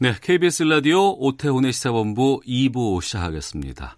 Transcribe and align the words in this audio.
네, 0.00 0.12
KBS 0.20 0.64
라디오 0.64 1.12
오태훈의 1.20 1.72
시사본부 1.72 2.40
2부 2.44 3.00
시작하겠습니다. 3.00 3.96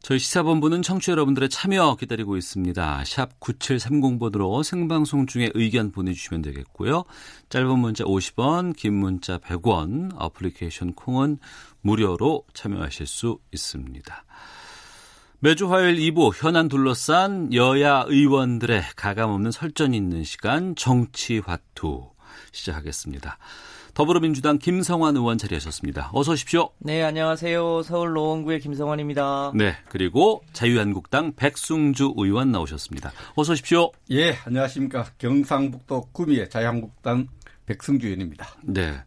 저희 0.00 0.18
시사본부는 0.18 0.80
청취자 0.80 1.12
여러분들의 1.12 1.50
참여 1.50 1.96
기다리고 1.96 2.38
있습니다. 2.38 3.02
샵 3.04 3.38
9730번으로 3.38 4.64
생방송 4.64 5.26
중에 5.26 5.50
의견 5.52 5.92
보내주시면 5.92 6.40
되겠고요. 6.40 7.04
짧은 7.50 7.78
문자 7.78 8.04
50원, 8.04 8.74
긴 8.74 8.94
문자 8.94 9.36
100원, 9.36 10.12
어플리케이션 10.16 10.94
콩은 10.94 11.36
무료로 11.82 12.44
참여하실 12.54 13.06
수 13.06 13.38
있습니다. 13.52 14.24
매주 15.40 15.70
화요일 15.70 15.96
2부 15.96 16.42
현안 16.42 16.68
둘러싼 16.68 17.52
여야 17.52 18.06
의원들의 18.06 18.82
가감없는 18.96 19.50
설전이 19.50 19.94
있는 19.94 20.24
시간 20.24 20.74
정치화투 20.74 22.12
시작하겠습니다. 22.52 23.36
더불어민주당 23.98 24.58
김성환 24.58 25.16
의원 25.16 25.38
자리하셨습니다. 25.38 26.10
어서 26.12 26.30
오십시오. 26.30 26.70
네, 26.78 27.02
안녕하세요. 27.02 27.82
서울 27.82 28.12
노원구의 28.12 28.60
김성환입니다. 28.60 29.50
네, 29.56 29.74
그리고 29.88 30.44
자유한국당 30.52 31.32
백승주 31.34 32.14
의원 32.16 32.52
나오셨습니다. 32.52 33.10
어서 33.34 33.54
오십시오. 33.54 33.90
예, 34.12 34.36
안녕하십니까. 34.44 35.06
경상북도 35.18 36.10
구미의 36.12 36.48
자유한국당 36.48 37.26
백승주 37.66 38.06
의원입니다. 38.06 38.46
네. 38.62 39.02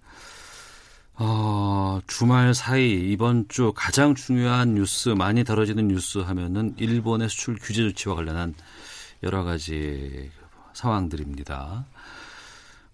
어, 1.14 2.02
주말 2.06 2.54
사이 2.54 2.92
이번 3.14 3.46
주 3.48 3.72
가장 3.74 4.14
중요한 4.14 4.76
뉴스 4.76 5.08
많이 5.08 5.46
다뤄지는 5.46 5.88
뉴스 5.88 6.18
하면은 6.18 6.76
일본의 6.78 7.30
수출 7.30 7.56
규제 7.56 7.82
조치와 7.84 8.16
관련한 8.16 8.56
여러 9.24 9.46
가지 9.46 10.30
상황들입니다. 10.74 11.86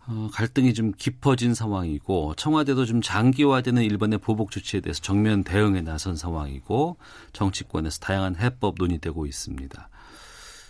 어, 0.10 0.30
갈등이 0.32 0.74
좀 0.74 0.94
깊어진 0.98 1.54
상황이고 1.54 2.36
청와대도 2.36 2.86
좀 2.86 3.02
장기화되는 3.02 3.84
일본의 3.84 4.20
보복 4.20 4.52
조치에 4.52 4.80
대해서 4.80 5.02
정면 5.02 5.44
대응에 5.44 5.82
나선 5.82 6.16
상황이고 6.16 6.98
정치권에서 7.34 8.00
다양한 8.00 8.38
해법 8.38 8.76
논의되고 8.78 9.26
있습니다. 9.26 9.90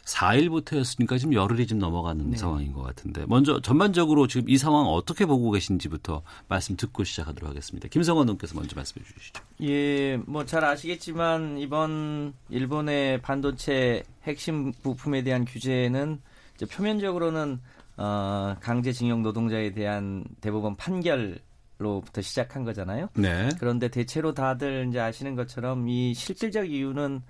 4일부터였으니까 0.05 1.19
지금 1.19 1.33
열흘이 1.33 1.67
좀 1.67 1.79
넘어가는 1.79 2.31
네. 2.31 2.37
상황인 2.37 2.71
것 2.71 2.81
같은데 2.81 3.25
먼저 3.27 3.59
전반적으로 3.61 4.27
지금 4.27 4.49
이 4.49 4.57
상황 4.57 4.85
어떻게 4.85 5.25
보고 5.25 5.51
계신지부터 5.51 6.21
말씀 6.47 6.77
듣고 6.77 7.03
시작하도록 7.03 7.49
하겠습니다. 7.49 7.89
김성원 7.89 8.27
의원께서 8.27 8.55
먼저 8.55 8.75
말씀해 8.75 9.05
주시죠. 9.05 9.43
예, 9.63 10.17
뭐 10.25 10.45
잘 10.45 10.63
아시겠지만 10.63 11.57
이번 11.57 12.33
일본의 12.49 13.21
반도체 13.21 14.03
핵심 14.23 14.71
부품에 14.71 15.23
대한 15.23 15.43
규제는 15.43 16.21
표면적으로는 16.71 17.59
어, 17.97 18.55
강제징용 18.61 19.23
노동자에 19.23 19.71
대한 19.71 20.23
대법원 20.41 20.75
판결 20.75 21.39
로부터 21.79 22.21
시작한 22.21 22.63
거잖아요. 22.63 23.09
네. 23.15 23.49
그런데 23.59 23.87
대체로 23.87 24.33
다들 24.33 24.87
이제 24.89 24.99
아시는 24.99 25.35
것처럼 25.35 25.87
이 25.89 26.13
실질적 26.13 26.69
이유는 26.69 27.21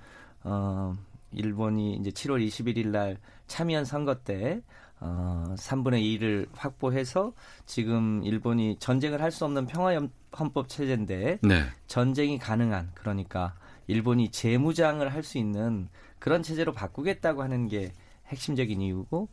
어 0.43 0.93
일본이 1.31 1.95
이제 1.95 2.09
7월 2.11 2.45
21일 2.47 2.87
날 2.87 3.17
참여한 3.47 3.83
선거 3.83 4.15
때 4.15 4.61
어, 5.01 5.53
3분의 5.57 6.01
2를 6.19 6.47
확보해서 6.53 7.33
지금 7.65 8.23
일본이 8.23 8.77
전쟁을 8.79 9.21
할 9.21 9.31
수 9.31 9.43
없는 9.45 9.65
평화 9.67 9.99
헌법 10.39 10.69
체제인데 10.69 11.39
네. 11.41 11.63
전쟁이 11.87 12.39
가능한 12.39 12.91
그러니까 12.93 13.53
일본이 13.87 14.31
재무장을 14.31 15.05
할 15.13 15.23
수 15.23 15.37
있는 15.37 15.89
그런 16.19 16.41
체제로 16.41 16.71
바꾸겠다고 16.71 17.43
하는 17.43 17.67
게 17.67 17.91
핵심적인 18.27 18.79
이유고 18.81 19.27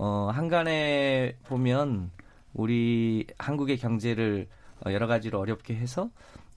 어, 0.00 0.30
한간에 0.32 1.34
보면 1.48 2.12
우리 2.54 3.26
한국의 3.36 3.78
경제를 3.78 4.46
어, 4.86 4.92
여러 4.92 5.08
가지로 5.08 5.40
어렵게 5.40 5.74
해서 5.74 6.08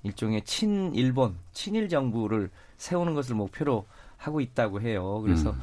일종의 0.03 0.43
친일본, 0.43 1.35
친일 1.51 1.89
정부를 1.89 2.51
세우는 2.77 3.15
것을 3.15 3.33
목표로 3.33 3.87
하고 4.17 4.41
있다고 4.41 4.81
해요. 4.81 5.21
그래서 5.21 5.51
음. 5.51 5.59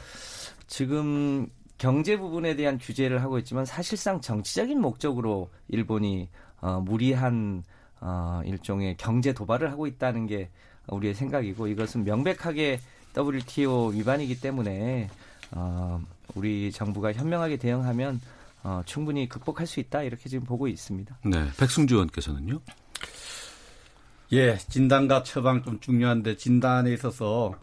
지금 0.66 1.48
경제 1.78 2.16
부분에 2.18 2.56
대한 2.56 2.78
규제를 2.78 3.22
하고 3.22 3.38
있지만 3.38 3.64
사실상 3.64 4.20
정치적인 4.20 4.80
목적으로 4.80 5.48
일본이 5.68 6.28
어, 6.60 6.80
무리한 6.80 7.62
어, 8.00 8.42
일종의 8.44 8.96
경제 8.96 9.32
도발을 9.32 9.70
하고 9.70 9.86
있다는 9.86 10.26
게 10.26 10.50
우리의 10.88 11.14
생각이고 11.14 11.68
이것은 11.68 12.02
명백하게 12.02 12.80
WTO 13.16 13.90
위반이기 13.90 14.40
때문에 14.40 15.08
어, 15.52 16.00
우리 16.34 16.70
정부가 16.72 17.12
현명하게 17.12 17.56
대응하면 17.56 18.20
어, 18.62 18.82
충분히 18.84 19.28
극복할 19.28 19.66
수 19.66 19.80
있다 19.80 20.02
이렇게 20.02 20.28
지금 20.28 20.44
보고 20.44 20.68
있습니다. 20.68 21.18
네. 21.24 21.48
백승주 21.58 21.94
의원께서는요? 21.94 22.60
예, 24.32 24.58
진단과 24.58 25.22
처방 25.22 25.62
좀 25.62 25.80
중요한데 25.80 26.36
진단에 26.36 26.92
있어서 26.92 27.54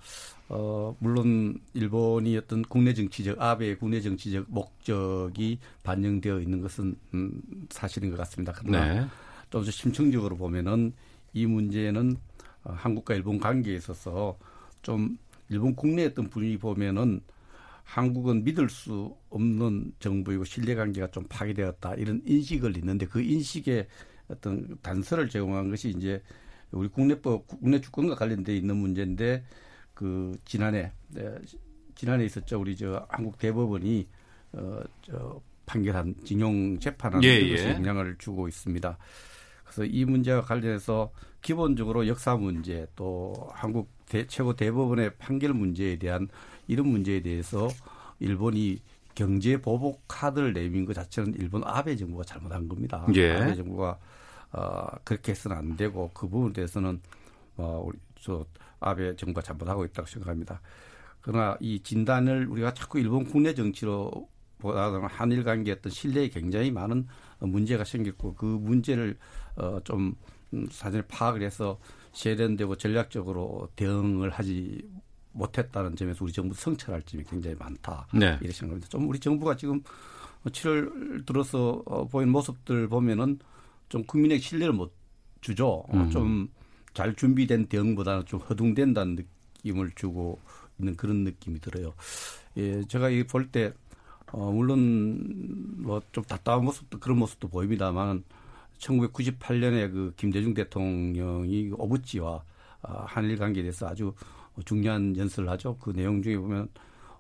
어 0.48 0.96
물론 1.00 1.60
일본이 1.74 2.38
어떤 2.38 2.62
국내 2.62 2.94
정치적 2.94 3.42
아베의 3.42 3.78
국내 3.78 4.00
정치적 4.00 4.46
목적이 4.48 5.60
반영되어 5.84 6.40
있는 6.40 6.62
것은 6.62 6.96
음, 7.14 7.42
사실인 7.70 8.12
것 8.12 8.18
같습니다. 8.18 8.54
그러나 8.56 8.94
네. 8.94 9.08
좀더 9.50 9.72
심층적으로 9.72 10.38
보면은 10.38 10.94
이 11.34 11.46
문제는 11.46 12.18
어, 12.64 12.74
한국과 12.74 13.16
일본 13.16 13.40
관계에 13.40 13.76
있어서 13.76 14.38
좀 14.82 15.18
일본 15.50 15.76
국내의 15.76 16.10
어떤 16.10 16.30
분위기 16.30 16.58
보면은 16.58 17.22
한국은 17.86 18.44
믿을 18.44 18.70
수 18.70 19.16
없는 19.30 19.94
정부이고 20.00 20.44
신뢰관계가 20.44 21.12
좀 21.12 21.24
파괴되었다 21.30 21.94
이런 21.96 22.22
인식을 22.26 22.76
있는데 22.78 23.06
그 23.06 23.22
인식에 23.22 23.88
어떤 24.28 24.78
단서를 24.82 25.30
제공한 25.30 25.70
것이 25.70 25.90
이제 25.90 26.22
우리 26.72 26.90
국내법 26.90 27.48
국내 27.48 27.80
주권과 27.80 28.16
관련돼 28.16 28.58
있는 28.58 28.76
문제인데 28.76 29.46
그 29.94 30.36
지난해 30.44 30.92
네, 31.10 31.36
지난해 31.94 32.26
있었죠 32.26 32.60
우리 32.60 32.76
저 32.76 33.06
한국 33.08 33.38
대법원이 33.38 34.08
어저 34.52 35.42
판결한 35.66 36.16
징용 36.26 36.80
재판하는 36.80 37.24
예, 37.24 37.50
것에 37.50 37.70
예. 37.70 37.74
영향을 37.76 38.18
주고 38.18 38.48
있습니다. 38.48 38.98
그래서 39.64 39.86
이 39.86 40.06
문제와 40.06 40.42
관련해서 40.42 41.12
기본적으로 41.42 42.08
역사 42.08 42.36
문제 42.36 42.88
또 42.96 43.50
한국 43.54 43.90
대, 44.08 44.26
최고 44.28 44.56
대법원의 44.56 45.18
판결 45.18 45.54
문제에 45.54 45.98
대한 45.98 46.28
이런 46.68 46.88
문제에 46.88 47.22
대해서 47.22 47.68
일본이 48.20 48.80
경제 49.14 49.60
보복 49.60 50.04
카드를 50.08 50.54
내민 50.54 50.86
것 50.86 50.94
자체는 50.94 51.36
일본 51.36 51.64
아베 51.64 51.96
정부가 51.96 52.24
잘못한 52.24 52.68
겁니다. 52.68 53.06
예. 53.16 53.32
아베 53.34 53.56
정부가 53.56 53.98
어, 54.52 54.88
그렇게 55.04 55.32
해서는 55.32 55.58
안 55.58 55.78
되고 55.78 56.12
그 56.14 56.28
부분에 56.28 56.54
대해서는 56.54 57.02
어, 57.58 57.84
우리 57.86 57.98
저 58.20 58.46
아베 58.80 59.16
정부가 59.16 59.42
잘못하고 59.42 59.86
있다고 59.86 60.08
생각합니다. 60.08 60.62
그러나 61.22 61.58
이 61.60 61.82
진단을 61.82 62.48
우리가 62.48 62.74
자꾸 62.74 63.00
일본 63.00 63.26
국내 63.26 63.54
정치로 63.54 64.30
보다는 64.60 65.06
한일 65.06 65.44
관계 65.44 65.72
어떤 65.72 65.92
신뢰에 65.92 66.30
굉장히 66.30 66.72
많은 66.72 67.08
어, 67.40 67.48
문제가 67.48 67.84
생겼고 67.84 68.36
그 68.36 68.46
문제를 68.46 69.18
어, 69.56 69.80
좀 69.84 70.16
음, 70.54 70.68
사전에 70.72 71.04
파악을 71.08 71.42
해서 71.42 71.80
세련되고 72.14 72.76
전략적으로 72.78 73.70
대응을 73.76 74.30
하지 74.30 74.88
못했다는 75.36 75.96
점에서 75.96 76.24
우리 76.24 76.32
정부 76.32 76.56
성찰할 76.56 77.02
점이 77.04 77.24
굉장히 77.26 77.56
많다. 77.58 78.08
네. 78.14 78.38
이렇게 78.42 78.52
생각합니다. 78.52 78.88
좀 78.90 79.08
우리 79.08 79.20
정부가 79.20 79.56
지금 79.56 79.82
7월 80.46 81.26
들어서 81.26 81.82
어, 81.86 82.08
보인 82.08 82.30
모습들 82.30 82.88
보면은 82.88 83.40
좀 83.90 84.04
국민의 84.04 84.40
신뢰를 84.40 84.74
못 84.74 84.94
주죠. 85.42 85.84
어, 85.88 85.92
음. 85.94 86.10
좀잘 86.10 87.16
준비된 87.16 87.68
대응보다는 87.68 88.26
좀 88.26 88.40
허둥댄다는 88.42 89.18
느낌을 89.64 89.92
주고 89.96 90.40
있는 90.80 90.96
그런 90.96 91.24
느낌이 91.24 91.60
들어요. 91.60 91.94
예, 92.58 92.84
제가 92.86 93.10
이 93.10 93.24
볼 93.24 93.52
때 93.52 93.74
어, 94.32 94.52
물론 94.52 95.84
뭐 95.84 96.02
좀 96.12 96.24
답답한 96.24 96.64
모습도 96.66 97.00
그런 97.00 97.20
모습도 97.20 97.48
보입니다만 97.50 98.24
1998년에 98.80 99.92
그 99.92 100.14
김대중 100.18 100.54
대통령이 100.54 101.72
오부지와 101.74 102.44
아, 102.82 103.06
한일 103.08 103.38
관계에 103.38 103.64
대해서 103.64 103.88
아주 103.88 104.14
중요한 104.64 105.16
연설을 105.18 105.50
하죠. 105.50 105.78
그 105.80 105.92
내용 105.92 106.22
중에 106.22 106.38
보면 106.38 106.70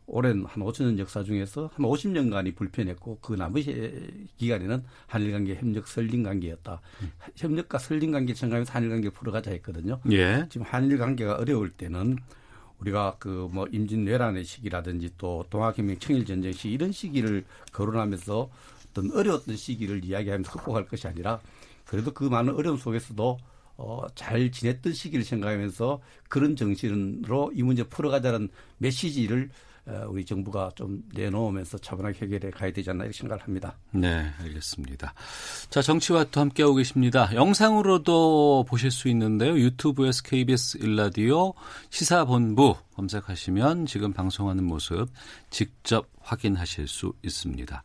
오랜 0.07 0.45
한 0.45 0.63
5천 0.63 0.83
년 0.83 0.99
역사 0.99 1.23
중에서 1.23 1.71
한 1.73 1.85
50년간이 1.85 2.55
불편했고 2.55 3.19
그 3.21 3.33
나머지 3.33 4.27
기간에는 4.37 4.83
한일 5.07 5.31
관계 5.31 5.55
협력 5.55 5.87
설린 5.87 6.23
관계였다. 6.23 6.79
음. 7.01 7.11
협력과 7.35 7.79
설린 7.79 8.11
관계 8.11 8.33
생각하면서 8.35 8.71
한일 8.71 8.89
관계 8.89 9.09
풀어가자 9.09 9.51
했거든요. 9.51 9.99
예. 10.11 10.45
지금 10.49 10.65
한일 10.67 10.97
관계가 10.99 11.37
어려울 11.37 11.71
때는 11.71 12.17
우리가 12.79 13.15
그 13.19 13.47
뭐 13.51 13.67
임진왜란의 13.71 14.43
시기라든지 14.43 15.11
또 15.17 15.45
동학혁명 15.49 15.97
청일 15.99 16.25
전쟁 16.25 16.51
시 16.51 16.69
이런 16.69 16.91
시기를 16.91 17.45
거론하면서 17.71 18.49
어떤 18.89 19.11
어려웠던 19.11 19.55
시기를 19.55 20.03
이야기하면서 20.03 20.51
극복할 20.51 20.85
것이 20.85 21.07
아니라 21.07 21.39
그래도 21.85 22.13
그 22.13 22.23
많은 22.25 22.53
어려움 22.55 22.77
속에서도 22.77 23.37
어, 23.77 24.01
잘 24.15 24.51
지냈던 24.51 24.93
시기를 24.93 25.25
생각하면서 25.25 26.01
그런 26.29 26.55
정신으로 26.55 27.51
이 27.53 27.63
문제 27.63 27.83
풀어가자는 27.83 28.49
메시지를 28.77 29.49
어, 29.87 30.07
우리 30.09 30.25
정부가 30.25 30.71
좀 30.75 31.03
내놓으면서 31.13 31.77
차분하게 31.77 32.25
해결해 32.25 32.49
가야 32.49 32.71
되지 32.71 32.89
않나 32.89 33.03
이렇게 33.03 33.19
생각을 33.19 33.43
합니다. 33.43 33.77
네, 33.91 34.31
알겠습니다. 34.39 35.13
자, 35.69 35.81
정치와 35.81 36.25
또 36.25 36.41
함께하고 36.41 36.75
계십니다. 36.75 37.29
영상으로도 37.35 38.65
보실 38.67 38.89
수 38.89 39.09
있는데요. 39.09 39.59
유튜브에서 39.59 40.23
KBS 40.23 40.79
일라디오 40.79 41.53
시사본부 41.91 42.75
검색하시면 42.95 43.85
지금 43.85 44.11
방송하는 44.11 44.63
모습 44.63 45.07
직접 45.51 46.07
확인하실 46.19 46.87
수 46.87 47.13
있습니다. 47.21 47.83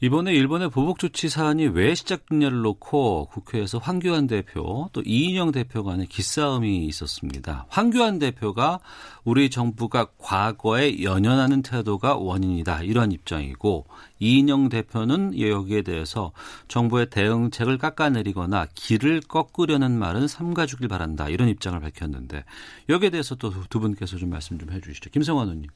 이번에 0.00 0.32
일본의 0.32 0.70
보복 0.70 1.00
조치 1.00 1.28
사안이 1.28 1.66
왜 1.66 1.92
시작됐냐를 1.96 2.60
놓고 2.62 3.26
국회에서 3.32 3.78
황교안 3.78 4.28
대표 4.28 4.88
또 4.92 5.02
이인영 5.04 5.50
대표 5.50 5.82
간의 5.82 6.06
기싸움이 6.06 6.86
있었습니다. 6.86 7.66
황교안 7.68 8.20
대표가 8.20 8.78
우리 9.24 9.50
정부가 9.50 10.06
과거에 10.18 11.02
연연하는 11.02 11.62
태도가 11.62 12.14
원인이다 12.14 12.84
이런 12.84 13.10
입장이고 13.10 13.86
이인영 14.20 14.68
대표는 14.68 15.36
여기에 15.36 15.82
대해서 15.82 16.30
정부의 16.68 17.10
대응책을 17.10 17.78
깎아내리거나 17.78 18.68
길을 18.76 19.22
꺾으려는 19.22 19.98
말은 19.98 20.28
삼가주길 20.28 20.86
바란다 20.86 21.28
이런 21.28 21.48
입장을 21.48 21.78
밝혔는데 21.80 22.44
여기에 22.88 23.10
대해서 23.10 23.34
또 23.34 23.50
두 23.68 23.80
분께서 23.80 24.16
좀 24.16 24.30
말씀 24.30 24.58
좀 24.58 24.70
해주시죠. 24.70 25.10
김성환 25.10 25.48
의원님. 25.48 25.70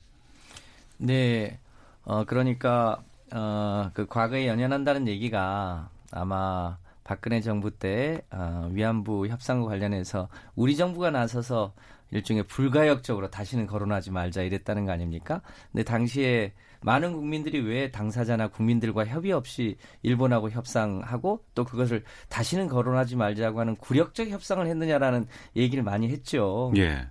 네, 0.98 1.58
어 2.04 2.24
그러니까 2.24 3.02
어, 3.34 3.90
그 3.94 4.06
과거에 4.06 4.46
연연한다는 4.46 5.08
얘기가 5.08 5.88
아마 6.10 6.78
박근혜 7.04 7.40
정부 7.40 7.70
때 7.70 8.22
어, 8.30 8.68
위안부 8.72 9.28
협상과 9.28 9.68
관련해서 9.68 10.28
우리 10.54 10.76
정부가 10.76 11.10
나서서 11.10 11.72
일종의 12.10 12.44
불가역적으로 12.44 13.30
다시는 13.30 13.66
거론하지 13.66 14.10
말자 14.10 14.42
이랬다는 14.42 14.84
거 14.84 14.92
아닙니까? 14.92 15.40
근데 15.72 15.82
당시에 15.82 16.52
많은 16.82 17.12
국민들이 17.12 17.60
왜 17.60 17.90
당사자나 17.90 18.48
국민들과 18.48 19.06
협의 19.06 19.32
없이 19.32 19.76
일본하고 20.02 20.50
협상하고 20.50 21.44
또 21.54 21.64
그것을 21.64 22.04
다시는 22.28 22.68
거론하지 22.68 23.16
말자고 23.16 23.60
하는 23.60 23.76
굴욕적 23.76 24.28
협상을 24.28 24.66
했느냐라는 24.66 25.26
얘기를 25.56 25.82
많이 25.82 26.08
했죠. 26.08 26.72
예. 26.76 27.06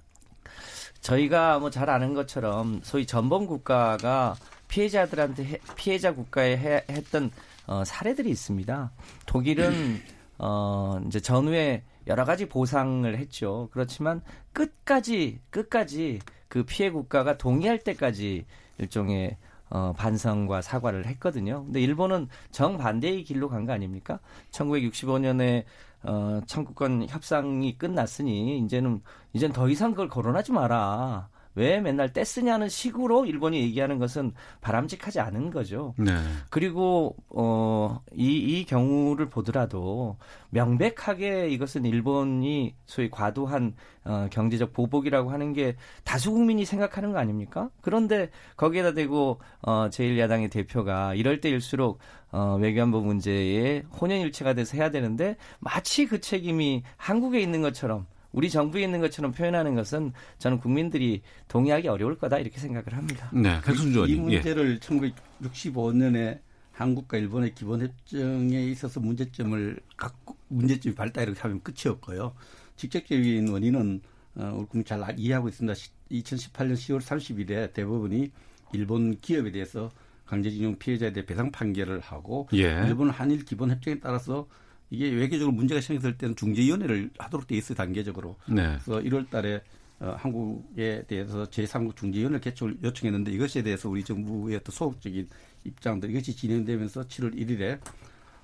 저희가 1.00 1.58
뭐 1.60 1.72
잘 1.72 1.90
아는 1.90 2.14
것처럼 2.14 2.82
소위 2.84 3.08
전범 3.08 3.48
국가가 3.48 4.36
피해자들한테 4.72 5.44
해, 5.46 5.60
피해자 5.76 6.16
국가에 6.16 6.58
해, 6.58 6.84
했던 6.90 7.30
어, 7.68 7.84
사례들이 7.84 8.30
있습니다. 8.32 8.92
독일은 9.26 10.00
어, 10.40 11.00
이제 11.06 11.20
전후에 11.20 11.84
여러 12.08 12.26
가지 12.26 12.48
보상을 12.48 13.16
했죠. 13.18 13.70
그렇지만 13.72 14.22
끝까지 14.54 15.40
끝까지 15.52 16.20
그 16.48 16.64
피해 16.64 16.90
국가가 16.90 17.38
동의할 17.38 17.80
때까지 17.80 18.46
일종의 18.80 19.38
어, 19.70 19.94
반성과 19.94 20.62
사과를 20.62 21.06
했거든요. 21.06 21.64
근데 21.66 21.80
일본은 21.82 22.28
정반대의 22.52 23.24
길로 23.24 23.48
간 23.50 23.66
거 23.66 23.74
아닙니까? 23.74 24.20
1965년에 24.52 25.64
어, 26.04 26.42
청구권 26.48 27.08
협상이 27.08 27.78
끝났으니 27.78 28.58
이제는 28.60 29.02
이젠 29.34 29.52
더 29.54 29.70
이상 29.70 29.92
그걸 29.92 30.10
거론하지 30.10 30.52
마라. 30.54 31.30
왜 31.56 31.80
맨날 31.80 32.14
떼쓰냐는 32.14 32.70
식으로 32.70 33.26
일본이 33.26 33.62
얘기하는 33.62 34.00
것은 34.00 34.34
바람직하지 34.62 35.20
않은 35.20 35.52
거죠. 35.52 35.94
네. 35.98 36.14
그리고 36.50 37.16
어이 37.30 38.60
이 38.60 38.66
경우를 38.66 39.30
보더라도 39.30 40.18
명백하게 40.50 41.50
이것은 41.50 41.86
일본이 41.86 42.76
소위 42.86 43.10
과도한 43.10 43.76
어, 44.04 44.28
경제적 44.32 44.74
보복이라고 44.74 45.30
하는 45.30 45.54
게 45.54 45.76
다수 46.04 46.32
국민이 46.32 46.66
생각하는 46.66 47.12
거 47.12 47.20
아닙니까? 47.20 47.70
그런데 47.82 48.30
거기에다 48.58 48.94
대고 48.94 49.40
어, 49.62 49.90
제1야당의 49.90 50.52
대표가 50.52 51.14
이럴 51.14 51.42
때일수록 51.42 52.00
어, 52.32 52.58
외교안보 52.60 53.02
문제에 53.02 53.84
혼연일체가 54.00 54.54
돼서 54.54 54.78
해야 54.78 54.90
되는데 54.90 55.36
마치 55.60 56.06
그 56.06 56.20
책임이 56.22 56.84
한국에 56.98 57.40
있는 57.42 57.62
것처럼 57.62 58.08
우리 58.32 58.50
정부에 58.50 58.84
있는 58.84 59.02
것처럼 59.02 59.32
표현하는 59.32 59.76
것은 59.76 60.14
저는 60.38 60.60
국민들이 60.60 61.22
동의하기 61.48 61.88
어려울 61.88 62.18
거다 62.18 62.40
이렇게 62.40 62.60
생각을 62.60 62.94
합니다. 62.94 63.30
네, 63.34 63.60
백순주 63.62 64.06
이 64.08 64.16
문제를 64.16 64.76
예. 64.76 64.80
1965년에 64.80 66.40
한국과 66.72 67.18
일본의 67.18 67.54
기본협정에 67.54 68.64
있어서 68.68 69.00
문제점을 69.00 69.80
갖고 69.98 70.36
문제점이 70.48 70.96
발달 70.96 71.26
이렇게 71.26 71.42
하면 71.42 71.62
끝이었고요. 71.62 72.34
직접적인 72.76 73.50
원인은 73.50 74.02
어, 74.36 74.56
우리 74.58 74.66
국민 74.68 74.86
잘 74.86 75.04
이해하고 75.18 75.50
있습니다. 75.50 75.74
2018년 76.12 76.74
10월 76.74 77.02
30일에 77.02 77.74
대법원이 77.74 78.32
일본 78.74 79.18
기업에 79.20 79.52
대해서 79.52 79.92
강제징용 80.26 80.78
피해자에 80.78 81.12
대해 81.12 81.26
배상 81.26 81.52
판결을 81.52 82.00
하고 82.00 82.48
예. 82.54 82.84
일본 82.88 83.10
한일 83.10 83.44
기본협정에 83.44 84.00
따라서 84.00 84.48
이게 84.92 85.10
외교적으로 85.10 85.54
문제가 85.54 85.82
생겼을 85.82 86.18
때는 86.18 86.36
중재위원회를 86.36 87.10
하도록 87.18 87.48
돼 87.48 87.56
있어요 87.56 87.76
단계적으로. 87.76 88.36
네. 88.48 88.78
그래서 88.84 89.00
1월달에 89.00 89.62
어, 90.02 90.16
한국에 90.18 91.04
대해서 91.08 91.46
제3국 91.46 91.96
중재위원회 91.96 92.40
개최를 92.40 92.78
요청했는데 92.84 93.32
이것에 93.32 93.64
대해서 93.64 93.88
우리 93.90 94.04
정부의 94.04 94.60
또 94.64 94.72
소극적인 94.72 95.30
입장들 95.64 96.10
이것이 96.10 96.36
진행되면서 96.36 97.04
7월 97.04 97.36
1일에 97.36 97.80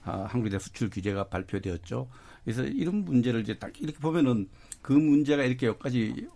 아, 0.04 0.26
한국에 0.30 0.52
대한 0.52 0.60
수출 0.62 0.90
규제가 0.90 1.26
발표되었죠. 1.26 2.08
그래서 2.46 2.64
이런 2.64 3.04
문제를 3.04 3.42
이제 3.42 3.58
딱 3.58 3.80
이렇게 3.82 3.98
보면은 4.00 4.48
그 4.82 4.94
문제가 4.94 5.44
이렇게 5.44 5.68
여기까지 5.68 6.28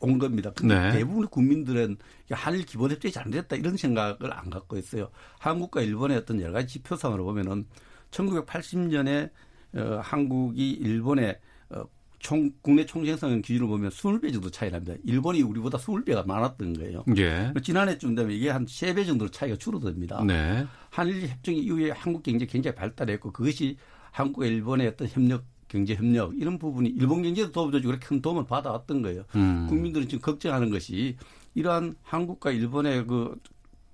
온 0.00 0.18
겁니다. 0.18 0.50
근데 0.56 0.76
네. 0.76 0.92
대부분의 0.92 1.28
국민들은 1.30 1.96
한일 2.30 2.66
기본협정이 2.66 3.12
잘못됐다 3.12 3.54
이런 3.54 3.76
생각을 3.76 4.32
안 4.32 4.50
갖고 4.50 4.76
있어요. 4.76 5.10
한국과 5.38 5.82
일본의 5.82 6.16
어떤 6.16 6.40
여러 6.40 6.52
가지 6.52 6.66
지표상으로 6.66 7.22
보면은 7.24 7.66
1980년에 8.10 9.30
어, 9.74 10.00
한국이 10.02 10.70
일본의 10.70 11.38
어, 11.70 11.84
총, 12.18 12.50
국내 12.62 12.86
총생산 12.86 13.42
기준을 13.42 13.66
보면 13.68 13.90
20배 13.90 14.32
정도 14.32 14.50
차이 14.50 14.70
납니다. 14.70 14.94
일본이 15.04 15.42
우리보다 15.42 15.78
20배가 15.78 16.26
많았던 16.26 16.74
거예요. 16.74 17.04
예. 17.16 17.52
지난해쯤 17.62 18.14
되면 18.14 18.32
이게 18.32 18.50
한 18.50 18.64
3배 18.64 19.06
정도 19.06 19.28
차이가 19.28 19.56
줄어듭니다. 19.56 20.24
네. 20.24 20.66
한일 20.90 21.28
협정 21.28 21.54
이후에 21.54 21.90
한국 21.90 22.22
경제 22.22 22.46
굉장히 22.46 22.74
발달했고 22.74 23.32
그것이 23.32 23.76
한국과 24.12 24.46
일본의 24.46 24.88
어떤 24.88 25.08
협력 25.08 25.44
경제 25.68 25.94
협력 25.94 26.38
이런 26.38 26.58
부분이 26.58 26.90
일본 26.90 27.22
경제도 27.22 27.50
도움을 27.50 27.72
주고 27.80 27.88
그렇게 27.88 28.06
큰 28.06 28.20
도움을 28.20 28.44
받아왔던 28.44 29.00
거예요. 29.02 29.24
음. 29.34 29.66
국민들은 29.68 30.06
지금 30.06 30.20
걱정하는 30.20 30.70
것이 30.70 31.16
이러한 31.54 31.96
한국과 32.02 32.50
일본의 32.50 33.06
그 33.06 33.34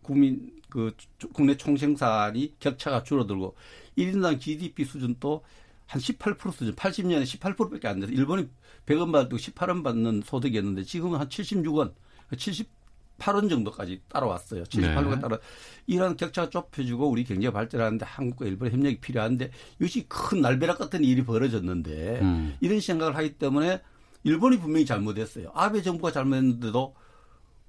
국민 0.03 0.51
그 0.69 0.93
국내 1.33 1.57
총생산이 1.57 2.57
격차가 2.59 3.05
줄어들고 3.05 3.55
1인당 3.97 4.41
GDP 4.41 4.85
수준도 4.85 5.45
한 5.89 6.01
18% 6.01 6.53
수준, 6.53 6.75
80년에 6.75 7.23
18%밖에 7.25 7.89
안 7.89 7.99
돼서 8.01 8.13
일본이 8.13 8.47
100원 8.87 9.11
받고 9.11 9.37
18원 9.39 9.83
받는 9.83 10.23
소득이었는데 10.25 10.85
지금은 10.85 11.19
한 11.19 11.29
76원, 11.29 11.95
78원 12.31 13.49
정도까지 13.49 14.03
따라왔어요. 14.09 14.65
78원가 14.65 15.15
네. 15.15 15.21
따라 15.21 15.39
이런 15.87 16.15
격차가 16.17 16.51
좁혀지고 16.51 17.09
우리 17.09 17.25
경제가 17.25 17.55
발전하는데 17.55 18.05
한국과 18.05 18.47
일본의 18.47 18.75
협력이 18.75 19.01
필요한데 19.01 19.51
이것이 19.79 20.05
큰 20.09 20.43
날벼락 20.43 20.79
같은 20.79 21.03
일이 21.05 21.25
벌어졌는데 21.25 22.21
음. 22.21 22.57
이런 22.61 22.81
생각을 22.81 23.17
하기 23.17 23.39
때문에 23.39 23.81
일본이 24.25 24.59
분명히 24.59 24.85
잘못했어요. 24.85 25.51
아베 25.55 25.81
정부가 25.81 26.13
잘못했는데도 26.13 26.95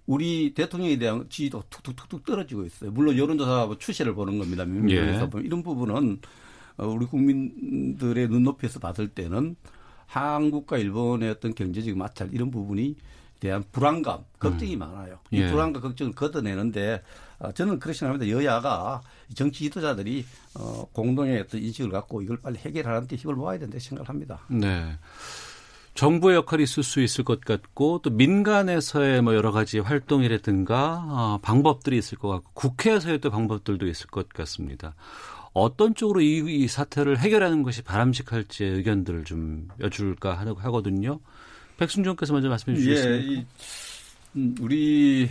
우리 0.07 0.53
대통령에 0.53 0.97
대한 0.97 1.25
지지도 1.29 1.63
툭툭툭툭 1.69 2.25
떨어지고 2.25 2.65
있어요. 2.65 2.91
물론 2.91 3.17
여론조사 3.17 3.69
추세를 3.79 4.13
보는 4.13 4.39
겁니다. 4.39 4.65
민주당에서 4.65 5.29
예. 5.37 5.41
이런 5.41 5.63
부분은 5.63 5.95
어, 5.95 6.27
우리 6.85 7.05
국민들의 7.05 8.27
눈높이에서 8.27 8.79
봤을 8.79 9.07
때는 9.09 9.55
한국과 10.05 10.77
일본의 10.77 11.29
어떤 11.29 11.53
경제적 11.53 11.95
마찰 11.97 12.33
이런 12.33 12.49
부분이 12.49 12.95
대한 13.39 13.63
불안감, 13.71 14.25
걱정이 14.37 14.75
음. 14.75 14.79
많아요. 14.79 15.19
이 15.31 15.41
예. 15.41 15.49
불안과 15.49 15.79
걱정을 15.79 16.13
걷어내는데 16.13 17.01
어, 17.39 17.51
저는 17.53 17.79
그렇게 17.79 17.97
생각합니다. 17.97 18.37
여야가 18.37 19.01
정치 19.33 19.63
지도자들이 19.65 20.25
어, 20.55 20.85
공동의 20.91 21.39
어떤 21.39 21.61
인식을 21.61 21.89
갖고 21.89 22.21
이걸 22.21 22.37
빨리 22.37 22.57
해결하는 22.57 23.07
데 23.07 23.15
힘을 23.15 23.35
모아야 23.35 23.57
된다고 23.57 23.79
생각을 23.79 24.09
합니다. 24.09 24.39
네. 24.49 24.97
정부의 25.93 26.37
역할이 26.37 26.63
있을 26.63 26.83
수 26.83 27.01
있을 27.01 27.23
것 27.23 27.41
같고 27.41 27.99
또 28.01 28.09
민간에서의 28.09 29.21
뭐 29.21 29.35
여러 29.35 29.51
가지 29.51 29.79
활동이라든가 29.79 31.05
어, 31.07 31.39
방법들이 31.41 31.97
있을 31.97 32.17
것 32.17 32.27
같고 32.29 32.51
국회에서의 32.53 33.19
또 33.19 33.29
방법들도 33.29 33.87
있을 33.87 34.07
것 34.07 34.29
같습니다. 34.29 34.95
어떤 35.59 35.95
쪽으로 35.95 36.21
이, 36.21 36.43
이 36.47 36.67
사태를 36.67 37.19
해결하는 37.19 37.63
것이 37.63 37.81
바람직할지 37.81 38.63
의견들을 38.63 39.25
좀 39.25 39.67
여쭐까 39.79 40.35
하거든요. 40.35 41.19
백순종께서 41.77 42.33
먼저 42.33 42.49
말씀해 42.49 42.77
주시겠습니까? 42.77 43.23
예, 43.23 43.33
이, 43.33 43.45
음, 44.35 44.55
우리 44.59 45.29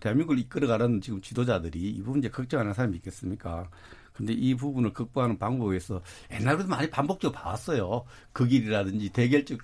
대한민국을 0.00 0.38
이끌어가는 0.38 1.00
지금 1.00 1.20
지도자들이 1.20 1.90
이 1.90 2.02
부분 2.02 2.20
이제 2.20 2.28
걱정하는 2.28 2.72
사람이 2.72 2.96
있겠습니까? 2.96 3.68
근데 4.12 4.32
이 4.32 4.54
부분을 4.54 4.92
극복하는 4.92 5.38
방법에 5.38 5.78
서 5.78 6.02
옛날부터 6.32 6.68
많이 6.68 6.90
반복적으로 6.90 7.38
봐왔어요. 7.38 8.04
그 8.32 8.46
길이라든지 8.46 9.10
대결적 9.10 9.60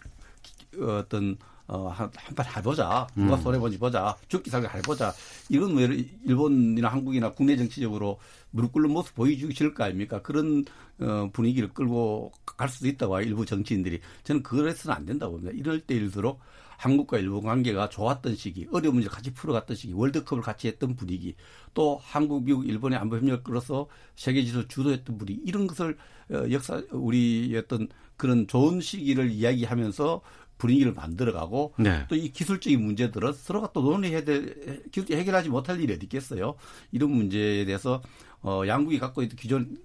어떤 0.81 1.37
어, 1.67 1.89
한, 1.89 2.11
한판 2.15 2.47
해보자. 2.57 3.07
누가 3.15 3.37
음. 3.37 3.41
손해보지 3.41 3.79
보자. 3.79 4.17
죽기 4.29 4.51
살기 4.51 4.69
해보자. 4.75 5.13
이런 5.49 5.73
뭐 5.73 5.83
일본이나 5.83 6.89
한국이나 6.89 7.33
국내 7.33 7.57
정치적으로 7.57 8.19
무릎 8.51 8.73
꿇는 8.73 8.91
모습 8.91 9.15
보여주실 9.15 9.75
거 9.75 9.85
아닙니까? 9.85 10.21
그런 10.23 10.65
어, 11.01 11.29
분위기를 11.33 11.73
끌고 11.73 12.33
갈 12.45 12.69
수도 12.69 12.87
있다고 12.89 13.21
일부 13.21 13.47
정치인들이. 13.47 14.01
저는 14.25 14.43
그래서는 14.43 14.97
안 14.97 15.07
된다고 15.07 15.33
봅니다. 15.33 15.57
이럴 15.57 15.81
때일수록 15.81 16.41
한국과 16.77 17.19
일본 17.19 17.45
관계가 17.45 17.89
좋았던 17.89 18.37
시기, 18.37 18.67
어려운 18.73 18.97
문제를 18.97 19.15
같이 19.15 19.33
풀어갔던 19.33 19.77
시기, 19.77 19.93
월드컵을 19.93 20.43
같이 20.43 20.69
했던 20.69 20.97
분위기, 20.97 21.35
또 21.73 21.99
한국, 22.03 22.45
미국, 22.45 22.67
일본의 22.69 22.99
안보 22.99 23.17
협력을 23.17 23.43
끌어서 23.43 23.87
세계 24.17 24.45
지도 24.45 24.67
주도했던 24.67 25.17
분위기, 25.17 25.41
이런 25.45 25.67
것을 25.67 25.97
어, 26.31 26.45
역사, 26.51 26.83
우리 26.91 27.55
어떤 27.57 27.89
그런 28.17 28.47
좋은 28.47 28.81
시기를 28.81 29.31
이야기하면서 29.31 30.21
분위기를 30.59 30.93
만들어가고 30.93 31.75
네. 31.79 32.07
또이 32.09 32.31
기술적인 32.31 32.83
문제들은 32.83 33.33
서로가 33.33 33.73
또 33.73 33.83
논의해야 33.83 34.25
될 34.25 34.85
해결하지 35.11 35.49
못할 35.49 35.81
일이 35.81 35.93
어디 35.93 36.05
있겠어요. 36.05 36.55
이런 36.93 37.11
문제에 37.11 37.65
대해서 37.65 38.03
어 38.43 38.63
양국이 38.67 38.99
갖고 38.99 39.23
있던 39.23 39.37
기존 39.37 39.77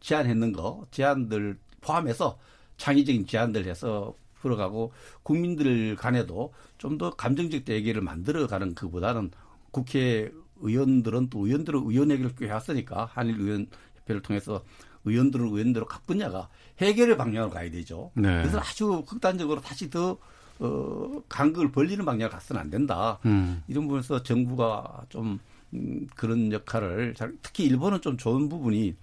제안했는 0.00 0.52
거 0.52 0.86
제안들 0.90 1.58
포함해서 1.80 2.38
창의적인 2.76 3.26
제안들 3.26 3.66
해서 3.66 4.14
풀어가고 4.34 4.92
국민들 5.22 5.96
간에도 5.96 6.52
좀 6.78 6.98
더 6.98 7.10
감정적 7.10 7.64
대결을 7.64 8.02
만들어가는 8.02 8.74
그보다는 8.74 9.30
국회 9.70 10.30
의원들은 10.58 11.28
또 11.30 11.46
의원들은 11.46 11.82
의원 11.86 12.10
얘기를 12.10 12.30
꽤 12.38 12.46
해왔으니까 12.46 13.06
한일 13.12 13.40
의원 13.40 13.66
협회를 13.96 14.22
통해서 14.22 14.64
의원들은 15.06 15.46
의원대로 15.46 15.86
각 15.86 16.06
분야가 16.06 16.48
해결의 16.80 17.16
방향으로 17.16 17.50
가야 17.50 17.70
되죠. 17.70 18.10
네. 18.14 18.42
그래서 18.42 18.58
아주 18.58 19.04
극단적으로 19.06 19.60
다시 19.60 19.88
더 19.88 20.18
어, 20.58 21.22
간극을 21.28 21.72
벌리는 21.72 22.04
방향을 22.04 22.30
가서는 22.30 22.60
안 22.60 22.70
된다. 22.70 23.18
음. 23.26 23.62
이런 23.68 23.84
부분에서 23.84 24.22
정부가 24.22 25.04
좀 25.08 25.38
음, 25.74 26.06
그런 26.14 26.52
역할을 26.52 27.14
잘, 27.14 27.34
특히 27.42 27.64
일본은 27.64 28.00
좀 28.00 28.16
좋은 28.16 28.48
부분이 28.48 28.94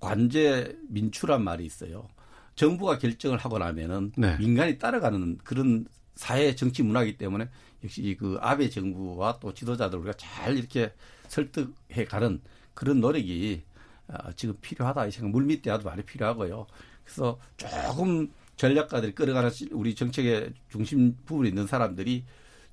관제 0.00 0.76
민추란 0.88 1.42
말이 1.42 1.64
있어요. 1.64 2.08
정부가 2.54 2.98
결정을 2.98 3.38
하고 3.38 3.58
나면은 3.58 4.12
네. 4.16 4.36
민간이 4.38 4.78
따라가는 4.78 5.38
그런 5.44 5.86
사회 6.14 6.54
정치 6.54 6.82
문화이기 6.82 7.18
때문에 7.18 7.48
역시 7.84 8.16
그 8.18 8.38
아베 8.40 8.70
정부와 8.70 9.38
또 9.40 9.52
지도자들 9.52 9.98
우리가 9.98 10.14
잘 10.16 10.56
이렇게 10.56 10.92
설득해 11.28 12.06
가는 12.06 12.40
그런 12.74 13.00
노력이 13.00 13.62
어, 14.08 14.32
지금 14.34 14.56
필요하다 14.60 15.06
이 15.06 15.10
생각 15.10 15.30
물밑 15.30 15.62
대화도 15.62 15.84
많이 15.84 16.02
필요하고요. 16.02 16.66
그래서 17.04 17.38
조금 17.56 18.30
전략가들이 18.56 19.14
끌어가는 19.14 19.50
우리 19.72 19.94
정책의 19.94 20.52
중심 20.70 21.16
부분에 21.24 21.48
있는 21.48 21.66
사람들이 21.66 22.24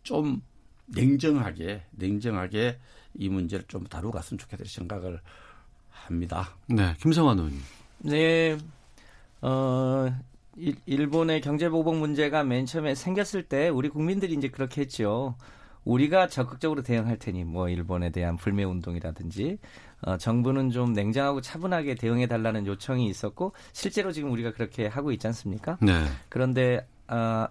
좀 0.04 0.42
냉정하게 0.88 1.84
냉정하게 1.92 2.80
이 3.16 3.30
문제를 3.30 3.66
좀 3.68 3.86
다루고 3.86 4.14
갔으면 4.14 4.40
좋겠다 4.40 4.64
생각을 4.66 5.20
합니다. 5.90 6.50
네, 6.68 6.96
김성환 7.00 7.38
의원님. 7.38 7.62
네, 8.00 8.58
어, 9.42 10.14
일본의 10.86 11.42
경제보복 11.42 11.98
문제가 11.98 12.44
맨 12.44 12.66
처음에 12.66 12.96
생겼을 12.96 13.44
때 13.44 13.70
우리 13.70 13.90
국민들이 13.90 14.34
이제 14.34 14.50
그렇게 14.50 14.82
했죠. 14.82 15.36
우리가 15.84 16.28
적극적으로 16.28 16.82
대응할 16.82 17.18
테니 17.18 17.44
뭐 17.44 17.70
일본에 17.70 18.10
대한 18.10 18.38
불매 18.38 18.64
운동이라든지 18.64 19.58
어, 20.06 20.18
정부는 20.18 20.70
좀 20.70 20.94
냉정하고 20.94 21.42
차분하게 21.42 21.96
대응해 21.96 22.28
달라는 22.28 22.66
요청이 22.66 23.08
있었고 23.08 23.54
실제로 23.72 24.12
지금 24.12 24.32
우리가 24.32 24.52
그렇게 24.52 24.88
하고 24.88 25.12
있지 25.12 25.28
않습니까? 25.28 25.78
네. 25.82 26.06
그런데 26.30 26.88
어, 27.08 27.48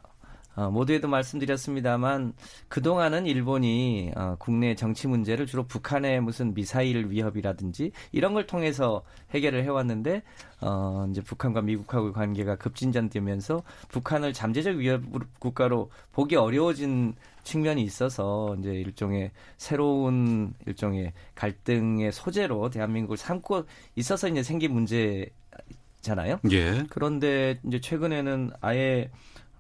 어, 0.55 0.71
모두에도 0.71 1.09
말씀드렸습니다만 1.09 2.35
그동안은 2.69 3.27
일본이 3.27 4.13
어, 4.15 4.37
국내 4.39 4.75
정치 4.75 5.09
문제를 5.09 5.47
주로 5.47 5.65
북한의 5.65 6.21
무슨 6.21 6.55
미사일 6.55 7.11
위협이라든지 7.11 7.93
이런 8.13 8.35
걸 8.35 8.47
통해서 8.47 9.03
해결을 9.31 9.65
해왔는데 9.65 10.23
어, 10.61 11.07
이제 11.11 11.23
북한과 11.23 11.63
미국하고의 11.63 12.13
관계가 12.13 12.57
급진전되면서 12.57 13.63
북한을 13.89 14.33
잠재적 14.33 14.77
위협 14.77 15.03
국가로 15.39 15.91
보기 16.13 16.37
어려워진 16.37 17.15
측면이 17.45 17.83
있어서 17.83 18.55
이제 18.61 18.71
일종의 18.71 19.33
새로운 19.57 20.55
일종의 20.67 21.13
갈등의 21.35 22.13
소재로 22.13 22.71
대한민국을 22.71 23.17
삼고 23.17 23.65
있어서 23.97 24.29
이제 24.29 24.43
생긴 24.43 24.73
문제잖아요. 24.75 26.39
예. 26.53 26.85
그런데 26.89 27.59
이제 27.67 27.81
최근에는 27.81 28.51
아예 28.61 29.11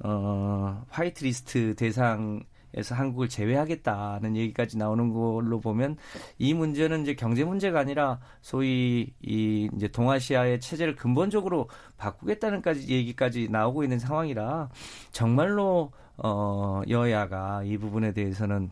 어, 0.05 0.85
화이트 0.89 1.25
리스트 1.25 1.75
대상 1.75 2.43
에서 2.75 2.95
한국을 2.95 3.29
제외하겠다는 3.29 4.35
얘기까지 4.35 4.79
나오는 4.79 5.13
걸로 5.13 5.61
보면 5.61 5.99
이 6.39 6.55
문제는 6.55 7.03
이제 7.03 7.15
경제 7.15 7.45
문제가 7.45 7.81
아니라 7.81 8.19
소위 8.41 9.13
이 9.21 9.69
이제 9.77 9.89
동아시아의 9.89 10.59
체제를 10.61 10.97
근본적으로 10.97 11.69
바꾸겠다는까지 11.99 12.89
얘기까지 12.89 13.49
나오고 13.51 13.83
있는 13.83 13.99
상황이라 13.99 14.71
정말로 15.11 15.93
어 16.17 16.81
여야가 16.89 17.65
이 17.65 17.77
부분에 17.77 18.13
대해서는 18.13 18.71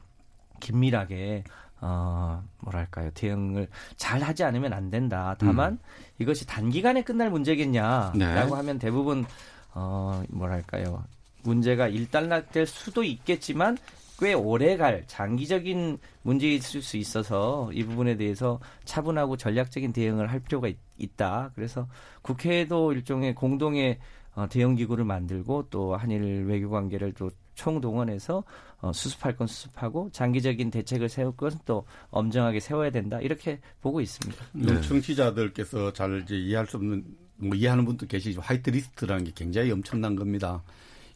긴밀하게 0.60 1.44
어, 1.82 2.42
뭐랄까요, 2.58 3.10
대응을 3.12 3.68
잘 3.96 4.20
하지 4.20 4.44
않으면 4.44 4.74
안 4.74 4.90
된다. 4.90 5.34
다만, 5.38 5.72
음. 5.72 5.78
이것이 6.18 6.46
단기간에 6.46 7.02
끝날 7.02 7.30
문제겠냐라고 7.30 8.18
네. 8.18 8.28
하면 8.28 8.78
대부분, 8.78 9.24
어, 9.72 10.22
뭐랄까요, 10.28 11.02
문제가 11.42 11.88
일단락될 11.88 12.66
수도 12.66 13.02
있겠지만 13.02 13.76
꽤 14.18 14.34
오래갈 14.34 15.04
장기적인 15.06 15.98
있을 16.42 16.82
수 16.82 16.98
있어서 16.98 17.70
이 17.72 17.82
부분에 17.84 18.16
대해서 18.16 18.60
차분하고 18.84 19.38
전략적인 19.38 19.92
대응을 19.92 20.30
할 20.30 20.40
필요가 20.40 20.68
있, 20.68 21.16
다 21.16 21.50
그래서 21.54 21.88
국회에도 22.20 22.92
일종의 22.92 23.34
공동의 23.34 23.98
어, 24.34 24.46
대응 24.48 24.76
기구를 24.76 25.04
만들고 25.04 25.68
또 25.70 25.96
한일 25.96 26.44
외교 26.44 26.70
관계를 26.70 27.12
또 27.14 27.30
총동원해서 27.54 28.44
어, 28.80 28.92
수습할 28.92 29.36
건 29.36 29.46
수습하고 29.46 30.10
장기적인 30.12 30.70
대책을 30.70 31.08
세울 31.08 31.36
것은 31.36 31.58
또 31.64 31.84
엄정하게 32.10 32.60
세워야 32.60 32.90
된다 32.90 33.18
이렇게 33.20 33.60
보고 33.80 34.00
있습니다. 34.00 34.44
네. 34.52 34.80
청취자들께서 34.82 35.92
잘 35.92 36.22
이제 36.22 36.36
이해할 36.36 36.66
수 36.66 36.76
없는 36.76 37.04
뭐 37.36 37.56
이해하는 37.56 37.84
분도 37.84 38.06
계시죠. 38.06 38.40
white 38.40 38.70
list라는 38.70 39.24
게 39.24 39.32
굉장히 39.34 39.72
엄청난 39.72 40.14
겁니다. 40.14 40.62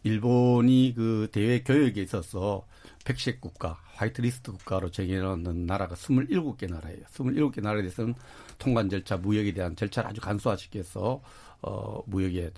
일본이 0.04 0.92
그 0.94 1.28
대외 1.32 1.62
교역에 1.62 2.02
있어서 2.02 2.66
백색 3.04 3.40
국가, 3.40 3.78
화이트리스트 3.94 4.52
국가로 4.52 4.90
정해놓는 4.90 5.66
나라가 5.66 5.94
27개 5.94 6.70
나라예요. 6.70 7.04
27개 7.06 7.60
나라에 7.60 7.82
대해서는 7.82 8.14
통관 8.58 8.88
절차, 8.88 9.16
무역에 9.16 9.52
대한 9.52 9.74
절차를 9.74 10.10
아주 10.10 10.20
간소화시켜서 10.20 11.22
어, 11.62 12.02
무역에 12.06 12.50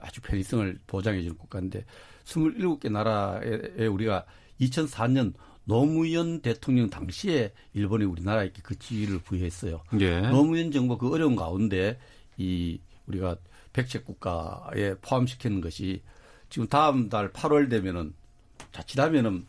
아주 0.00 0.20
편의성을 0.20 0.78
보장해 0.86 1.22
주는 1.22 1.36
국가인데 1.36 1.84
27개 2.24 2.90
나라에 2.90 3.86
우리가 3.86 4.24
2004년 4.60 5.34
노무현 5.64 6.40
대통령 6.40 6.90
당시에 6.90 7.52
일본이 7.72 8.04
우리나라에게 8.04 8.60
그 8.62 8.78
지위를 8.78 9.18
부여했어요. 9.20 9.82
예. 10.00 10.20
노무현 10.20 10.70
정부 10.70 10.98
그 10.98 11.10
어려운 11.10 11.36
가운데 11.36 11.98
이 12.36 12.78
우리가 13.06 13.36
백색 13.72 14.04
국가에 14.04 14.94
포함시키는 15.00 15.60
것이 15.62 16.02
지금 16.54 16.68
다음 16.68 17.08
달 17.08 17.32
8월 17.32 17.68
되면은 17.68 18.14
자칫하면은 18.70 19.44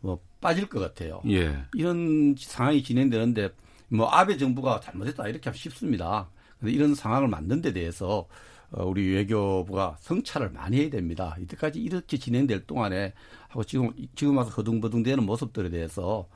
뭐 0.00 0.20
빠질 0.38 0.68
것 0.68 0.78
같아요. 0.78 1.22
예. 1.30 1.64
이런 1.72 2.34
상황이 2.38 2.82
진행되는데 2.82 3.48
뭐 3.88 4.06
아베 4.06 4.36
정부가 4.36 4.80
잘못했다 4.80 5.28
이렇게 5.28 5.48
하면 5.48 5.56
쉽습니다. 5.56 6.28
근데 6.58 6.72
이런 6.72 6.94
상황을 6.94 7.28
만든 7.28 7.62
데 7.62 7.72
대해서 7.72 8.28
어, 8.70 8.84
우리 8.84 9.14
외교부가 9.14 9.96
성찰을 10.00 10.50
많이 10.50 10.82
해야 10.82 10.90
됩니다. 10.90 11.36
이때까지 11.40 11.80
이렇게 11.80 12.18
진행될 12.18 12.66
동안에 12.66 13.14
하고 13.48 13.64
지금 13.64 13.90
지금 14.14 14.36
와서 14.36 14.50
허둥버둥되는 14.50 15.24
모습들에 15.24 15.70
대해서 15.70 16.28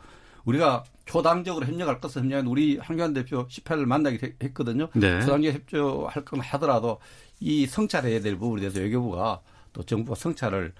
우리가 0.46 0.84
초당적으로 1.04 1.66
협력할 1.66 2.00
것을 2.00 2.22
협력한 2.22 2.46
우리 2.46 2.78
한교안 2.78 3.12
대표 3.12 3.46
18일 3.48 3.84
만나기 3.84 4.18
했거든요. 4.42 4.88
네. 4.94 5.20
초당적 5.20 5.52
협조할 5.52 6.24
건 6.24 6.40
하더라도 6.40 7.00
이 7.38 7.66
성찰해야 7.66 8.22
될 8.22 8.38
부분에 8.38 8.60
대해서 8.60 8.80
외교부가 8.80 9.42
또 9.74 9.82
정부가 9.82 10.14
성찰을 10.14 10.72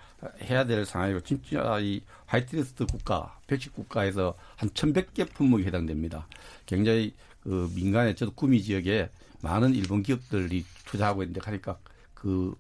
해야 0.45 0.65
될 0.65 0.87
상황이고 0.87 1.21
진짜 1.21 1.79
이 1.81 2.01
화이트리스트 2.25 2.87
국가, 2.87 3.39
백식 3.47 3.75
국가에서 3.75 4.35
한 4.57 4.71
1,100개 4.71 5.31
품목이 5.35 5.65
해당됩니다. 5.65 6.27
굉장히 6.65 7.13
그 7.43 7.71
민간의 7.75 8.17
저도 8.17 8.33
구미 8.33 8.63
지역에 8.63 9.11
많은 9.43 9.75
일본 9.75 10.03
기업들이 10.03 10.65
투자하고 10.87 11.23
있는데 11.25 11.41
하니까 11.45 11.77
그 12.15 12.55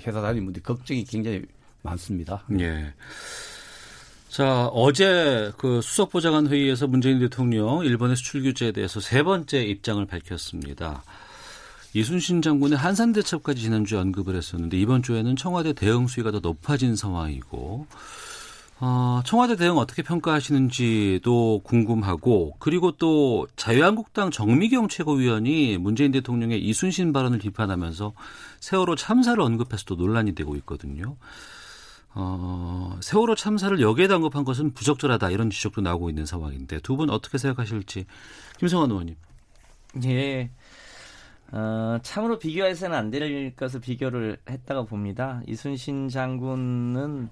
회사 0.00 0.20
다니는 0.20 0.44
분들이 0.44 0.62
걱정이 0.62 1.04
굉장히 1.04 1.42
많습니다. 1.80 2.44
예. 2.58 2.92
자, 4.28 4.66
어제 4.66 5.52
그 5.58 5.80
수석보좌관 5.80 6.48
회의에서 6.48 6.86
문재인 6.86 7.18
대통령 7.18 7.84
일본의 7.84 8.16
수출 8.16 8.42
규제에 8.42 8.72
대해서 8.72 8.98
세 8.98 9.22
번째 9.22 9.62
입장을 9.62 10.04
밝혔습니다. 10.06 11.02
이순신 11.94 12.42
장군의 12.42 12.78
한산 12.78 13.12
대첩까지 13.12 13.60
지난주에 13.62 13.98
언급을 13.98 14.34
했었는데 14.34 14.78
이번 14.78 15.02
주에는 15.02 15.36
청와대 15.36 15.72
대응 15.72 16.06
수위가 16.06 16.30
더 16.30 16.40
높아진 16.40 16.96
상황이고 16.96 17.86
어, 18.80 19.20
청와대 19.24 19.54
대응 19.56 19.76
어떻게 19.78 20.02
평가하시는지도 20.02 21.60
궁금하고 21.62 22.56
그리고 22.58 22.92
또 22.92 23.46
자유한국당 23.54 24.30
정미경 24.30 24.88
최고위원이 24.88 25.78
문재인 25.78 26.10
대통령의 26.10 26.60
이순신 26.64 27.12
발언을 27.12 27.38
비판하면서 27.38 28.12
세월호 28.60 28.96
참사를 28.96 29.40
언급해서 29.40 29.84
도 29.84 29.94
논란이 29.94 30.34
되고 30.34 30.56
있거든요. 30.56 31.16
어, 32.14 32.98
세월호 33.00 33.36
참사를 33.36 33.80
여기에다 33.80 34.16
언급한 34.16 34.44
것은 34.44 34.74
부적절하다 34.74 35.30
이런 35.30 35.50
지적도 35.50 35.80
나오고 35.80 36.08
있는 36.10 36.26
상황인데 36.26 36.80
두 36.80 36.96
분 36.96 37.08
어떻게 37.10 37.38
생각하실지 37.38 38.06
김성환 38.58 38.90
의원님. 38.90 39.16
예. 40.06 40.50
어, 41.52 41.98
참으로 42.02 42.38
비교해서는 42.38 42.96
안 42.96 43.10
될 43.10 43.54
것을 43.56 43.80
비교를 43.80 44.38
했다고 44.48 44.86
봅니다. 44.86 45.42
이순신 45.46 46.08
장군은 46.08 47.28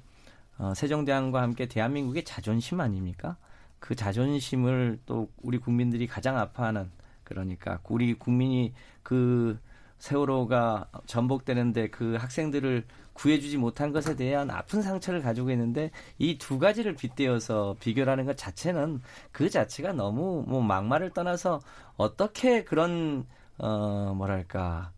어, 0.58 0.74
세종대왕과 0.74 1.40
함께 1.40 1.66
대한민국의 1.66 2.24
자존심 2.24 2.80
아닙니까? 2.80 3.36
그 3.78 3.94
자존심을 3.94 5.00
또 5.06 5.30
우리 5.42 5.56
국민들이 5.58 6.06
가장 6.06 6.36
아파하는 6.38 6.90
그러니까 7.24 7.80
우리 7.88 8.12
국민이 8.14 8.74
그 9.02 9.58
세월호가 9.98 10.88
전복되는데 11.06 11.88
그 11.88 12.16
학생들을 12.16 12.84
구해주지 13.14 13.56
못한 13.58 13.92
것에 13.92 14.16
대한 14.16 14.50
아픈 14.50 14.82
상처를 14.82 15.22
가지고 15.22 15.50
있는데 15.50 15.90
이 16.18 16.36
두 16.38 16.58
가지를 16.58 16.94
빗대어서 16.94 17.76
비교를 17.80 18.10
하는 18.12 18.26
것 18.26 18.36
자체는 18.36 19.00
그 19.32 19.48
자체가 19.48 19.92
너무 19.94 20.44
뭐 20.46 20.62
막말을 20.62 21.10
떠나서 21.10 21.60
어떻게 21.96 22.64
그런 22.64 23.26
어, 23.60 24.14
뭐랄까, 24.16 24.92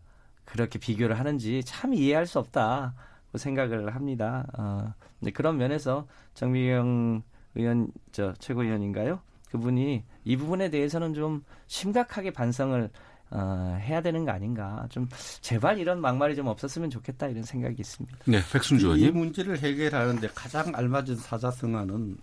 그렇게 0.45 0.79
비교를 0.79 1.19
하는지 1.19 1.63
참 1.63 1.93
이해할 1.93 2.25
수 2.25 2.39
없다. 2.39 2.93
고 3.33 3.39
생각을 3.39 3.95
합니다. 3.95 4.45
어, 4.57 4.93
네, 5.19 5.31
그런 5.31 5.57
면에서 5.57 6.07
정미경 6.35 7.23
의원, 7.55 7.91
저, 8.11 8.31
최고위원인가요? 8.33 9.19
그분이 9.49 10.03
이 10.23 10.37
부분에 10.37 10.69
대해서는 10.69 11.13
좀 11.13 11.43
심각하게 11.67 12.31
반성을 12.31 12.89
어, 13.31 13.77
해야 13.81 14.01
되는 14.01 14.23
거 14.23 14.31
아닌가. 14.31 14.85
좀 14.89 15.09
제발 15.41 15.79
이런 15.79 15.99
막말이 15.99 16.35
좀 16.35 16.45
없었으면 16.45 16.91
좋겠다 16.91 17.27
이런 17.27 17.43
생각이 17.43 17.75
있습니다. 17.79 18.17
네, 18.25 18.39
백순주 18.51 18.85
의원님. 18.85 19.07
이 19.07 19.11
문제를 19.11 19.57
해결하는데 19.57 20.29
가장 20.35 20.71
알맞은 20.73 21.15
사자성어는 21.15 22.17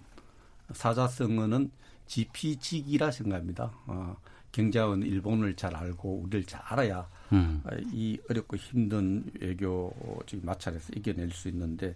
사자성어는 0.73 1.73
지피지기라 2.07 3.11
생각합니다. 3.11 3.73
어, 3.87 4.17
경자은 4.53 5.03
일본을 5.03 5.55
잘 5.57 5.75
알고 5.75 6.23
우리를 6.25 6.45
잘 6.45 6.61
알아야 6.65 7.09
음. 7.33 7.63
이 7.93 8.19
어렵고 8.29 8.57
힘든 8.57 9.25
외교 9.41 9.95
지금 10.27 10.45
마찰에서 10.47 10.93
이겨낼 10.97 11.31
수 11.31 11.49
있는데 11.49 11.95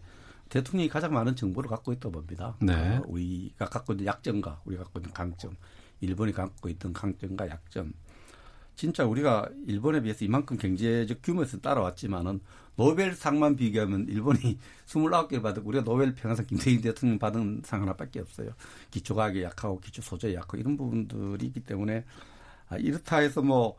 대통령이 0.48 0.88
가장 0.88 1.12
많은 1.12 1.34
정보를 1.34 1.68
갖고 1.68 1.92
있다고 1.92 2.12
봅니다. 2.12 2.54
네. 2.60 2.96
어, 2.96 3.02
우리가 3.06 3.64
갖고 3.66 3.92
있는 3.92 4.06
약점과 4.06 4.60
우리가 4.64 4.84
갖고 4.84 5.00
있는 5.00 5.12
강점, 5.12 5.56
일본이 6.00 6.32
갖고 6.32 6.68
있던 6.68 6.92
강점과 6.92 7.48
약점. 7.48 7.92
진짜 8.76 9.04
우리가 9.04 9.48
일본에 9.66 10.00
비해서 10.00 10.24
이만큼 10.24 10.56
경제적 10.56 11.22
규모에서 11.22 11.60
따라왔지만은 11.60 12.40
노벨상만 12.76 13.54
비교하면 13.56 14.06
일본이 14.08 14.58
29개를 14.86 15.42
받고 15.42 15.62
우리가 15.64 15.84
노벨 15.84 16.14
평화상 16.14 16.46
김대중 16.46 16.80
대통령 16.80 17.18
받은 17.18 17.62
상 17.64 17.82
하나밖에 17.82 18.20
없어요. 18.20 18.50
기초과학에 18.90 19.44
약하고 19.44 19.80
기초 19.80 20.02
소재에 20.02 20.34
약하고 20.34 20.56
이런 20.56 20.76
부분들이 20.76 21.46
있기 21.46 21.60
때문에 21.60 22.04
아, 22.68 22.76
이렇다 22.76 23.18
해서 23.18 23.42
뭐, 23.42 23.76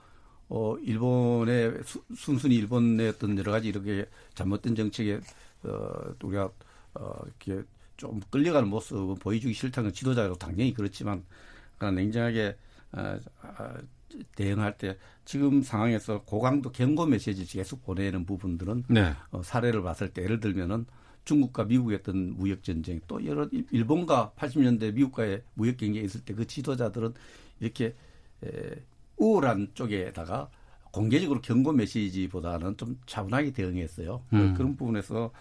어, 0.50 0.78
일본의 0.78 1.84
수, 1.86 2.04
순순히 2.16 2.56
일본의 2.56 3.10
어떤 3.10 3.38
여러 3.38 3.52
가지 3.52 3.70
이렇게 3.70 4.06
잘못된 4.36 4.76
정책에, 4.76 5.20
어, 5.64 6.14
우리가, 6.24 6.52
어, 6.96 7.14
이렇게 7.26 7.68
좀 7.98 8.20
끌려가는 8.30 8.70
모습을 8.70 9.16
보여주기 9.16 9.54
싫다는 9.54 9.94
지도자로 9.94 10.36
당연히 10.36 10.74
그렇지만, 10.74 11.24
그러나 11.78 11.96
냉정하게, 12.02 12.58
어, 12.94 13.20
어, 13.44 13.74
대응할 14.36 14.78
때 14.78 14.98
지금 15.26 15.62
상황에서 15.62 16.22
고강도 16.24 16.72
경고 16.72 17.06
메시지 17.06 17.46
계속 17.46 17.84
보내는 17.84 18.26
부분들은 18.26 18.86
네. 18.90 19.14
어, 19.32 19.42
사례를 19.44 19.82
봤을 19.82 20.10
때 20.10 20.24
예를 20.24 20.40
들면은 20.40 20.86
중국과 21.26 21.66
미국의 21.66 21.98
어떤 22.00 22.36
무역 22.38 22.64
전쟁 22.64 23.02
또 23.08 23.26
여러 23.26 23.48
일본과 23.72 24.32
80년대 24.38 24.94
미국과의 24.94 25.42
무역 25.56 25.78
경쟁이 25.78 26.06
있을 26.06 26.22
때 26.22 26.34
그 26.34 26.46
지도자들은 26.46 27.14
이렇게 27.60 27.86
에, 27.88 27.94
우월한 29.18 29.72
쪽에다가 29.74 30.50
공개적으로 30.92 31.42
경고 31.42 31.72
메시지보다는 31.72 32.78
좀 32.78 33.00
차분하게 33.06 33.52
대응했어요. 33.52 34.24
음. 34.34 34.54
그런 34.54 34.76
부분에서 34.76 35.32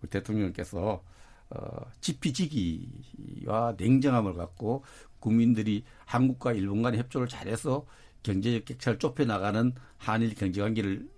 우리 0.00 0.08
대통령께서 0.08 1.02
어, 1.50 1.90
지피지기와 2.00 3.74
냉정함을 3.76 4.34
갖고 4.34 4.84
국민들이 5.18 5.84
한국과 6.06 6.52
일본 6.52 6.82
간의 6.82 7.00
협조를 7.00 7.26
잘해서 7.26 7.86
경제적 8.22 8.66
격차를 8.66 8.98
좁혀 8.98 9.24
나가는 9.24 9.74
한일 9.98 10.34
경제 10.34 10.60
관계를 10.60 11.08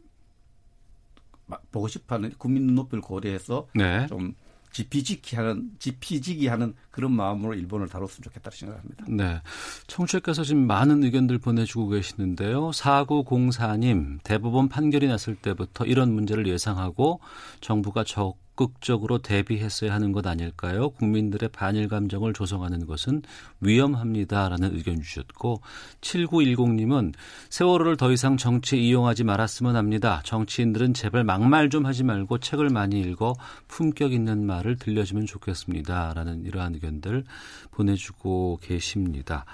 보고 1.71 1.87
싶어하는 1.89 2.33
국민 2.39 2.67
눈높이를 2.67 3.03
고려해서 3.03 3.69
네. 3.75 4.07
좀 4.07 4.35
지피지기 4.73 5.37
하는 5.37 5.71
지피지기 5.79 6.49
하는 6.49 6.75
그런 6.91 7.13
마음으로 7.13 7.55
일본을 7.55 7.89
다뤘으면 7.89 8.23
좋겠다 8.25 8.51
생각합니다. 8.51 9.05
네. 9.09 9.41
청취자께서 9.87 10.45
지금 10.45 10.67
많은 10.67 11.05
의견들 11.05 11.39
보내주고 11.39 11.89
계시는데요. 11.89 12.71
4904님 12.71 14.23
대법원 14.25 14.69
판결이 14.69 15.07
났을 15.09 15.37
때부터 15.37 15.85
이런 15.85 16.13
문제를 16.13 16.47
예상하고 16.49 17.21
정부가 17.61 18.05
적 18.05 18.42
적극적으로 18.53 19.19
대비했어야 19.19 19.93
하는 19.93 20.13
것 20.13 20.27
아닐까요? 20.27 20.91
국민들의 20.91 21.49
반일 21.51 21.89
감정을 21.89 22.33
조성하는 22.33 22.87
것은 22.87 23.23
위험합니다라는 23.61 24.75
의견 24.75 25.01
주셨고 25.01 25.61
7910님은 26.01 27.15
세월호를 27.51 27.97
더 27.97 28.13
이상 28.13 28.37
정치에 28.37 28.79
이용하지 28.79 29.25
말았으면 29.25 29.77
합니다. 29.77 30.21
정치인들은 30.25 30.95
제발 30.95 31.25
막말 31.25 31.71
좀 31.71 31.87
하지 31.87 32.05
말고 32.05 32.39
책을 32.39 32.69
많이 32.71 33.01
읽어 33.01 33.35
품격 33.69 34.13
있는 34.13 34.47
말을 34.47 34.77
들려주면 34.77 35.27
좋겠습니다라는 35.27 36.45
이러한 36.45 36.75
의견들 36.75 37.25
보내주고 37.71 38.59
계십니다. 38.63 39.45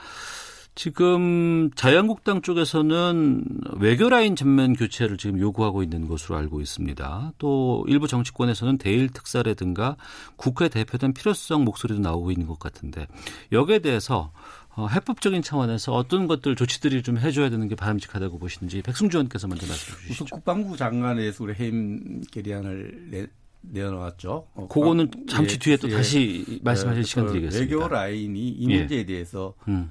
지금 0.79 1.73
자유한국당 1.75 2.41
쪽에서는 2.41 3.43
외교 3.81 4.09
라인 4.09 4.37
전면 4.37 4.75
교체를 4.75 5.17
지금 5.17 5.41
요구하고 5.41 5.83
있는 5.83 6.07
것으로 6.07 6.37
알고 6.37 6.61
있습니다. 6.61 7.33
또 7.39 7.85
일부 7.89 8.07
정치권에서는 8.07 8.79
대일 8.79 9.09
특사라든가 9.09 9.97
국회 10.37 10.69
대표된 10.69 11.15
필요성 11.15 11.65
목소리도 11.65 12.01
나오고 12.01 12.31
있는 12.31 12.47
것 12.47 12.61
같은데 12.61 13.09
여기에 13.51 13.81
대해서 13.81 14.31
어, 14.77 14.87
해법적인 14.87 15.43
차원에서 15.43 15.95
어떤 15.95 16.29
것들 16.29 16.55
조치들이 16.55 17.03
좀 17.03 17.19
해줘야 17.19 17.51
되는 17.51 17.67
게 17.67 17.75
바람직하다고 17.75 18.39
보시는지 18.39 18.81
백승주 18.83 19.17
의원께서 19.17 19.49
먼저 19.49 19.67
말씀해 19.67 19.99
주시죠. 20.03 20.13
우선 20.27 20.29
국방부 20.29 20.77
장관에서 20.77 21.43
우리 21.43 21.55
해임 21.55 22.21
결의안을 22.31 23.09
내, 23.11 23.27
내놓았죠. 23.63 24.47
어, 24.55 24.69
그거는 24.69 25.11
잠시 25.29 25.57
예, 25.57 25.59
뒤에 25.59 25.77
또 25.79 25.91
예, 25.91 25.95
다시 25.95 26.61
말씀하실 26.63 27.01
예, 27.01 27.05
시간 27.05 27.27
그 27.27 27.33
드리겠습니다. 27.33 27.77
외교 27.77 27.89
라인이 27.89 28.49
이 28.49 28.71
예. 28.71 28.79
문제에 28.79 29.05
대해서 29.05 29.55
음. 29.67 29.91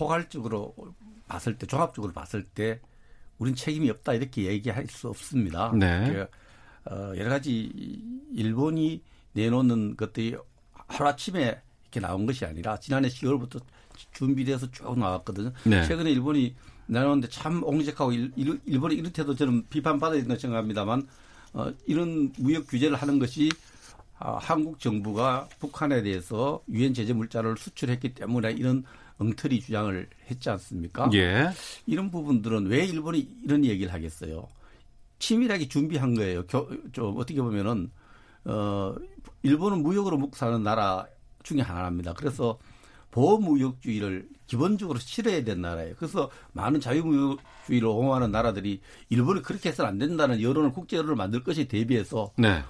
포괄적으로 0.00 0.74
봤을 1.28 1.58
때 1.58 1.66
종합적으로 1.66 2.14
봤을 2.14 2.42
때 2.42 2.80
우린 3.38 3.54
책임이 3.54 3.90
없다 3.90 4.14
이렇게 4.14 4.44
얘기할 4.44 4.86
수 4.86 5.08
없습니다. 5.08 5.72
네. 5.74 6.10
그, 6.10 6.90
어, 6.90 7.12
여러 7.16 7.28
가지 7.28 7.70
일본이 8.32 9.02
내놓는 9.32 9.98
것들이 9.98 10.36
하루아침에 10.72 11.60
이렇게 11.82 12.00
나온 12.00 12.24
것이 12.24 12.46
아니라 12.46 12.78
지난해 12.78 13.08
10월부터 13.08 13.60
준비돼서 14.12 14.70
쭉 14.70 14.98
나왔거든요. 14.98 15.52
네. 15.64 15.84
최근에 15.84 16.10
일본이 16.10 16.54
내놓는데 16.86 17.28
참 17.28 17.62
옹색하고 17.62 18.12
일, 18.12 18.80
본이 18.80 18.94
이렇게도 18.94 19.34
저는 19.34 19.68
비판받아야 19.68 20.20
된다고 20.20 20.40
생각합니다만 20.40 21.06
어, 21.52 21.70
이런 21.86 22.32
무역 22.38 22.66
규제를 22.68 22.96
하는 22.96 23.18
것이 23.18 23.50
아, 24.18 24.38
한국 24.40 24.80
정부가 24.80 25.48
북한에 25.58 26.02
대해서 26.02 26.62
유엔 26.70 26.94
제재 26.94 27.12
물자를 27.12 27.56
수출했기 27.58 28.14
때문에 28.14 28.52
이런 28.52 28.84
엉터리 29.20 29.60
주장을 29.60 30.08
했지 30.30 30.50
않습니까? 30.50 31.10
예. 31.12 31.50
이런 31.86 32.10
부분들은 32.10 32.66
왜 32.66 32.84
일본이 32.86 33.28
이런 33.44 33.64
얘기를 33.64 33.92
하겠어요? 33.92 34.48
치밀하게 35.18 35.68
준비한 35.68 36.14
거예요. 36.14 36.46
겨, 36.46 36.66
좀 36.92 37.16
어떻게 37.18 37.40
보면은 37.40 37.90
어 38.46 38.94
일본은 39.42 39.82
무역으로 39.82 40.16
먹고 40.16 40.34
사는 40.34 40.62
나라 40.62 41.06
중에 41.42 41.60
하나입니다. 41.60 42.14
그래서 42.14 42.58
보호무역주의를 43.10 44.26
기본적으로 44.46 44.98
실어야 44.98 45.44
되는 45.44 45.60
나라예요. 45.60 45.94
그래서 45.96 46.30
많은 46.52 46.80
자유무역주의를 46.80 47.86
옹호하는 47.86 48.32
나라들이 48.32 48.80
일본이 49.10 49.42
그렇게 49.42 49.68
해서는 49.68 49.90
안 49.90 49.98
된다는 49.98 50.40
여론을 50.40 50.72
국제 50.72 50.96
여론을 50.96 51.16
만들 51.16 51.44
것에 51.44 51.64
대비해서 51.68 52.32
네. 52.36 52.62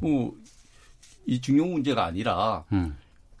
뭐이 0.00 1.40
중요 1.42 1.66
문제가 1.66 2.06
아니라 2.06 2.64
음. 2.72 2.96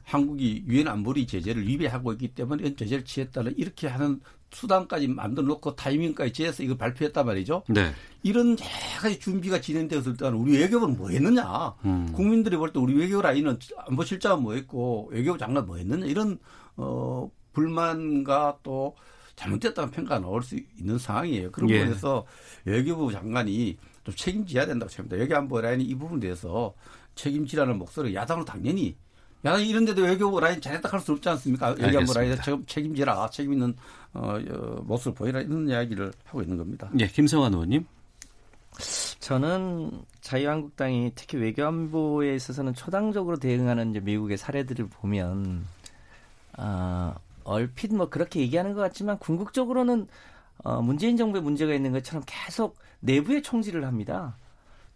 한국이 0.08 0.64
유엔 0.66 0.88
안보리 0.88 1.26
제재를 1.26 1.68
위배하고 1.68 2.12
있기 2.12 2.28
때문에 2.28 2.62
이런 2.62 2.76
제재를 2.76 3.04
취했다는 3.04 3.54
이렇게 3.58 3.86
하는 3.88 4.20
수단까지 4.50 5.06
만들어 5.08 5.46
놓고 5.46 5.76
타이밍까지 5.76 6.32
재서 6.32 6.62
이걸 6.62 6.78
발표했단 6.78 7.26
말이죠. 7.26 7.62
네. 7.68 7.92
이런 8.22 8.56
여러 8.58 9.00
가지 9.02 9.18
준비가 9.20 9.60
진행되었을 9.60 10.16
때는 10.16 10.38
우리 10.38 10.56
외교부는 10.56 10.96
뭐 10.96 11.10
했느냐. 11.10 11.74
음. 11.84 12.10
국민들이 12.14 12.56
볼 12.56 12.72
때 12.72 12.80
우리 12.80 12.94
외교 12.94 13.20
라인은 13.20 13.58
안보실장은 13.76 14.42
뭐 14.42 14.54
했고 14.54 15.10
외교부 15.12 15.36
장관 15.36 15.66
뭐 15.66 15.76
했느냐. 15.76 16.06
이런, 16.06 16.38
어, 16.78 17.30
불만과 17.52 18.60
또 18.62 18.96
잘못됐다는 19.36 19.90
평가가 19.90 20.20
나올 20.22 20.42
수 20.42 20.58
있는 20.78 20.96
상황이에요. 20.96 21.52
그런 21.52 21.68
예. 21.68 21.80
부분에서 21.80 22.24
외교부 22.64 23.12
장관이 23.12 23.76
좀 24.04 24.14
책임져야 24.14 24.64
된다고 24.64 24.88
생각합니다. 24.88 25.22
외교안보 25.22 25.60
라인이 25.60 25.84
이 25.84 25.94
부분에 25.94 26.20
대해서 26.20 26.72
책임지라는 27.14 27.76
목소리 27.76 28.14
야당은 28.14 28.46
당연히 28.46 28.96
야당이 29.44 29.68
이런데도 29.68 30.02
외교부 30.02 30.40
라인 30.40 30.60
잘했다 30.60 30.88
할 30.88 31.00
수 31.00 31.12
없지 31.12 31.28
않습니까? 31.28 31.68
알겠습니다. 31.68 32.42
책- 32.42 32.66
책임지라 32.66 33.30
책임 33.30 33.52
있는 33.52 33.74
어, 34.14 34.36
어, 34.50 34.82
모습을 34.84 35.14
보이라 35.14 35.40
이런 35.42 35.68
이야기를 35.68 36.12
하고 36.24 36.42
있는 36.42 36.56
겁니다. 36.56 36.90
예, 36.98 37.06
김성환 37.06 37.52
의원님. 37.52 37.86
저는 39.20 40.02
자유한국당이 40.20 41.12
특히 41.14 41.38
외교안보에 41.38 42.34
있어서는 42.34 42.74
초당적으로 42.74 43.36
대응하는 43.38 43.90
이제 43.90 44.00
미국의 44.00 44.36
사례들을 44.38 44.88
보면 44.88 45.64
아, 46.56 47.14
얼핏 47.44 47.92
뭐 47.94 48.08
그렇게 48.08 48.40
얘기하는 48.40 48.74
것 48.74 48.80
같지만 48.80 49.18
궁극적으로는 49.18 50.06
어, 50.64 50.82
문재인 50.82 51.16
정부에 51.16 51.40
문제가 51.40 51.72
있는 51.74 51.92
것처럼 51.92 52.22
계속 52.26 52.76
내부의 53.00 53.42
총질을 53.42 53.84
합니다. 53.84 54.36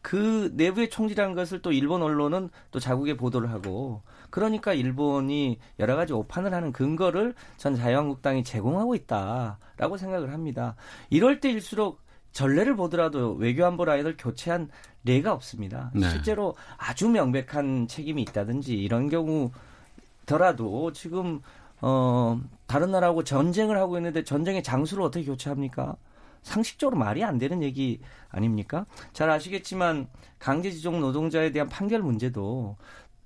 그 0.01 0.51
내부의 0.55 0.91
총질한 0.91 1.35
것을 1.35 1.63
또 1.63 1.71
일본 1.71 2.03
언론은 2.03 2.51
또 2.73 2.81
자국에 2.81 3.17
보도를 3.17 3.51
하고 3.51 4.03
그러니까 4.33 4.73
일본이 4.73 5.59
여러 5.79 5.95
가지 5.95 6.15
오판을 6.15 6.55
하는 6.55 6.73
근거를 6.73 7.35
전 7.59 7.77
자유한국당이 7.77 8.43
제공하고 8.43 8.95
있다라고 8.95 9.99
생각을 9.99 10.33
합니다. 10.33 10.75
이럴 11.11 11.39
때일수록 11.39 12.01
전례를 12.33 12.75
보더라도 12.75 13.35
외교안보 13.35 13.85
라인을 13.85 14.17
교체한例가 14.19 15.33
없습니다. 15.35 15.91
네. 15.95 16.09
실제로 16.09 16.57
아주 16.79 17.09
명백한 17.11 17.89
책임이 17.89 18.23
있다든지 18.23 18.75
이런 18.75 19.11
경우더라도 19.11 20.93
지금 20.93 21.43
어 21.83 22.41
다른 22.67 22.91
나라하고 22.91 23.25
전쟁을 23.25 23.77
하고 23.77 23.99
있는데 23.99 24.25
전쟁의 24.25 24.63
장수를 24.63 25.05
어떻게 25.05 25.27
교체합니까? 25.27 25.97
상식적으로 26.43 26.97
말이 26.97 27.23
안 27.23 27.37
되는 27.37 27.63
얘기 27.63 28.01
아닙니까? 28.31 28.87
잘 29.13 29.29
아시겠지만 29.29 30.09
강제지종 30.39 31.01
노동자에 31.01 31.53
대한 31.53 31.69
판결 31.69 32.01
문제도 32.01 32.77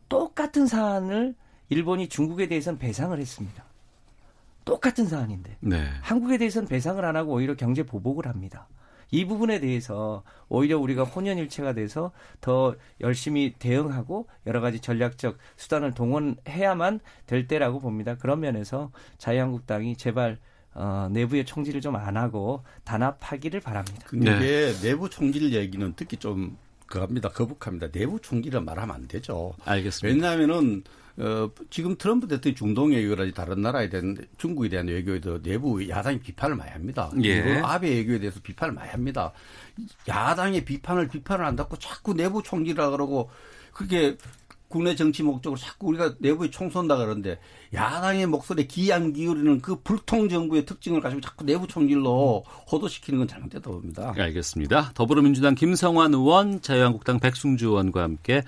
똑같은 0.08 0.66
사안을 0.66 1.34
일본이 1.68 2.08
중국에 2.08 2.46
대해서는 2.48 2.78
배상을 2.78 3.18
했습니다. 3.18 3.64
똑같은 4.64 5.06
사안인데 5.06 5.56
네. 5.60 5.88
한국에 6.02 6.38
대해서는 6.38 6.68
배상을 6.68 7.04
안 7.04 7.16
하고 7.16 7.32
오히려 7.32 7.54
경제 7.54 7.82
보복을 7.84 8.26
합니다. 8.26 8.68
이 9.12 9.24
부분에 9.24 9.60
대해서 9.60 10.24
오히려 10.48 10.78
우리가 10.78 11.04
혼연일체가 11.04 11.74
돼서 11.74 12.10
더 12.40 12.74
열심히 13.00 13.54
대응하고 13.58 14.26
여러 14.46 14.60
가지 14.60 14.80
전략적 14.80 15.38
수단을 15.56 15.92
동원해야만 15.94 16.98
될 17.26 17.46
때라고 17.46 17.78
봅니다. 17.78 18.16
그런 18.16 18.40
면에서 18.40 18.90
자유한국당이 19.18 19.96
제발 19.96 20.38
어, 20.74 21.08
내부의 21.10 21.46
총질을 21.46 21.80
좀 21.80 21.96
안 21.96 22.16
하고 22.16 22.62
단합하기를 22.84 23.60
바랍니다. 23.60 24.04
근데 24.06 24.38
네. 24.38 24.70
이게 24.72 24.88
내부 24.88 25.08
총질 25.08 25.52
얘기는 25.54 25.94
듣기 25.94 26.16
좀 26.18 26.58
그겁니다. 26.86 27.28
거북합니다. 27.28 27.90
내부 27.90 28.20
총질을 28.20 28.60
말하면 28.60 28.94
안 28.94 29.08
되죠. 29.08 29.54
알겠습니다. 29.64 30.14
왜냐하면은 30.14 30.82
어, 31.18 31.50
지금 31.70 31.96
트럼프 31.96 32.28
대통령이 32.28 32.54
중동 32.56 32.90
외교라든지 32.90 33.34
다른 33.34 33.62
나라에 33.62 33.88
대한 33.88 34.16
중국에 34.36 34.68
대한 34.68 34.86
외교에도 34.88 35.40
내부 35.40 35.88
야당이 35.88 36.20
비판을 36.20 36.56
많이 36.56 36.70
합니다. 36.70 37.10
예. 37.22 37.58
아베 37.60 37.88
외교에 37.88 38.18
대해서 38.18 38.38
비판을 38.42 38.74
많이 38.74 38.90
합니다. 38.90 39.32
야당의 40.06 40.64
비판을 40.64 41.08
비판을 41.08 41.44
한다고 41.44 41.76
자꾸 41.78 42.12
내부 42.12 42.42
총질이라 42.42 42.90
그러고 42.90 43.30
그렇게 43.72 44.16
국내 44.68 44.94
정치 44.94 45.22
목적으로 45.22 45.58
자꾸 45.58 45.88
우리가 45.88 46.14
내부에 46.18 46.50
총 46.50 46.70
쏜다 46.70 46.96
그러는데 46.96 47.38
야당의 47.74 48.26
목소리에 48.26 48.66
귀안 48.66 49.12
기울이는 49.12 49.60
그 49.60 49.76
불통 49.76 50.28
정부의 50.28 50.64
특징을 50.64 51.00
가지고 51.00 51.20
자꾸 51.20 51.44
내부 51.44 51.66
총질로 51.66 52.44
호도시키는 52.70 53.20
건 53.20 53.28
잘못됐다고 53.28 53.80
봅니다. 53.80 54.14
알겠습니다. 54.16 54.92
더불어민주당 54.94 55.54
김성환 55.54 56.14
의원, 56.14 56.60
자유한국당 56.60 57.20
백승주 57.20 57.66
의원과 57.66 58.02
함께 58.02 58.42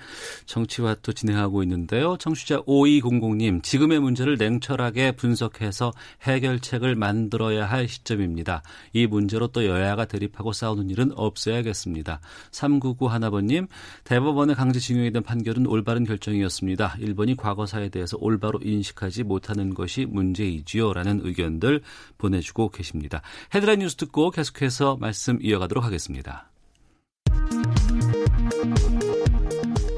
정치와투 0.45 1.13
진행하고 1.13 1.63
있는데요. 1.63 2.17
청취자 2.17 2.61
5200님, 2.61 3.63
지금의 3.63 3.99
문제를 3.99 4.37
냉철하게 4.37 5.13
분석해서 5.13 5.91
해결책을 6.23 6.95
만들어야 6.95 7.65
할 7.65 7.87
시점입니다. 7.87 8.63
이 8.93 9.07
문제로 9.07 9.47
또 9.47 9.65
여야가 9.65 10.05
대립하고 10.05 10.53
싸우는 10.53 10.89
일은 10.89 11.11
없어야겠습니다. 11.15 12.19
3991 12.51 13.11
하나번님, 13.11 13.67
대법원의 14.03 14.55
강제징용에 14.55 15.11
대한 15.11 15.23
판결은 15.23 15.67
올바른 15.67 16.03
결정이었습니다. 16.09 16.95
일본이 16.99 17.35
과거사에 17.35 17.89
대해서 17.89 18.17
올바로 18.19 18.59
인식하지 18.63 19.23
못하는 19.23 19.73
것이 19.73 20.05
문제이지요. 20.05 20.93
라는 20.93 21.21
의견들 21.23 21.81
보내주고 22.17 22.69
계십니다. 22.69 23.21
헤드라인 23.53 23.79
뉴스 23.79 23.95
듣고 23.95 24.31
계속해서 24.31 24.97
말씀 24.97 25.39
이어가도록 25.41 25.83
하겠습니다. 25.83 26.49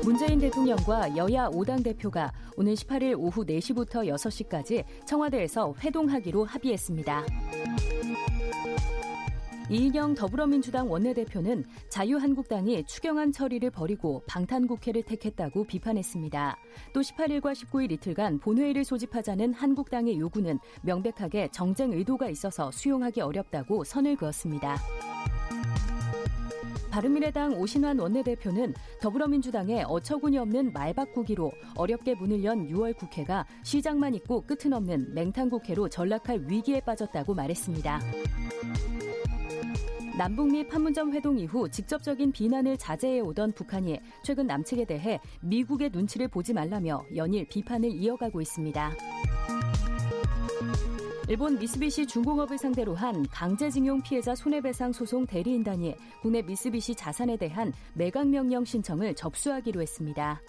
문재인 0.04 0.40
대통령과 0.40 1.16
여야 1.16 1.48
5당 1.50 1.84
대표가 1.84 2.32
오는 2.58 2.74
18일 2.74 3.16
오후 3.18 3.46
4시부터 3.46 4.06
6시까지 4.08 4.84
청와대에서 5.06 5.74
회동하기로 5.82 6.46
합의했습니다. 6.46 7.26
이인영 9.72 10.16
더불어민주당 10.16 10.92
원내대표는 10.92 11.64
자유한국당이 11.88 12.84
추경안 12.84 13.32
처리를 13.32 13.70
벌이고 13.70 14.22
방탄국회를 14.28 15.04
택했다고 15.04 15.64
비판했습니다. 15.64 16.58
또 16.92 17.00
18일과 17.00 17.54
19일 17.54 17.94
이틀간 17.94 18.40
본회의를 18.40 18.84
소집하자는 18.84 19.54
한국당의 19.54 20.20
요구는 20.20 20.60
명백하게 20.82 21.52
정쟁 21.54 21.94
의도가 21.94 22.30
있어서 22.32 22.70
수용하기 22.70 23.22
어렵다고 23.22 23.86
선을 23.86 24.18
그었습니다. 24.18 24.76
바른미래당 26.92 27.58
오신환 27.58 27.98
원내대표는 27.98 28.74
더불어민주당의 29.00 29.86
어처구니 29.88 30.38
없는 30.38 30.74
말바꾸기로 30.74 31.50
어렵게 31.78 32.16
문을 32.16 32.44
연 32.44 32.68
6월 32.68 32.98
국회가 32.98 33.46
시작만 33.64 34.16
있고 34.16 34.42
끝은 34.42 34.74
없는 34.74 35.14
맹탕 35.14 35.50
국회로 35.50 35.88
전락할 35.88 36.48
위기에 36.50 36.82
빠졌다고 36.82 37.34
말했습니다. 37.34 38.02
남북미 40.22 40.68
판문점 40.68 41.14
회동 41.14 41.40
이후 41.40 41.68
직접적인 41.68 42.32
비난을 42.32 42.78
자제해 42.78 43.22
오던 43.22 43.54
북한이 43.54 44.00
최근 44.22 44.46
남측에 44.46 44.86
대해 44.86 45.20
미국의 45.40 45.90
눈치를 45.92 46.28
보지 46.28 46.54
말라며 46.54 47.04
연일 47.16 47.48
비판을 47.48 47.90
이어가고 47.90 48.40
있습니다. 48.40 48.92
일본 51.28 51.58
미쓰비시 51.58 52.06
중공업을 52.06 52.60
상대로 52.60 52.94
한 52.94 53.26
강제징용 53.30 54.04
피해자 54.04 54.36
손해배상 54.36 54.94
소송 54.94 55.26
대리인단이 55.26 55.96
국내 56.22 56.44
미쓰비시 56.44 56.94
자산에 56.94 57.36
대한 57.36 57.74
매각 57.96 58.28
명령 58.28 58.64
신청을 58.64 59.16
접수하기로 59.16 59.82
했습니다. 59.82 60.40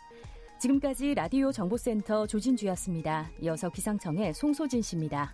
지금까지 0.61 1.15
라디오 1.15 1.51
정보센터 1.51 2.27
조진주였습니다. 2.27 3.31
이어서 3.41 3.71
기상청의 3.71 4.35
송소진 4.35 4.83
씨입니다. 4.83 5.33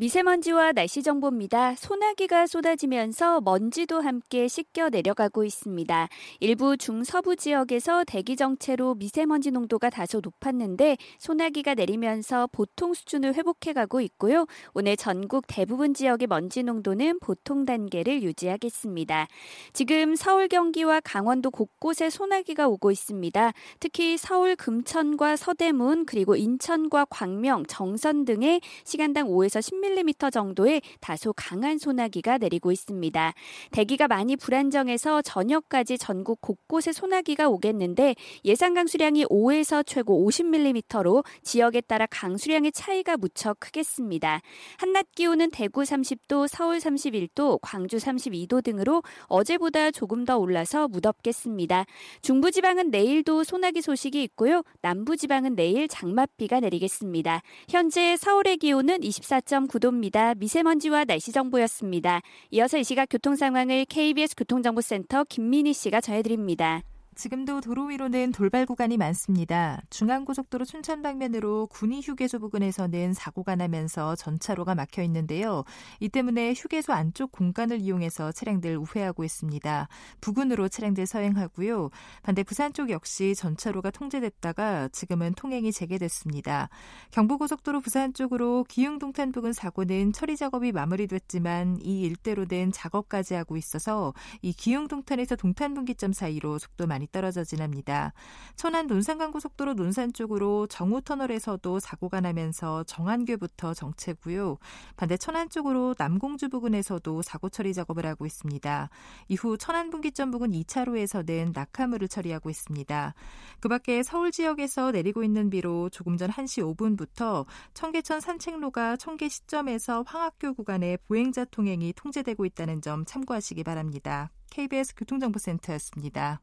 미세먼지와 0.00 0.72
날씨 0.72 1.02
정보입니다. 1.02 1.74
소나기가 1.74 2.46
쏟아지면서 2.46 3.42
먼지도 3.42 4.00
함께 4.00 4.48
씻겨 4.48 4.88
내려가고 4.88 5.44
있습니다. 5.44 6.08
일부 6.40 6.78
중서부 6.78 7.36
지역에서 7.36 8.04
대기 8.04 8.34
정체로 8.34 8.94
미세먼지 8.94 9.50
농도가 9.50 9.90
다소 9.90 10.22
높았는데 10.22 10.96
소나기가 11.18 11.74
내리면서 11.74 12.48
보통 12.50 12.94
수준을 12.94 13.34
회복해 13.34 13.74
가고 13.74 14.00
있고요. 14.00 14.46
오늘 14.72 14.96
전국 14.96 15.44
대부분 15.46 15.92
지역의 15.92 16.28
먼지 16.28 16.62
농도는 16.62 17.18
보통 17.20 17.66
단계를 17.66 18.22
유지하겠습니다. 18.22 19.28
지금 19.74 20.16
서울 20.16 20.48
경기와 20.48 21.00
강원도 21.00 21.50
곳곳에 21.50 22.08
소나기가 22.08 22.68
오고 22.68 22.90
있습니다. 22.90 23.52
특히 23.80 24.16
서울 24.16 24.56
금천과 24.56 25.36
서대문 25.36 26.06
그리고 26.06 26.36
인천과 26.36 27.04
광명, 27.10 27.66
정선 27.66 28.24
등의 28.24 28.62
시간당 28.84 29.28
5에서 29.28 29.60
10 29.60 29.89
10mm 29.90 30.32
정도의 30.32 30.82
다소 31.00 31.32
강한 31.32 31.78
소나기가 31.78 32.38
내리고 32.38 32.72
있습니다. 32.72 33.34
대기가 33.70 34.08
많이 34.08 34.36
불안정해서 34.36 35.22
저녁까지 35.22 35.98
전국 35.98 36.40
곳곳에 36.40 36.92
소나기가 36.92 37.48
오겠는데 37.48 38.14
예상 38.44 38.74
강수량이 38.74 39.26
5에서 39.26 39.84
최고 39.86 40.26
50mm로 40.26 41.24
지역에 41.42 41.80
따라 41.80 42.06
강수량의 42.06 42.72
차이가 42.72 43.16
무척 43.16 43.58
크겠습니다. 43.60 44.40
한낮 44.78 45.06
기온은 45.14 45.50
대구 45.50 45.82
30도, 45.82 46.46
서울 46.48 46.78
31도, 46.78 47.58
광주 47.62 47.96
32도 47.96 48.62
등으로 48.62 49.02
어제보다 49.26 49.90
조금 49.90 50.24
더 50.24 50.38
올라서 50.38 50.88
무덥겠습니다. 50.88 51.86
중부지방은 52.22 52.90
내일도 52.90 53.44
소나기 53.44 53.82
소식이 53.82 54.22
있고요. 54.24 54.62
남부지방은 54.82 55.56
내일 55.56 55.88
장맛비가 55.88 56.60
내리겠습니다. 56.60 57.42
현재 57.68 58.16
서울의 58.16 58.58
기온은 58.58 59.00
24.9도 59.00 59.79
입니다. 59.88 60.34
미세먼지와 60.34 61.04
날씨 61.04 61.32
정보였습니다. 61.32 62.20
이어서 62.50 62.78
이 62.78 62.84
시각 62.84 63.06
교통 63.10 63.36
상황을 63.36 63.84
KBS 63.86 64.36
교통정보센터 64.36 65.24
김민희 65.24 65.72
씨가 65.72 66.00
전해드립니다. 66.00 66.82
지금도 67.20 67.60
도로 67.60 67.84
위로는 67.84 68.32
돌발 68.32 68.64
구간이 68.64 68.96
많습니다. 68.96 69.82
중앙고속도로 69.90 70.64
춘천 70.64 71.02
방면으로 71.02 71.66
군위 71.66 72.00
휴게소 72.00 72.38
부근에서는 72.38 73.12
사고가 73.12 73.56
나면서 73.56 74.16
전차로가 74.16 74.74
막혀 74.74 75.02
있는데요. 75.02 75.64
이 75.98 76.08
때문에 76.08 76.54
휴게소 76.54 76.94
안쪽 76.94 77.30
공간을 77.30 77.80
이용해서 77.80 78.32
차량들 78.32 78.78
우회하고 78.78 79.22
있습니다. 79.22 79.88
부근으로 80.22 80.70
차량들 80.70 81.04
서행하고요. 81.04 81.90
반대 82.22 82.42
부산 82.42 82.72
쪽 82.72 82.88
역시 82.88 83.34
전차로가 83.34 83.90
통제됐다가 83.90 84.88
지금은 84.88 85.34
통행이 85.34 85.72
재개됐습니다. 85.72 86.70
경부고속도로 87.10 87.82
부산 87.82 88.14
쪽으로 88.14 88.64
기흥동탄 88.66 89.30
부근 89.30 89.52
사고는 89.52 90.14
처리 90.14 90.38
작업이 90.38 90.72
마무리됐지만 90.72 91.80
이 91.82 92.00
일대로는 92.00 92.72
작업까지 92.72 93.34
하고 93.34 93.58
있어서 93.58 94.14
이 94.40 94.54
기흥동탄에서 94.54 95.36
동탄분기점 95.36 96.14
사이로 96.14 96.58
속도 96.58 96.86
많이 96.86 97.09
떨어져 97.10 97.44
지납니다. 97.44 98.12
천안 98.56 98.86
논산간고속도로 98.86 99.74
논산 99.74 100.12
쪽으로 100.12 100.66
정우터널에서도 100.66 101.80
사고가 101.80 102.20
나면서 102.20 102.84
정안교부터 102.84 103.74
정체고요. 103.74 104.58
반대 104.96 105.16
천안 105.16 105.48
쪽으로 105.48 105.94
남공주 105.98 106.48
부근에서도 106.48 107.22
사고 107.22 107.48
처리 107.48 107.74
작업을 107.74 108.06
하고 108.06 108.26
있습니다. 108.26 108.90
이후 109.28 109.56
천안 109.58 109.90
분기점 109.90 110.30
부근 110.30 110.50
2차로에서는 110.52 111.52
낙하물을 111.54 112.08
처리하고 112.08 112.50
있습니다. 112.50 113.14
그 113.60 113.68
밖에 113.68 114.02
서울 114.02 114.30
지역에서 114.30 114.90
내리고 114.90 115.22
있는 115.22 115.50
비로 115.50 115.88
조금 115.90 116.16
전 116.16 116.30
1시 116.30 116.76
5분부터 116.76 117.46
청계천 117.74 118.20
산책로가 118.20 118.96
청계 118.96 119.28
시점에서 119.28 120.04
황학교 120.06 120.54
구간에 120.54 120.96
보행자 121.08 121.46
통행이 121.46 121.92
통제되고 121.94 122.44
있다는 122.44 122.80
점 122.82 123.04
참고하시기 123.04 123.64
바랍니다. 123.64 124.30
KBS 124.50 124.94
교통정보센터였습니다. 124.96 126.40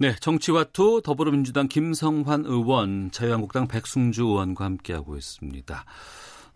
네, 0.02 0.16
정치와투 0.20 1.04
더불어민주당 1.04 1.68
김성환 1.68 2.46
의원, 2.48 3.12
자유한국당 3.12 3.68
백승주 3.68 4.24
의원과 4.24 4.66
함께하고 4.66 5.16
있습니다. 5.16 5.86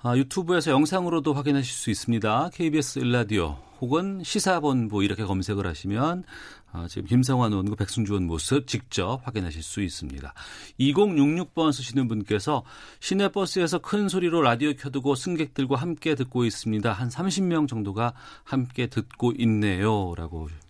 아, 0.01 0.17
유튜브에서 0.17 0.71
영상으로도 0.71 1.31
확인하실 1.31 1.71
수 1.71 1.91
있습니다. 1.91 2.49
KBS 2.51 2.97
일라디오 2.97 3.59
혹은 3.81 4.23
시사본부 4.23 5.03
이렇게 5.03 5.23
검색을 5.25 5.67
하시면 5.67 6.23
아, 6.71 6.87
지금 6.87 7.07
김성환 7.07 7.51
의원과 7.51 7.75
백승주 7.75 8.13
의원 8.13 8.25
모습 8.25 8.65
직접 8.65 9.21
확인하실 9.23 9.61
수 9.61 9.83
있습니다. 9.83 10.33
2066번 10.79 11.71
쓰시는 11.71 12.07
분께서 12.07 12.63
시내버스에서 12.99 13.77
큰 13.77 14.09
소리로 14.09 14.41
라디오 14.41 14.73
켜두고 14.73 15.13
승객들과 15.13 15.75
함께 15.75 16.15
듣고 16.15 16.45
있습니다. 16.45 16.91
한 16.91 17.09
30명 17.09 17.67
정도가 17.67 18.15
함께 18.43 18.87
듣고 18.87 19.33
있네요. 19.37 20.15
라고 20.15 20.47
어, 20.47 20.64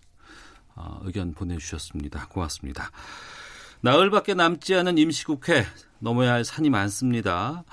의견 1.02 1.32
보내주셨습니다. 1.34 2.28
고맙습니다. 2.28 2.90
나흘밖에 3.80 4.34
남지 4.34 4.74
않은 4.74 4.98
임시국회 4.98 5.64
넘어야 5.98 6.32
할 6.32 6.44
산이 6.44 6.70
많습니다. 6.70 7.64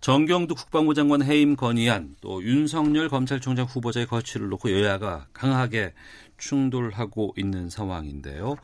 정경두 0.00 0.56
국방부 0.56 0.94
장관 0.94 1.22
해임 1.22 1.54
건의안 1.54 2.16
또 2.20 2.42
윤석열 2.42 3.08
검찰총장 3.08 3.66
후보자의 3.66 4.06
거취를 4.06 4.48
놓고 4.48 4.72
여야가 4.72 5.28
강하게 5.32 5.94
충돌하고 6.38 7.34
있는 7.36 7.70
상황인데요. 7.70 8.56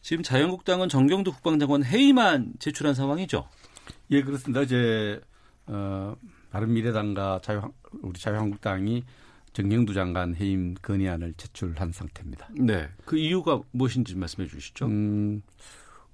지금 0.00 0.22
자유한국당은 0.22 0.88
정경두 0.88 1.32
국방장관 1.32 1.84
해임안 1.84 2.52
제출한 2.60 2.94
상황이죠? 2.94 3.48
예, 4.10 4.22
그렇습니다. 4.22 4.62
이제 4.62 5.20
어, 5.66 6.14
바른미래당과 6.50 7.40
자유 7.42 7.62
우리 8.02 8.20
자유한국당이 8.20 9.02
정경두 9.54 9.94
장관 9.94 10.34
해임 10.34 10.74
건의안을 10.74 11.34
제출한 11.36 11.92
상태입니다. 11.92 12.48
네. 12.58 12.88
그 13.04 13.16
이유가 13.16 13.60
무엇인지 13.70 14.16
말씀해 14.16 14.48
주시죠. 14.48 14.86
음, 14.86 15.42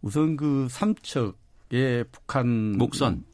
우선 0.02 0.36
그 0.36 0.68
삼척의 0.70 2.04
북한 2.12 2.76
목선 2.76 3.24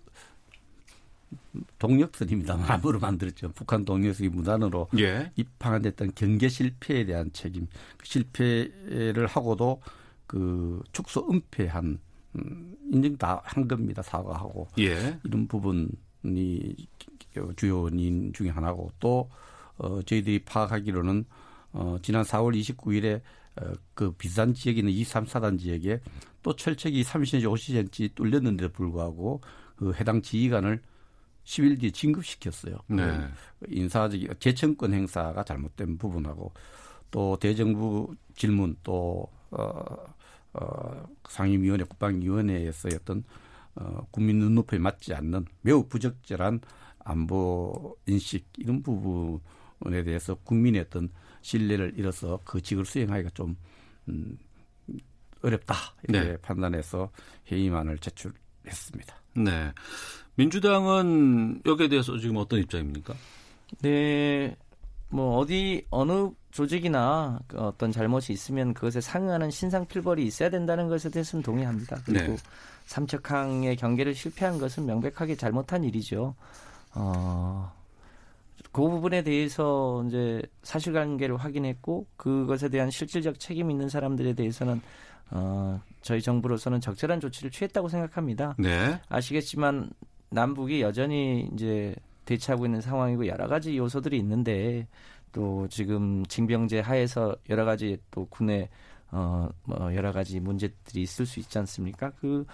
동력선입니다. 1.79 2.57
마음으로 2.57 3.01
만들었죠. 3.01 3.51
북한 3.53 3.85
동력선이 3.85 4.29
무단으로 4.29 4.89
예. 4.99 5.33
입항됐던 5.35 6.13
경계 6.15 6.49
실패에 6.49 7.05
대한 7.05 7.33
책임, 7.33 7.67
그 7.97 8.07
실패를 8.07 9.27
하고도 9.27 9.83
그 10.29 10.83
축소 10.93 11.29
은폐한 11.29 11.99
음, 12.37 12.77
인정 12.93 13.17
다한 13.17 13.67
겁니다. 13.67 14.03
사과하고 14.03 14.69
예. 14.79 15.19
이런 15.25 15.49
부분이 15.49 16.77
주요 17.57 17.83
원인 17.83 18.33
중에 18.33 18.51
하나고 18.51 18.93
또 19.01 19.29
어, 19.79 20.03
저희들이 20.03 20.45
파악하기로는 20.45 21.25
어, 21.73 21.99
지난 22.03 22.23
4월 22.23 22.59
29일에 22.59 23.21
어, 23.57 23.73
그 23.95 24.13
비싼 24.13 24.55
지역에 24.55 24.81
있는 24.81 24.93
2, 24.93 25.05
3, 25.05 25.25
4단 25.27 25.59
지역에 25.59 26.01
또 26.43 26.55
철책이 26.55 27.03
30cm, 27.03 27.91
50cm 27.91 28.15
뚫렸는데도 28.15 28.73
불구하고 28.73 29.41
그 29.77 29.93
해당 29.95 30.23
지휘관을 30.23 30.81
10일 31.45 31.81
뒤에 31.81 31.91
진급시켰어요. 31.91 32.77
네. 32.89 33.19
그 33.61 33.67
인사적 33.69 34.41
재청권 34.41 34.93
행사가 34.93 35.45
잘못된 35.45 35.97
부분하고 35.97 36.53
또 37.11 37.37
대정부 37.41 38.15
질문 38.35 38.77
또 38.83 39.29
어, 39.51 39.85
어, 40.55 41.07
상임위원회 41.29 41.85
국방위원회에서 41.85 42.89
어떤 42.95 43.23
어, 43.77 44.07
국민 44.11 44.39
눈높이에 44.39 44.79
맞지 44.79 45.15
않는 45.15 45.45
매우 45.61 45.87
부적절한 45.87 46.61
안보 47.01 47.97
인식 48.07 48.49
이런 48.57 48.83
부분 48.83 49.41
에 49.87 50.03
대해서 50.03 50.35
국민의 50.35 50.83
어떤 50.83 51.11
신뢰를 51.43 51.95
잃어서 51.97 52.41
그 52.45 52.61
직을 52.61 52.85
수행하기가 52.85 53.31
좀 53.35 53.57
음, 54.09 54.37
어렵다 55.43 55.75
이렇게 56.09 56.33
네. 56.33 56.37
판단해서 56.39 57.11
회의만을 57.51 57.99
제출했습니다. 57.99 59.15
네, 59.35 59.73
민주당은 60.37 61.63
여기에 61.67 61.89
대해서 61.89 62.17
지금 62.19 62.37
어떤 62.37 62.61
입장입니까? 62.61 63.15
네, 63.83 64.57
뭐 65.09 65.37
어디 65.39 65.87
어느 65.91 66.31
조직이나 66.51 67.39
그 67.47 67.59
어떤 67.59 67.93
잘못이 67.93 68.33
있으면 68.33 68.73
그것에 68.73 69.01
상응하는 69.01 69.51
신상 69.51 69.87
필벌이 69.87 70.25
있어야 70.25 70.49
된다는 70.49 70.89
것에 70.89 71.11
대해서는 71.11 71.43
동의합니다. 71.43 72.01
그리고 72.05 72.33
네. 72.33 72.37
삼척항의 72.87 73.77
경계를 73.77 74.15
실패한 74.15 74.59
것은 74.59 74.87
명백하게 74.87 75.37
잘못한 75.37 75.85
일이죠. 75.85 76.35
어, 76.95 77.73
그 78.73 78.83
부분에 78.83 79.23
대해서 79.23 80.05
이제 80.07 80.43
사실관계를 80.63 81.37
확인했고 81.37 82.07
그것에 82.17 82.69
대한 82.69 82.91
실질적 82.91 83.39
책임 83.39 83.71
있는 83.71 83.89
사람들에 83.89 84.35
대해서는 84.35 84.81
어, 85.31 85.81
저희 86.03 86.21
정부로서는 86.23 86.81
적절한 86.81 87.21
조치를 87.21 87.51
취했다고 87.51 87.89
생각합니다. 87.89 88.55
네. 88.59 89.01
아시겠지만 89.09 89.91
남북이 90.31 90.83
여전히 90.83 91.49
이제 91.53 91.95
대치하고 92.25 92.67
있는 92.67 92.81
상황이고 92.81 93.27
여러 93.27 93.47
가지 93.47 93.77
요소들이 93.77 94.19
있는데 94.19 94.87
또 95.33 95.67
지금 95.69 96.25
징병제 96.27 96.81
하에서 96.81 97.35
여러 97.49 97.65
가지 97.65 97.99
또 98.11 98.27
군의 98.27 98.69
어, 99.11 99.49
뭐 99.65 99.95
여러 99.95 100.13
가지 100.13 100.41
문제들이 100.41 101.03
있을 101.03 101.27
수 101.27 101.41
있지 101.41 101.59
않습니까? 101.59 102.11
그 102.21 102.45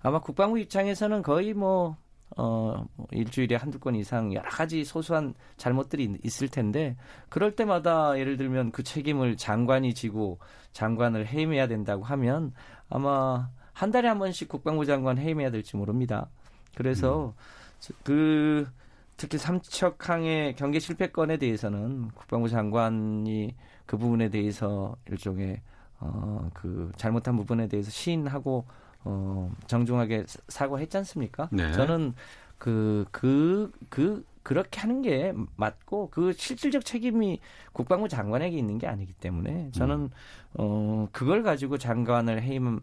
아마 0.00 0.20
국방부 0.20 0.58
입장에서는 0.58 1.22
거의 1.22 1.54
뭐 1.54 1.96
어, 2.36 2.84
뭐 2.96 3.06
일주일에 3.10 3.56
한두 3.56 3.78
건 3.78 3.94
이상 3.94 4.32
여러 4.32 4.48
가지 4.48 4.84
소소한 4.84 5.34
잘못들이 5.56 6.04
있- 6.04 6.24
있을 6.24 6.48
텐데 6.48 6.96
그럴 7.28 7.54
때마다 7.54 8.18
예를 8.18 8.36
들면 8.36 8.72
그 8.72 8.82
책임을 8.82 9.36
장관이 9.36 9.94
지고 9.94 10.38
장관을 10.72 11.26
해임해야 11.26 11.66
된다고 11.68 12.04
하면 12.04 12.52
아마 12.88 13.50
한 13.72 13.90
달에 13.90 14.08
한 14.08 14.18
번씩 14.18 14.48
국방부 14.48 14.84
장관 14.86 15.18
해임해야 15.18 15.50
될지 15.50 15.76
모릅니다. 15.76 16.28
그래서 16.74 17.34
그 18.04 18.66
특히 19.16 19.36
삼척항의 19.38 20.56
경계 20.56 20.78
실패 20.78 21.10
건에 21.10 21.36
대해서는 21.36 22.08
국방부 22.14 22.48
장관이 22.48 23.54
그 23.86 23.96
부분에 23.98 24.28
대해서 24.30 24.96
일종의 25.08 25.60
어 26.00 26.48
그 26.54 26.90
잘못한 26.96 27.36
부분에 27.36 27.68
대해서 27.68 27.90
시인하고 27.90 28.64
어 29.04 29.50
정중하게 29.66 30.24
사- 30.26 30.40
사과했지 30.48 30.96
않습니까? 30.98 31.48
네. 31.52 31.70
저는 31.72 32.14
그 32.58 33.04
그 33.12 33.72
그 33.90 34.24
그렇게 34.44 34.80
하는 34.80 35.02
게 35.02 35.32
맞고 35.56 36.10
그 36.10 36.32
실질적 36.32 36.84
책임이 36.84 37.40
국방부 37.72 38.08
장관에게 38.08 38.56
있는 38.56 38.78
게 38.78 38.86
아니기 38.88 39.12
때문에 39.14 39.70
저는 39.72 40.10
어 40.54 41.08
그걸 41.12 41.42
가지고 41.44 41.78
장관을 41.78 42.42
해임 42.42 42.80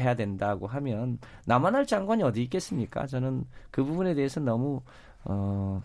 해야 0.00 0.14
된다고 0.14 0.66
하면 0.66 1.18
나만 1.46 1.74
할 1.74 1.86
장관이 1.86 2.22
어디 2.22 2.42
있겠습니까? 2.44 3.06
저는 3.06 3.44
그 3.70 3.84
부분에 3.84 4.14
대해서 4.14 4.40
너무 4.40 4.82
어 5.24 5.82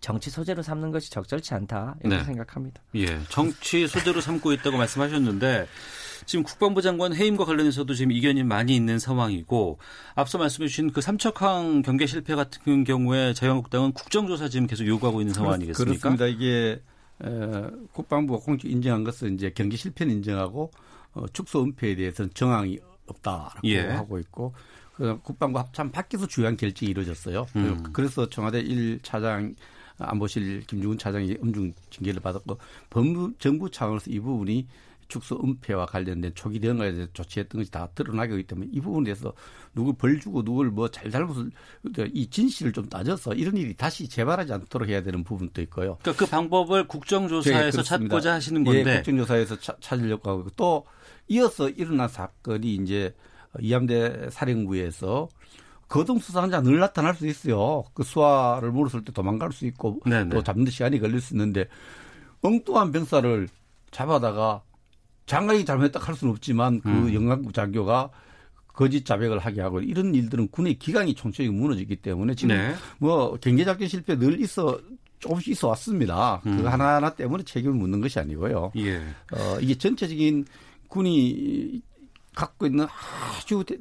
정치 0.00 0.30
소재로 0.30 0.62
삼는 0.62 0.90
것이 0.90 1.10
적절치 1.10 1.54
않다 1.54 1.96
이렇게 2.00 2.18
네. 2.18 2.24
생각합니다. 2.24 2.80
예, 2.94 3.20
정치 3.28 3.86
소재로 3.86 4.20
삼고 4.20 4.52
있다고 4.52 4.76
말씀하셨는데 4.76 5.66
지금 6.26 6.42
국방부 6.44 6.82
장관 6.82 7.14
해임과 7.14 7.44
관련해서도 7.44 7.94
지금 7.94 8.12
이견이 8.12 8.42
많이 8.44 8.74
있는 8.74 8.98
상황이고 8.98 9.78
앞서 10.14 10.38
말씀해 10.38 10.68
주신 10.68 10.92
그 10.92 11.00
삼척항 11.00 11.82
경계 11.82 12.06
실패 12.06 12.34
같은 12.34 12.84
경우에 12.84 13.32
자유한국당은 13.34 13.92
국정조사 13.92 14.48
지금 14.48 14.66
계속 14.66 14.86
요구하고 14.86 15.20
있는 15.20 15.34
상황 15.34 15.54
아니겠습니까? 15.54 16.10
그렇습니다. 16.10 16.26
이게 16.26 16.82
에, 17.24 17.70
국방부가 17.92 18.44
공식 18.44 18.70
인정한 18.70 19.04
것은 19.04 19.34
이제 19.34 19.50
경기 19.54 19.76
실패는 19.76 20.16
인정하고 20.16 20.70
어, 21.14 21.26
축소 21.32 21.62
은폐에 21.62 21.96
대해서는 21.96 22.30
정황이 22.34 22.78
없다라고 23.06 23.60
예. 23.64 23.80
하고 23.80 24.18
있고 24.18 24.52
그 24.94 25.18
국방부 25.22 25.58
합참 25.58 25.90
밖에서 25.90 26.26
주요한 26.26 26.56
결정이 26.56 26.90
이루어졌어요. 26.90 27.46
음. 27.56 27.84
그래서 27.92 28.28
청와대 28.28 28.62
1차장 28.62 29.54
안보실 29.98 30.62
김중훈 30.66 30.98
차장이 30.98 31.36
엄중 31.42 31.72
징계를 31.90 32.20
받았고 32.20 32.58
법무 32.90 33.32
정부 33.38 33.70
차원에서 33.70 34.10
이 34.10 34.20
부분이 34.20 34.66
축소 35.08 35.40
은폐와 35.42 35.86
관련된 35.86 36.32
초기 36.34 36.60
대응에 36.60 36.92
대해서 36.92 37.10
조치했던 37.14 37.60
것이 37.62 37.70
다 37.70 37.88
드러나게 37.94 38.32
되기 38.32 38.42
때문에 38.46 38.68
이 38.70 38.78
부분에 38.80 39.04
대해서 39.04 39.32
누굴 39.74 39.94
벌 39.96 40.20
주고 40.20 40.44
누굴 40.44 40.70
뭐 40.70 40.88
잘 40.88 41.10
잘못을 41.10 41.50
이 42.12 42.26
진실을 42.28 42.74
좀 42.74 42.86
따져서 42.90 43.32
이런 43.32 43.56
일이 43.56 43.72
다시 43.74 44.06
재발하지 44.06 44.52
않도록 44.52 44.86
해야 44.88 45.02
되는 45.02 45.24
부분도 45.24 45.62
있고요. 45.62 45.96
그러니까 46.02 46.24
그 46.24 46.30
방법을 46.30 46.82
네, 46.82 46.86
국정조사에서 46.88 47.70
그렇습니다. 47.70 47.82
찾고자 47.84 48.34
하시는 48.34 48.62
건데 48.64 48.84
예, 48.90 48.96
국정조사에서 48.96 49.58
차- 49.60 49.76
찾으려고 49.80 50.28
하고 50.30 50.46
또 50.56 50.84
이어서 51.28 51.70
일어난 51.70 52.06
사건이 52.08 52.74
이제 52.74 53.14
이함대 53.60 54.28
사령부에서 54.30 55.28
거동 55.88 56.18
수상자 56.18 56.60
늘 56.60 56.78
나타날 56.78 57.14
수 57.14 57.26
있어요. 57.26 57.84
그 57.94 58.02
수화를 58.02 58.70
물었을 58.72 59.04
때 59.04 59.12
도망갈 59.12 59.52
수 59.52 59.66
있고 59.66 60.00
네네. 60.04 60.30
또 60.30 60.42
잡는 60.42 60.64
데 60.66 60.70
시간이 60.70 61.00
걸릴 61.00 61.20
수 61.20 61.34
있는데 61.34 61.66
엉뚱한 62.42 62.92
병사를 62.92 63.48
잡아다가 63.90 64.62
장관이 65.26 65.64
잘못했다 65.64 65.98
할 66.00 66.14
수는 66.14 66.32
없지만 66.32 66.80
그 66.80 66.88
음. 66.88 67.14
영광국 67.14 67.54
장교가 67.54 68.10
거짓 68.68 69.04
자백을 69.04 69.38
하게 69.38 69.60
하고 69.60 69.80
이런 69.80 70.14
일들은 70.14 70.48
군의 70.48 70.78
기강이 70.78 71.14
총체적으로 71.14 71.60
무너지기 71.60 71.96
때문에 71.96 72.34
지금 72.34 72.54
네. 72.56 72.74
뭐 72.98 73.36
경제작전 73.40 73.88
실패 73.88 74.16
늘 74.16 74.40
있어 74.40 74.78
조금씩 75.18 75.48
있어 75.48 75.68
왔습니다. 75.68 76.40
음. 76.46 76.58
그 76.58 76.64
하나하나 76.68 77.10
때문에 77.14 77.42
책임을 77.42 77.74
묻는 77.74 78.00
것이 78.00 78.20
아니고요. 78.20 78.70
예. 78.76 78.98
어, 79.32 79.58
이게 79.60 79.74
전체적인 79.74 80.46
군이 80.86 81.82
갖고 82.36 82.66
있는 82.66 82.86
아주 83.36 83.64
대- 83.66 83.74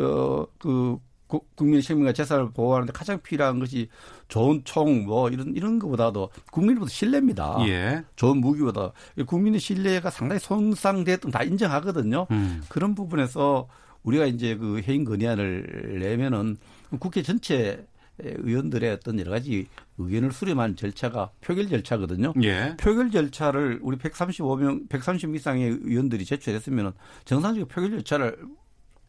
어, 0.00 0.46
그 0.58 0.98
구- 0.98 1.00
국민의 1.28 1.82
생명과 1.82 2.12
재산을 2.12 2.50
보호하는데 2.50 2.92
가장 2.92 3.20
필요한 3.20 3.58
것이 3.58 3.88
좋은 4.28 4.62
총 4.64 5.06
뭐 5.06 5.28
이런 5.28 5.54
이런 5.54 5.78
것보다도 5.78 6.30
국민으로부터 6.50 6.90
신뢰입니다. 6.90 7.56
예. 7.68 8.02
좋은 8.16 8.38
무기보다 8.38 8.92
국민의 9.26 9.60
신뢰가 9.60 10.10
상당히 10.10 10.40
손상됐던 10.40 11.30
다 11.30 11.42
인정하거든요. 11.42 12.26
음. 12.30 12.62
그런 12.68 12.94
부분에서 12.94 13.68
우리가 14.02 14.26
이제 14.26 14.56
그 14.56 14.80
해임 14.86 15.04
건의안을 15.04 15.98
내면은 16.00 16.56
국회 16.98 17.22
전체 17.22 17.86
의원들의 18.18 18.90
어떤 18.90 19.18
여러 19.20 19.30
가지 19.30 19.68
의견을 19.98 20.32
수렴한 20.32 20.76
절차가 20.76 21.30
표결 21.40 21.68
절차거든요. 21.68 22.32
예. 22.42 22.76
표결 22.78 23.10
절차를 23.10 23.78
우리 23.82 23.96
135명, 23.96 24.88
130 24.88 25.34
이상의 25.34 25.78
의원들이 25.82 26.24
제출했으면은 26.24 26.92
정상적인 27.24 27.68
표결 27.68 27.90
절차를 27.90 28.38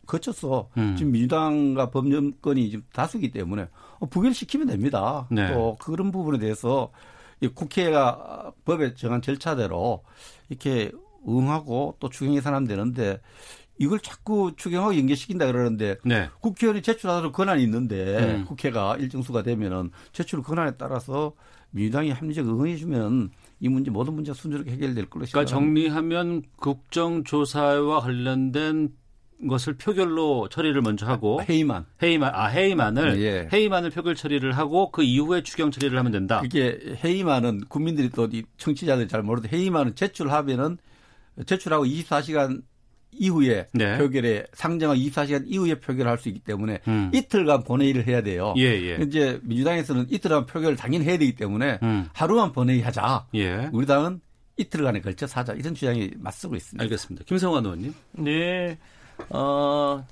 거쳐서 0.10 0.70
음. 0.78 0.96
지금 0.98 1.14
민주당과 1.14 1.92
법령권이 1.92 2.72
지금 2.72 2.84
다수기 2.92 3.32
때문에 3.32 3.68
어, 4.00 4.06
부결시키면 4.08 4.68
됩니다. 4.68 5.28
네. 5.32 5.54
또 5.54 5.78
그런 5.80 6.12
부분에 6.12 6.40
대해서 6.40 6.92
이 7.42 7.48
국회가 7.48 8.52
법에 8.66 8.96
정한 8.96 9.22
절차대로 9.22 10.04
이렇게 10.50 10.92
응하고 11.28 11.96
또 12.00 12.10
추경 12.10 12.36
예산하면 12.36 12.68
되는데 12.68 13.22
이걸 13.78 14.00
자꾸 14.00 14.52
추경하고 14.58 14.98
연계시킨다 14.98 15.46
그러는데 15.46 15.98
네. 16.04 16.30
국회의원이 16.42 16.82
제출하도록 16.82 17.32
권한이 17.32 17.64
있는데 17.64 18.18
음. 18.40 18.46
국회가 18.46 18.98
일정 18.98 19.22
수가 19.22 19.44
되면은 19.44 19.92
제출 20.12 20.44
권한에 20.44 20.72
따라서 20.78 21.34
민주당이 21.72 22.12
합리적 22.12 22.48
응해 22.48 22.76
주면 22.76 23.30
이 23.60 23.70
문제 23.70 23.92
모든 23.92 24.14
문제가 24.16 24.36
순조롭게 24.36 24.72
해결될 24.72 25.06
걸로 25.10 25.26
그러니까. 25.26 25.46
정리하면 25.46 26.44
국정조사와 26.58 28.02
관련된 28.02 28.90
것을 29.48 29.76
표결로 29.78 30.50
처리를 30.50 30.82
먼저 30.82 31.06
하고 31.06 31.42
회의만 31.42 31.86
회의만 32.02 32.32
아 32.36 32.52
회의만을 32.52 33.22
예. 33.22 33.48
회의만을 33.52 33.90
표결 33.92 34.16
처리를 34.16 34.58
하고 34.58 34.92
그 34.92 35.02
이후에 35.04 35.44
추경 35.44 35.72
처리를 35.72 35.98
하면 35.98 36.12
된다. 36.12 36.42
이게 36.44 36.78
회의만은 37.04 37.62
국민들이 37.70 38.10
또이 38.10 38.44
청취자들이 38.58 39.08
잘 39.08 39.24
모르도 39.24 39.48
회의만은 39.48 39.96
제출하면은 39.96 40.78
제출하고 41.46 41.86
24시간 41.86 42.62
이후에 43.12 43.68
네. 43.74 43.98
표결에 43.98 44.46
상정한 44.54 44.98
24시간 44.98 45.44
이후에 45.48 45.80
표결할 45.80 46.18
수 46.18 46.30
있기 46.30 46.42
때문에 46.42 46.80
음. 46.88 47.10
이틀간 47.14 47.64
본회의를 47.64 48.06
해야 48.08 48.22
돼요. 48.22 48.54
예, 48.58 48.64
예. 48.64 48.98
이제 49.04 49.40
민주당에서는 49.44 50.08
이틀간 50.10 50.46
표결을 50.46 50.76
당연히 50.76 51.06
해야 51.06 51.18
되기 51.18 51.34
때문에 51.34 51.80
음. 51.82 52.08
하루만 52.14 52.52
본회의 52.52 52.82
하자. 52.82 53.26
예. 53.36 53.70
우리 53.74 53.86
당은 53.86 54.22
이틀간에 54.58 55.02
걸쳐서 55.02 55.40
하자. 55.40 55.54
이런 55.54 55.74
주장이 55.74 56.12
맞서고 56.18 56.56
있습니다. 56.56 56.84
알겠습니다. 56.84 57.26
김성환 57.26 57.66
의원님. 57.66 57.94
네. 58.12 58.78
어, 59.30 60.06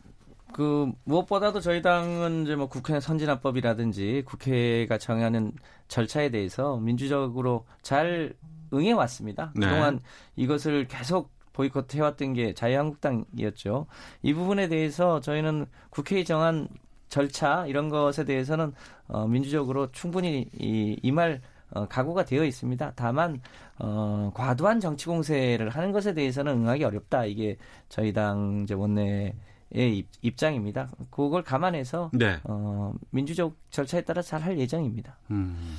그, 0.54 0.92
무엇보다도 1.04 1.60
저희 1.60 1.82
당은 1.82 2.44
이제 2.44 2.56
뭐 2.56 2.68
국회 2.68 3.00
선진화법이라든지 3.00 4.24
국회가 4.26 4.98
정하는 4.98 5.52
절차에 5.88 6.30
대해서 6.30 6.78
민주적으로 6.78 7.66
잘 7.82 8.34
응해 8.74 8.92
왔습니다. 8.94 9.52
네. 9.56 9.66
그동안 9.66 10.00
이것을 10.36 10.88
계속 10.88 11.32
보이콧 11.54 11.96
해왔던 11.96 12.34
게 12.34 12.54
자유한국당이었죠. 12.54 13.88
이 14.22 14.34
부분에 14.34 14.68
대해서 14.68 15.20
저희는 15.22 15.66
국회에 15.90 16.24
정한 16.24 16.68
절차 17.10 17.66
이런 17.68 17.90
것에 17.90 18.26
대해서는 18.26 18.74
어, 19.08 19.28
민주적으로 19.28 19.92
충분히 19.92 20.50
이, 20.60 21.00
임할 21.02 21.42
어, 21.72 21.88
각오가 21.88 22.24
되어 22.26 22.44
있습니다. 22.46 22.94
다만 22.96 23.42
어, 23.80 24.32
과도한 24.34 24.80
정치 24.80 25.06
공세를 25.06 25.70
하는 25.70 25.92
것에 25.92 26.14
대해서는 26.14 26.54
응하기 26.54 26.84
어렵다. 26.84 27.26
이게 27.26 27.58
저희 27.90 28.14
당 28.14 28.62
이제 28.64 28.74
원내의 28.74 29.34
입, 29.74 30.08
입장입니다. 30.22 30.90
그걸 31.12 31.44
감안해서 31.44 32.12
네. 32.14 32.40
어, 32.44 32.94
민주적 33.12 33.56
절차에 33.70 34.02
따라 34.02 34.22
잘 34.22 34.42
할 34.42 34.58
예정입니다. 34.60 35.18
음. 35.32 35.76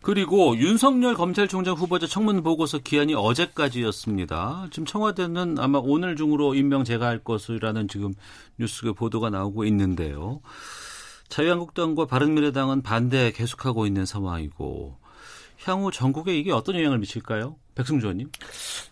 그리고 0.00 0.56
윤석열 0.56 1.14
검찰총장 1.14 1.74
후보자 1.74 2.06
청문 2.06 2.42
보고서 2.42 2.78
기한이 2.78 3.14
어제까지였습니다. 3.14 4.68
지금 4.70 4.86
청와대는 4.86 5.58
아마 5.58 5.80
오늘 5.82 6.14
중으로 6.14 6.54
임명 6.54 6.84
제거할 6.84 7.18
것이라는 7.18 7.88
지금 7.88 8.14
뉴스가 8.58 8.92
보도가 8.92 9.30
나오고 9.30 9.64
있는데요. 9.64 10.40
자유한국당과 11.28 12.06
바른미래당은 12.06 12.82
반대 12.82 13.32
계속하고 13.32 13.86
있는 13.86 14.06
상황이고 14.06 14.96
향후 15.64 15.90
전국에 15.90 16.36
이게 16.36 16.52
어떤 16.52 16.76
영향을 16.76 16.98
미칠까요? 16.98 17.56
백승주 17.74 18.06
의원님. 18.06 18.30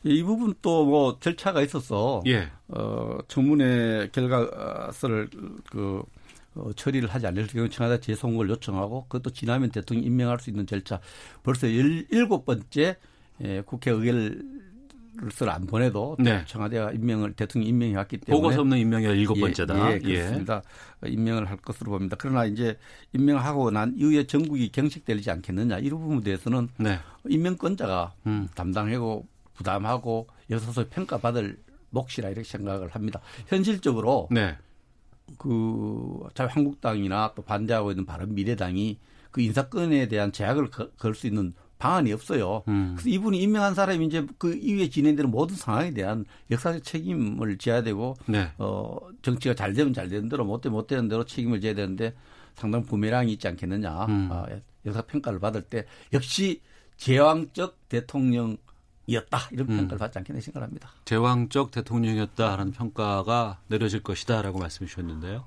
이 0.05 0.23
부분 0.23 0.55
또 0.63 0.85
뭐 0.85 1.19
절차가 1.19 1.63
있어서 1.63 2.23
예. 2.27 2.51
어, 2.69 3.19
청문회 3.29 4.11
결과서를 4.13 5.29
그 5.71 6.03
어, 6.55 6.71
처리를 6.75 7.09
하지 7.09 7.27
않을 7.27 7.47
경우 7.49 7.69
청와대 7.69 8.01
재송을 8.01 8.49
요청하고 8.49 9.05
그것도 9.09 9.31
지나면 9.31 9.71
대통령 9.71 10.05
임명할 10.05 10.41
수 10.41 10.51
있는 10.51 10.67
절차 10.67 11.01
벌써 11.43 11.67
17번째 11.67 12.97
예, 13.45 13.61
국회 13.67 13.91
의결 13.91 14.43
것을 15.17 15.49
안 15.51 15.67
보내도 15.67 16.17
네. 16.19 16.45
청와대가 16.47 16.93
임명을 16.93 17.33
대통령 17.35 17.69
임명해왔기 17.69 18.19
때문에 18.19 18.41
보고서 18.41 18.61
없는 18.61 18.79
임명이 18.79 19.05
일곱 19.05 19.41
번째다. 19.41 19.93
예, 19.93 19.95
예, 19.95 19.99
그렇습니다. 19.99 20.63
임명을 21.05 21.49
할 21.49 21.57
것으로 21.59 21.93
봅니다. 21.93 22.17
그러나 22.19 22.45
이제 22.45 22.79
임명하고 23.13 23.71
난 23.71 23.95
이후에 23.97 24.27
전국이 24.27 24.71
경직되지 24.71 25.31
않겠느냐 25.31 25.79
이런 25.79 26.01
부분에 26.01 26.21
대해서는 26.23 26.69
네. 26.79 26.99
임명권자가 27.29 28.15
음. 28.27 28.49
담당하고 28.55 29.27
부담하고 29.55 30.29
여서서 30.51 30.87
평가받을 30.89 31.59
몫이라 31.91 32.29
이렇게 32.29 32.45
생각을 32.49 32.91
합니다. 32.91 33.21
현실적으로 33.49 34.29
네. 34.31 34.57
그 35.39 36.21
자유한국당이나 36.35 37.33
또 37.35 37.43
반대하고 37.43 37.91
있는 37.91 38.07
바른미래당이 38.07 38.99
그 39.31 39.41
인사권에 39.41 40.09
대한 40.09 40.33
제약을 40.33 40.71
걸 40.71 41.15
수 41.15 41.27
있는 41.27 41.55
방안이 41.79 42.13
없어요. 42.13 42.63
음. 42.69 42.95
그래서 42.97 43.11
이분이 43.11 43.39
임명한 43.43 43.75
사람이 43.75 44.07
이제 44.07 44.27
그 44.39 44.55
이후에 44.55 44.89
진행되는 44.89 45.31
모든 45.31 45.57
상황에 45.57 45.93
대한 45.93 46.25
역사적 46.51 46.83
책임을 46.83 47.59
져야 47.59 47.83
되고 47.83 48.17
네. 48.27 48.51
어 48.59 48.99
정치가 49.23 49.55
잘 49.55 49.75
되면 49.75 49.93
잘 49.93 50.09
되는 50.09 50.29
대로 50.29 50.45
못 50.45 50.61
되면 50.63 50.75
못 50.77 50.87
되는 50.87 51.09
대로 51.09 51.25
책임을 51.25 51.61
져야 51.61 51.75
되는데 51.75 52.15
상당 52.55 52.83
부메랑이 52.85 53.33
있지 53.35 53.47
않겠느냐. 53.49 54.07
음. 54.07 54.29
아, 54.33 54.47
역사 54.87 55.03
평가를 55.03 55.39
받을 55.39 55.63
때 55.63 55.85
역시 56.13 56.63
제왕적 56.97 57.89
대통령 57.89 58.57
이었다 59.07 59.39
이런 59.53 59.69
음. 59.71 59.77
평가를 59.77 59.99
받지 59.99 60.19
않겠나 60.19 60.41
생각합니다. 60.41 60.89
제왕적 61.05 61.71
대통령이었다라는 61.73 62.73
평가가 62.73 63.61
내려질 63.69 64.03
것이다라고 64.03 64.59
말씀해 64.59 64.89
주셨는데요. 64.89 65.45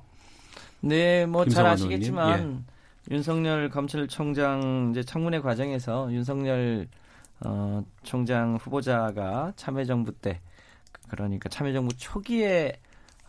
네, 0.82 1.26
뭐 1.26 1.46
잘 1.46 1.66
아시겠지만 1.66 2.40
의원님, 2.40 2.66
윤석열 3.10 3.70
검찰총장 3.70 4.90
이제 4.92 5.04
청문회 5.04 5.40
과정에서 5.40 6.12
윤석열 6.14 6.88
어, 7.44 7.84
총장 8.04 8.56
후보자가 8.58 9.54
참여정부 9.56 10.12
때 10.14 10.42
그러니까 11.08 11.50
참여정부 11.50 11.96
초기에 11.98 12.74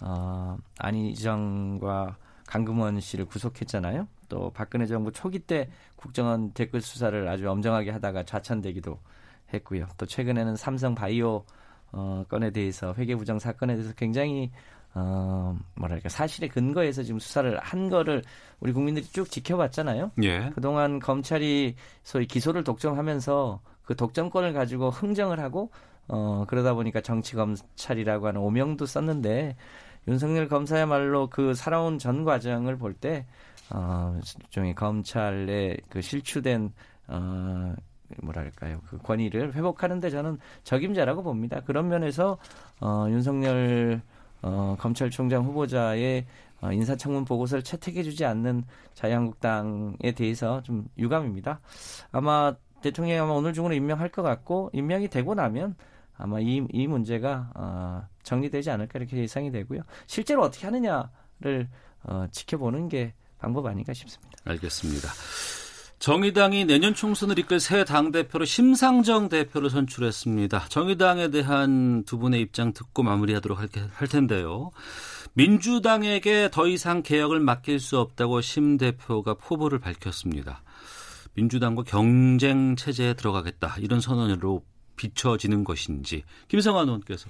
어, 0.02 0.58
안희정과 0.78 2.16
강금원 2.46 3.00
씨를 3.00 3.24
구속했잖아요. 3.26 4.06
또 4.28 4.50
박근혜 4.50 4.86
정부 4.86 5.12
초기 5.12 5.38
때 5.38 5.70
국정원 5.96 6.52
댓글 6.52 6.80
수사를 6.80 7.26
아주 7.28 7.48
엄정하게 7.48 7.90
하다가 7.90 8.24
좌천되기도 8.24 8.98
했고요. 9.54 9.86
또 9.96 10.06
최근에는 10.06 10.56
삼성 10.56 10.94
바이오 10.94 11.44
어, 11.92 12.24
건에 12.28 12.50
대해서 12.50 12.94
회계부정 12.94 13.38
사건에 13.38 13.74
대해서 13.74 13.94
굉장히 13.94 14.50
어, 14.95 15.57
뭐랄까 15.76 16.09
사실에 16.09 16.49
근거해서 16.49 17.03
지금 17.03 17.20
수사를 17.20 17.59
한 17.61 17.88
거를 17.88 18.22
우리 18.59 18.72
국민들이 18.72 19.05
쭉 19.07 19.30
지켜봤잖아요. 19.30 20.12
예. 20.22 20.51
그동안 20.55 20.99
검찰이 20.99 21.76
소위 22.03 22.26
기소를 22.26 22.64
독점하면서 22.64 23.61
그 23.84 23.97
독점권을 23.97 24.53
가지고 24.53 24.91
흥정을 24.91 25.41
하고 25.41 25.70
어 26.09 26.45
그러다 26.49 26.74
보니까 26.74 27.01
정치 27.01 27.36
검찰이라고 27.36 28.26
하는 28.28 28.41
오명도 28.41 28.86
썼는데 28.86 29.57
윤석열 30.09 30.49
검사야말로 30.49 31.28
그 31.28 31.55
살아온 31.55 31.99
전 31.99 32.24
과정을 32.24 32.76
볼 32.78 32.95
때 32.95 33.26
어, 33.70 34.18
일종의 34.41 34.74
검찰의 34.74 35.78
그 35.88 36.01
실추된 36.01 36.72
어 37.09 37.74
뭐랄까요 38.22 38.80
그 38.86 38.99
권위를 38.99 39.55
회복하는데 39.55 40.11
저는 40.11 40.38
적임자라고 40.64 41.22
봅니다. 41.22 41.61
그런 41.64 41.88
면에서 41.88 42.38
어 42.80 43.07
윤석열 43.09 44.03
어 44.43 44.76
검찰총장 44.78 45.45
후보자의 45.45 46.26
어, 46.61 46.72
인사청문 46.72 47.24
보고서를 47.24 47.62
채택해주지 47.62 48.24
않는 48.24 48.64
자유한국당에 48.95 50.12
대해서 50.14 50.62
좀 50.62 50.88
유감입니다. 50.99 51.61
아마 52.12 52.55
대통령이 52.82 53.18
아마 53.18 53.32
오늘 53.32 53.53
중으로 53.53 53.74
임명할 53.74 54.11
것 54.11 54.22
같고 54.22 54.70
임명이 54.72 55.09
되고 55.09 55.34
나면 55.34 55.74
아마 56.16 56.38
이, 56.38 56.66
이 56.70 56.86
문제가 56.86 57.51
어, 57.55 58.07
정리되지 58.22 58.70
않을까 58.70 58.99
이렇게 58.99 59.16
예상이 59.16 59.51
되고요. 59.51 59.82
실제로 60.07 60.43
어떻게 60.43 60.66
하느냐를 60.66 61.68
어, 62.03 62.26
지켜보는 62.30 62.88
게 62.88 63.14
방법 63.38 63.66
아닌가 63.66 63.95
싶습니다. 63.95 64.30
알겠습니다. 64.45 65.09
정의당이 66.01 66.64
내년 66.64 66.94
총선을 66.94 67.38
이끌 67.38 67.61
새 67.61 67.84
당대표로 67.84 68.46
심상정 68.46 69.28
대표를 69.28 69.68
선출했습니다. 69.68 70.68
정의당에 70.70 71.28
대한 71.28 72.05
두 72.05 72.16
분의 72.16 72.40
입장 72.40 72.72
듣고 72.72 73.03
마무리하도록 73.03 73.59
할, 73.59 73.68
할 73.92 74.09
텐데요. 74.09 74.70
민주당에게 75.34 76.48
더 76.51 76.66
이상 76.66 77.03
개혁을 77.03 77.40
맡길 77.40 77.78
수 77.80 77.98
없다고 77.98 78.40
심 78.40 78.78
대표가 78.78 79.34
포부를 79.34 79.78
밝혔습니다. 79.78 80.62
민주당과 81.34 81.82
경쟁 81.82 82.76
체제에 82.76 83.12
들어가겠다 83.12 83.76
이런 83.78 84.01
선언으로 84.01 84.62
비춰지는 84.96 85.64
것인지 85.64 86.24
김성환 86.48 86.86
의원께서 86.86 87.28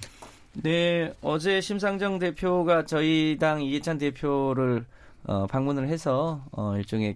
네 0.53 1.13
어제 1.21 1.59
심상정 1.59 2.19
대표가 2.19 2.85
저희 2.85 3.37
당 3.37 3.61
이해찬 3.61 3.97
대표를 3.97 4.85
어, 5.25 5.45
방문을 5.45 5.87
해서 5.89 6.43
어, 6.51 6.75
일종의 6.77 7.15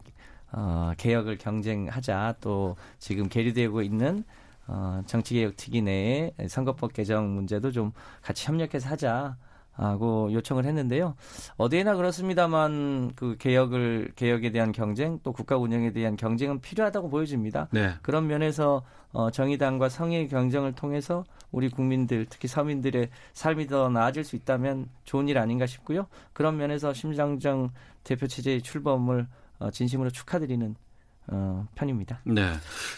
어, 0.51 0.91
개혁을 0.97 1.37
경쟁하자 1.37 2.35
또 2.41 2.75
지금 2.99 3.27
계류되고 3.29 3.81
있는 3.81 4.23
어, 4.67 5.01
정치개혁 5.05 5.55
특위 5.57 5.81
내에 5.81 6.31
선거법 6.47 6.93
개정 6.93 7.33
문제도 7.35 7.71
좀 7.71 7.91
같이 8.21 8.47
협력해서 8.47 8.89
하자. 8.89 9.37
하고 9.75 10.31
요청을 10.31 10.65
했는데요. 10.65 11.15
어디에나 11.57 11.95
그렇습니다만 11.95 13.11
그 13.15 13.35
개혁을 13.37 14.13
개혁에 14.15 14.51
대한 14.51 14.71
경쟁 14.71 15.19
또 15.21 15.33
국가 15.33 15.57
운영에 15.57 15.91
대한 15.91 16.15
경쟁은 16.15 16.61
필요하다고 16.61 17.09
보여집니다. 17.09 17.67
네. 17.71 17.93
그런 18.01 18.27
면에서 18.27 18.83
어, 19.11 19.31
정의당과 19.31 19.89
성의 19.89 20.27
경쟁을 20.27 20.73
통해서 20.73 21.23
우리 21.51 21.69
국민들 21.69 22.25
특히 22.29 22.47
서민들의 22.47 23.09
삶이 23.33 23.67
더 23.67 23.89
나아질 23.89 24.23
수 24.23 24.35
있다면 24.35 24.87
좋은 25.03 25.27
일 25.27 25.37
아닌가 25.37 25.65
싶고요. 25.65 26.07
그런 26.33 26.57
면에서 26.57 26.93
심상정 26.93 27.71
대표 28.03 28.27
체제의 28.27 28.61
출범을 28.61 29.21
어, 29.21 29.44
진심으로 29.71 30.09
축하드리는 30.09 30.75
어, 31.27 31.67
편입니다. 31.75 32.19
네. 32.23 32.53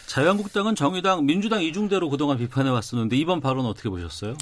자유한국당은 0.06 0.74
정의당, 0.74 1.24
민주당 1.24 1.62
이중대로 1.62 2.10
그동안 2.10 2.36
비판해 2.38 2.70
왔었는데 2.70 3.16
이번 3.16 3.40
발언 3.40 3.64
어떻게 3.64 3.88
보셨어요? 3.88 4.36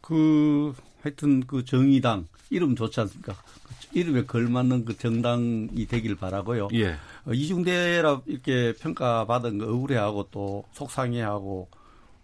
그 0.00 0.74
하여튼 1.02 1.46
그 1.46 1.64
정의당 1.64 2.26
이름 2.50 2.74
좋지 2.74 3.00
않습니까? 3.00 3.34
그 3.34 3.98
이름에 3.98 4.24
걸맞는 4.24 4.84
그 4.84 4.96
정당이 4.96 5.86
되길 5.86 6.16
바라고요. 6.16 6.68
예. 6.74 6.98
어, 7.24 7.32
이중대라 7.32 8.22
이렇게 8.26 8.74
평가받은 8.74 9.58
거 9.58 9.66
억울해하고 9.66 10.28
또 10.30 10.64
속상해하고 10.72 11.68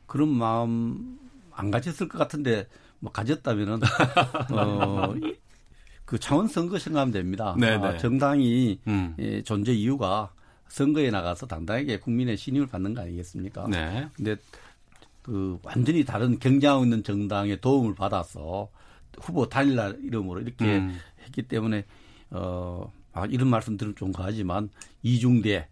그런 0.07 0.29
마음 0.29 1.19
안 1.53 1.71
가졌을 1.71 2.09
것 2.09 2.19
같은데 2.19 2.67
뭐 2.99 3.13
가졌다면은 3.13 3.81
어 4.53 5.15
그 6.05 6.19
창원 6.19 6.49
선거 6.49 6.79
생각하면 6.79 7.13
됩니다. 7.13 7.55
네네. 7.59 7.87
아, 7.87 7.97
정당이 7.97 8.81
음. 8.87 9.15
예, 9.19 9.43
존재 9.43 9.73
이유가 9.73 10.33
선거에 10.69 11.11
나가서 11.11 11.47
당당하게 11.47 11.99
국민의 11.99 12.37
신임을 12.37 12.67
받는 12.67 12.95
거 12.95 13.03
아니겠습니까? 13.03 13.67
네. 13.69 14.09
근데 14.15 14.37
그 15.23 15.59
완전히 15.63 16.05
다른 16.05 16.39
경쟁하고 16.39 16.85
있는 16.85 17.03
정당의 17.05 17.61
도움을 17.61 17.95
받아서 17.95 18.69
후보 19.21 19.49
단일화 19.49 19.95
이름으로 20.03 20.41
이렇게 20.41 20.79
음. 20.79 20.99
했기 21.25 21.43
때문에 21.43 21.85
어 22.31 22.91
아, 23.13 23.27
이런 23.27 23.49
말씀 23.49 23.77
들으면 23.77 23.95
좀 23.95 24.11
가하지만 24.13 24.71
이중대 25.03 25.69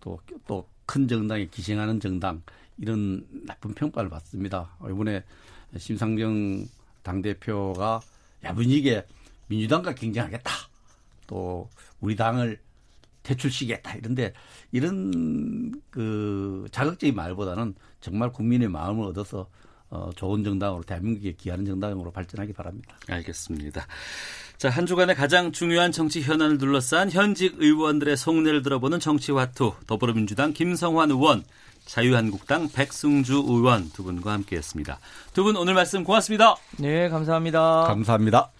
또 0.00 0.18
또 0.46 0.70
큰 0.90 1.06
정당에 1.06 1.46
기생하는 1.46 2.00
정당 2.00 2.42
이런 2.76 3.24
나쁜 3.46 3.72
평가를 3.74 4.10
받습니다. 4.10 4.76
이번에 4.84 5.22
심상정 5.76 6.66
당 7.04 7.22
대표가 7.22 8.00
야분이게 8.42 9.06
민주당과 9.50 9.94
경쟁하겠다. 9.94 10.50
또 11.26 11.68
우리 12.00 12.16
당을 12.16 12.58
퇴출시겠다 13.22 13.94
이런데 13.96 14.32
이런 14.72 15.72
그 15.90 16.66
자극적인 16.72 17.14
말보다는 17.14 17.74
정말 18.00 18.32
국민의 18.32 18.68
마음을 18.68 19.04
얻어서 19.04 19.46
어, 19.90 20.08
좋은 20.14 20.44
정당으로 20.44 20.84
대한민국에 20.84 21.32
기하는 21.32 21.64
정당으로 21.66 22.12
발전하기 22.12 22.52
바랍니다. 22.52 22.96
알겠습니다. 23.08 23.86
자, 24.56 24.70
한 24.70 24.86
주간의 24.86 25.16
가장 25.16 25.50
중요한 25.52 25.90
정치 25.90 26.22
현안을 26.22 26.58
둘러싼 26.58 27.10
현직 27.10 27.56
의원들의 27.58 28.16
속내를 28.16 28.62
들어보는 28.62 29.00
정치화투 29.00 29.74
더불어민주당 29.88 30.52
김성환 30.52 31.10
의원, 31.10 31.42
자유한국당 31.86 32.68
백승주 32.72 33.34
의원 33.48 33.90
두 33.90 34.04
분과 34.04 34.32
함께했습니다. 34.32 34.98
두 35.34 35.42
분 35.42 35.56
오늘 35.56 35.74
말씀 35.74 36.04
고맙습니다. 36.04 36.54
네, 36.78 37.08
감사합니다. 37.08 37.84
감사합니다. 37.88 38.59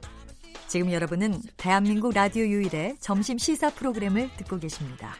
지금 0.71 0.89
여러분은 0.89 1.41
대한민국 1.57 2.13
라디오 2.13 2.45
유일의 2.45 2.95
점심 3.01 3.37
시사 3.37 3.71
프로그램을 3.71 4.29
듣고 4.37 4.57
계십니다. 4.57 5.13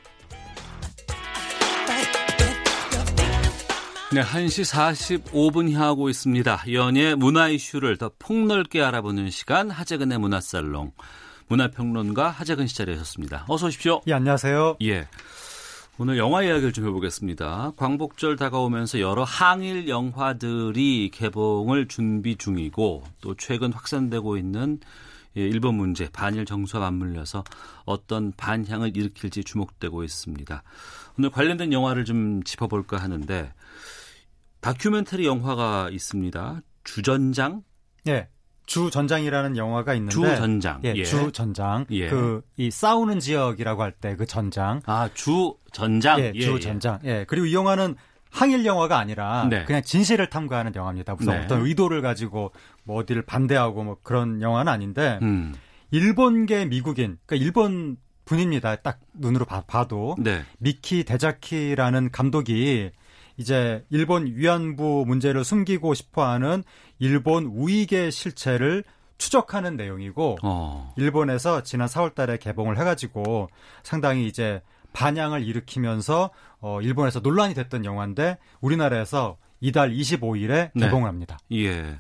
네, 4.13 4.21
1시 4.21 5.25
45분 5.29 5.73
향하고 5.73 6.07
있습니다. 6.07 6.63
연예 6.71 7.15
문화 7.15 7.49
이슈를 7.49 7.97
더 7.97 8.11
폭넓게 8.17 8.81
알아보는 8.81 9.29
시간 9.29 9.69
하재근의 9.69 10.19
문화살롱. 10.19 10.93
문화평론가 11.49 12.29
하재근 12.29 12.67
씨 12.67 12.77
자리하셨습니다. 12.77 13.43
어서 13.49 13.67
오십시오. 13.67 13.99
예, 14.07 14.13
안녕하세요. 14.13 14.77
예. 14.83 15.09
오늘 15.97 16.17
영화 16.17 16.43
이야기를 16.43 16.71
좀 16.71 16.87
해보겠습니다. 16.87 17.73
광복절 17.75 18.37
다가오면서 18.37 19.01
여러 19.01 19.25
항일 19.25 19.89
영화들이 19.89 21.11
개봉을 21.13 21.89
준비 21.89 22.37
중이고 22.37 23.03
또 23.19 23.35
최근 23.35 23.73
확산되고 23.73 24.37
있는 24.37 24.79
예, 24.79 25.11
일본 25.34 25.75
문제, 25.75 26.09
반일 26.11 26.45
정서와 26.45 26.86
맞물려서 26.91 27.43
어떤 27.86 28.32
반향을 28.34 28.95
일으킬지 28.95 29.43
주목되고 29.43 30.03
있습니다. 30.03 30.63
오늘 31.17 31.29
관련된 31.29 31.71
영화를 31.71 32.05
좀 32.05 32.43
짚어볼까 32.43 32.97
하는데 32.97 33.53
다큐멘터리 34.59 35.25
영화가 35.25 35.89
있습니다. 35.91 36.61
주전장? 36.84 37.63
예. 38.07 38.27
주전장이라는 38.67 39.57
영화가 39.57 39.95
있는데 39.95 40.13
주전장. 40.13 40.82
예, 40.86 40.93
예. 40.95 41.03
주전장. 41.03 41.86
예. 41.89 42.07
그이 42.09 42.71
싸우는 42.71 43.19
지역이라고 43.19 43.82
할 43.84 43.91
때 43.99 44.15
그 44.15 44.25
전장. 44.25 44.82
아, 44.86 45.09
주전장. 45.13 46.19
예, 46.21 46.32
주전장. 46.34 46.99
예. 47.03 47.25
그리고 47.27 47.47
이 47.47 47.53
영화는 47.53 47.95
항일 48.32 48.65
영화가 48.65 48.97
아니라 48.97 49.47
네. 49.49 49.65
그냥 49.65 49.84
진실을 49.84 50.29
탐구하는 50.29 50.73
영화입니다. 50.73 51.15
무슨 51.15 51.34
네. 51.34 51.43
어떤 51.43 51.65
의도를 51.65 52.01
가지고 52.01 52.51
뭐 52.84 52.97
어디를 52.97 53.23
반대하고 53.23 53.84
뭐 53.84 53.97
그런 54.01 54.41
영화는 54.41 54.71
아닌데 54.71 55.19
음. 55.21 55.53
일본계 55.91 56.65
미국인, 56.65 57.17
그러니까 57.25 57.45
일본 57.45 57.97
분입니다. 58.25 58.77
딱 58.77 58.99
눈으로 59.13 59.45
봐, 59.45 59.88
도 59.88 60.15
네. 60.17 60.43
미키 60.59 61.03
데자키라는 61.03 62.11
감독이 62.11 62.91
이제 63.36 63.84
일본 63.89 64.27
위안부 64.27 65.03
문제를 65.05 65.43
숨기고 65.43 65.93
싶어하는 65.93 66.63
일본 66.99 67.45
우익의 67.45 68.11
실체를 68.11 68.84
추적하는 69.17 69.75
내용이고 69.75 70.38
어. 70.41 70.93
일본에서 70.95 71.63
지난 71.63 71.88
4월달에 71.88 72.39
개봉을 72.39 72.79
해가지고 72.79 73.49
상당히 73.84 74.27
이제 74.27 74.61
반향을 74.93 75.43
일으키면서 75.43 76.31
어 76.59 76.81
일본에서 76.81 77.19
논란이 77.19 77.53
됐던 77.53 77.85
영화인데 77.85 78.37
우리나라에서 78.61 79.37
이달 79.59 79.91
25일에 79.91 80.71
네. 80.73 80.85
개봉을 80.85 81.07
합니다. 81.07 81.37
예. 81.53 81.99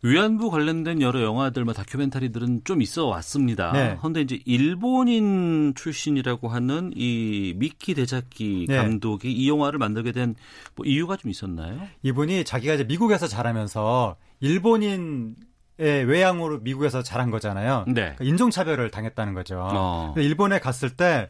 위안부 0.00 0.50
관련된 0.52 1.02
여러 1.02 1.22
영화들, 1.22 1.64
뭐 1.64 1.74
다큐멘터리들은 1.74 2.60
좀 2.62 2.82
있어 2.82 3.06
왔습니다. 3.06 3.72
네. 3.72 3.96
그런데 3.98 4.20
이제 4.20 4.38
일본인 4.44 5.74
출신이라고 5.74 6.48
하는 6.48 6.92
이 6.94 7.54
미키 7.56 7.94
데자키 7.94 8.66
네. 8.68 8.76
감독이 8.76 9.32
이 9.32 9.48
영화를 9.48 9.78
만들게 9.80 10.12
된 10.12 10.36
뭐 10.76 10.86
이유가 10.86 11.16
좀 11.16 11.30
있었나요? 11.32 11.80
이분이 12.04 12.44
자기가 12.44 12.74
이제 12.74 12.84
미국에서 12.84 13.26
자라면서 13.26 14.16
일본인 14.40 15.34
의 15.80 16.04
외향으로 16.04 16.58
미국에서 16.58 17.02
자란 17.04 17.30
거잖아요. 17.30 17.84
네. 17.86 17.92
그러니까 17.94 18.24
인종차별을 18.24 18.90
당했다는 18.90 19.32
거죠. 19.34 19.60
어. 19.62 20.12
일본에 20.16 20.58
갔을 20.58 20.90
때 20.90 21.28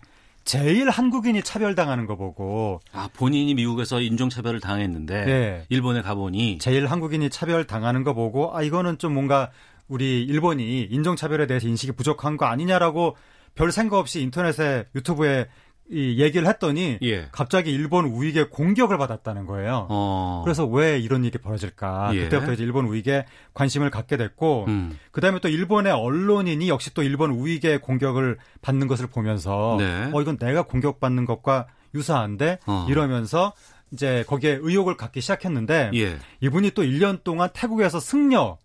제일 0.48 0.88
한국인이 0.88 1.42
차별당하는 1.42 2.06
거 2.06 2.16
보고 2.16 2.80
아, 2.90 3.10
본인이 3.12 3.52
미국에서 3.52 4.00
인종 4.00 4.30
차별을 4.30 4.60
당했는데 4.60 5.24
네. 5.26 5.66
일본에 5.68 6.00
가보니 6.00 6.56
제일 6.58 6.86
한국인이 6.86 7.28
차별당하는 7.28 8.02
거 8.02 8.14
보고 8.14 8.56
아 8.56 8.62
이거는 8.62 8.96
좀 8.96 9.12
뭔가 9.12 9.50
우리 9.88 10.22
일본이 10.22 10.84
인종 10.84 11.16
차별에 11.16 11.46
대해서 11.46 11.68
인식이 11.68 11.92
부족한 11.92 12.38
거 12.38 12.46
아니냐라고 12.46 13.14
별 13.56 13.70
생각 13.72 13.98
없이 13.98 14.22
인터넷에 14.22 14.86
유튜브에 14.94 15.48
이 15.90 16.20
얘기를 16.20 16.46
했더니 16.46 16.98
예. 17.02 17.28
갑자기 17.32 17.70
일본 17.70 18.04
우익에 18.04 18.44
공격을 18.44 18.98
받았다는 18.98 19.46
거예요. 19.46 19.86
어. 19.88 20.42
그래서 20.44 20.66
왜 20.66 20.98
이런 20.98 21.24
일이 21.24 21.38
벌어질까? 21.38 22.10
예. 22.14 22.24
그때부터 22.24 22.52
이제 22.52 22.62
일본 22.62 22.86
우익에 22.86 23.24
관심을 23.54 23.90
갖게 23.90 24.16
됐고, 24.16 24.66
음. 24.68 24.98
그다음에 25.12 25.40
또 25.40 25.48
일본의 25.48 25.92
언론인이 25.92 26.68
역시 26.68 26.92
또 26.92 27.02
일본 27.02 27.30
우익의 27.30 27.80
공격을 27.80 28.36
받는 28.60 28.86
것을 28.86 29.06
보면서, 29.06 29.76
네. 29.78 30.10
어 30.12 30.20
이건 30.20 30.36
내가 30.36 30.62
공격받는 30.62 31.24
것과 31.24 31.66
유사한데 31.94 32.58
어. 32.66 32.86
이러면서 32.88 33.52
이제 33.90 34.24
거기에 34.28 34.58
의욕을 34.60 34.96
갖기 34.96 35.20
시작했는데 35.20 35.90
예. 35.94 36.18
이분이 36.40 36.72
또 36.72 36.82
1년 36.82 37.24
동안 37.24 37.48
태국에서 37.52 38.00
승려 38.00 38.58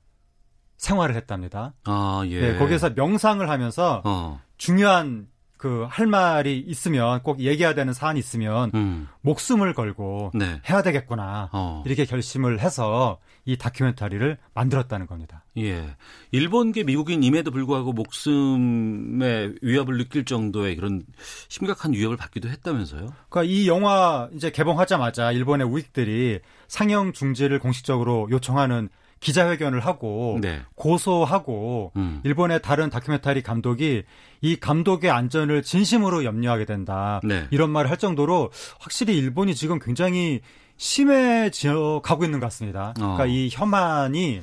생활을 0.77 1.15
했답니다. 1.15 1.73
아, 1.85 2.23
예. 2.27 2.41
네, 2.41 2.57
거기에서 2.57 2.89
명상을 2.89 3.49
하면서 3.49 4.01
어. 4.03 4.41
중요한 4.57 5.27
그 5.63 5.87
할 5.89 6.07
말이 6.07 6.59
있으면 6.59 7.23
꼭 7.23 7.39
얘기해야 7.39 7.73
되는 7.73 7.93
사안이 7.93 8.19
있으면 8.19 8.71
음. 8.73 9.07
목숨을 9.21 9.73
걸고 9.73 10.31
네. 10.33 10.59
해야 10.69 10.81
되겠구나 10.81 11.49
어. 11.53 11.83
이렇게 11.85 12.03
결심을 12.03 12.59
해서 12.59 13.19
이 13.45 13.55
다큐멘터리를 13.57 14.37
만들었다는 14.53 15.07
겁니다. 15.07 15.45
예. 15.57 15.95
일본계 16.31 16.83
미국인임에도 16.83 17.51
불구하고 17.51 17.93
목숨의 17.93 19.55
위협을 19.61 19.97
느낄 19.97 20.25
정도의 20.25 20.75
그런 20.75 21.03
심각한 21.47 21.93
위협을 21.93 22.17
받기도 22.17 22.49
했다면서요? 22.49 23.13
그러니까 23.29 23.43
이 23.43 23.67
영화 23.67 24.29
이제 24.33 24.49
개봉하자마자 24.51 25.31
일본의 25.31 25.65
우익들이 25.67 26.39
상영 26.67 27.13
중지를 27.13 27.59
공식적으로 27.59 28.27
요청하는 28.31 28.89
기자회견을 29.23 29.79
하고 29.79 30.37
네. 30.41 30.61
고소하고 30.75 31.93
음. 31.95 32.19
일본의 32.23 32.61
다른 32.61 32.89
다큐멘터리 32.89 33.41
감독이 33.41 34.03
이 34.41 34.55
감독의 34.57 35.09
안전을 35.09 35.63
진심으로 35.63 36.25
염려하게 36.25 36.65
된다. 36.65 37.21
네. 37.23 37.47
이런 37.49 37.71
말을 37.71 37.89
할 37.89 37.97
정도로 37.97 38.51
확실히 38.79 39.17
일본이 39.17 39.55
지금 39.55 39.79
굉장히 39.79 40.41
심해져 40.75 42.01
가고 42.03 42.25
있는 42.25 42.39
것 42.39 42.47
같습니다. 42.47 42.93
그러니까 42.95 43.23
어. 43.23 43.27
이 43.27 43.49
혐한이 43.51 44.41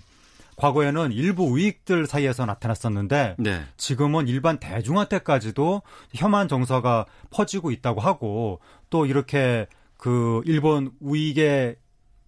과거에는 0.56 1.12
일부 1.12 1.44
우익들 1.44 2.06
사이에서 2.06 2.46
나타났었는데 2.46 3.36
네. 3.38 3.62
지금은 3.76 4.28
일반 4.28 4.58
대중한테까지도 4.58 5.82
혐한 6.14 6.48
정서가 6.48 7.06
퍼지고 7.30 7.70
있다고 7.70 8.00
하고 8.00 8.60
또 8.88 9.06
이렇게 9.06 9.66
그 9.96 10.40
일본 10.46 10.92
우익의 11.00 11.76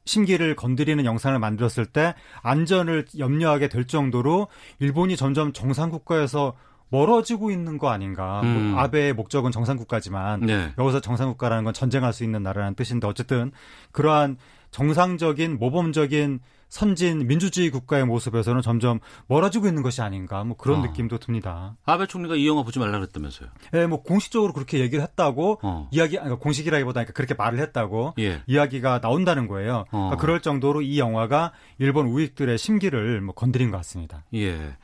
심기를 0.04 0.56
건드리는 0.56 1.04
영상을 1.04 1.38
만들었을 1.38 1.86
때 1.86 2.14
안전을 2.42 3.06
염려하게 3.18 3.68
될 3.68 3.86
정도로 3.86 4.48
일본이 4.78 5.16
점점 5.16 5.52
정상 5.52 5.90
국가에서 5.90 6.54
멀어지고 6.88 7.50
있는 7.50 7.78
거 7.78 7.88
아닌가. 7.88 8.42
뭐 8.42 8.52
음. 8.52 8.74
아베의 8.76 9.14
목적은 9.14 9.50
정상국가지만 9.50 10.40
네. 10.40 10.72
여기서 10.76 11.00
정상국가라는 11.00 11.64
건 11.64 11.72
전쟁할 11.72 12.12
수 12.12 12.22
있는 12.22 12.42
나라라는 12.42 12.74
뜻인데 12.74 13.06
어쨌든 13.06 13.50
그러한 13.92 14.36
정상적인 14.70 15.58
모범적인 15.58 16.40
선진 16.72 17.26
민주주의 17.26 17.68
국가의 17.68 18.06
모습에서는 18.06 18.62
점점 18.62 18.98
멀어지고 19.26 19.66
있는 19.66 19.82
것이 19.82 20.00
아닌가 20.00 20.42
뭐 20.42 20.56
그런 20.56 20.78
어. 20.78 20.86
느낌도 20.86 21.18
듭니다. 21.18 21.76
아베 21.84 22.06
총리가 22.06 22.34
이 22.34 22.48
영화 22.48 22.62
보지 22.62 22.78
말라 22.78 22.98
그랬다면서요? 22.98 23.50
예, 23.74 23.86
뭐 23.86 24.02
공식적으로 24.02 24.54
그렇게 24.54 24.78
얘기를 24.78 25.04
했다고 25.04 25.60
어. 25.62 25.90
이야기 25.92 26.16
그러니까 26.16 26.38
공식이라기보다 26.38 27.04
그렇게 27.04 27.34
말을 27.34 27.58
했다고 27.58 28.14
예. 28.20 28.42
이야기가 28.46 29.02
나온다는 29.02 29.48
거예요. 29.48 29.84
어. 29.90 29.98
그러니까 29.98 30.16
그럴 30.16 30.40
정도로 30.40 30.80
이 30.80 30.98
영화가 30.98 31.52
일본 31.78 32.06
우익들의 32.06 32.56
심기를 32.56 33.20
뭐 33.20 33.34
건드린 33.34 33.70
것 33.70 33.76
같습니다. 33.76 34.24
예. 34.32 34.74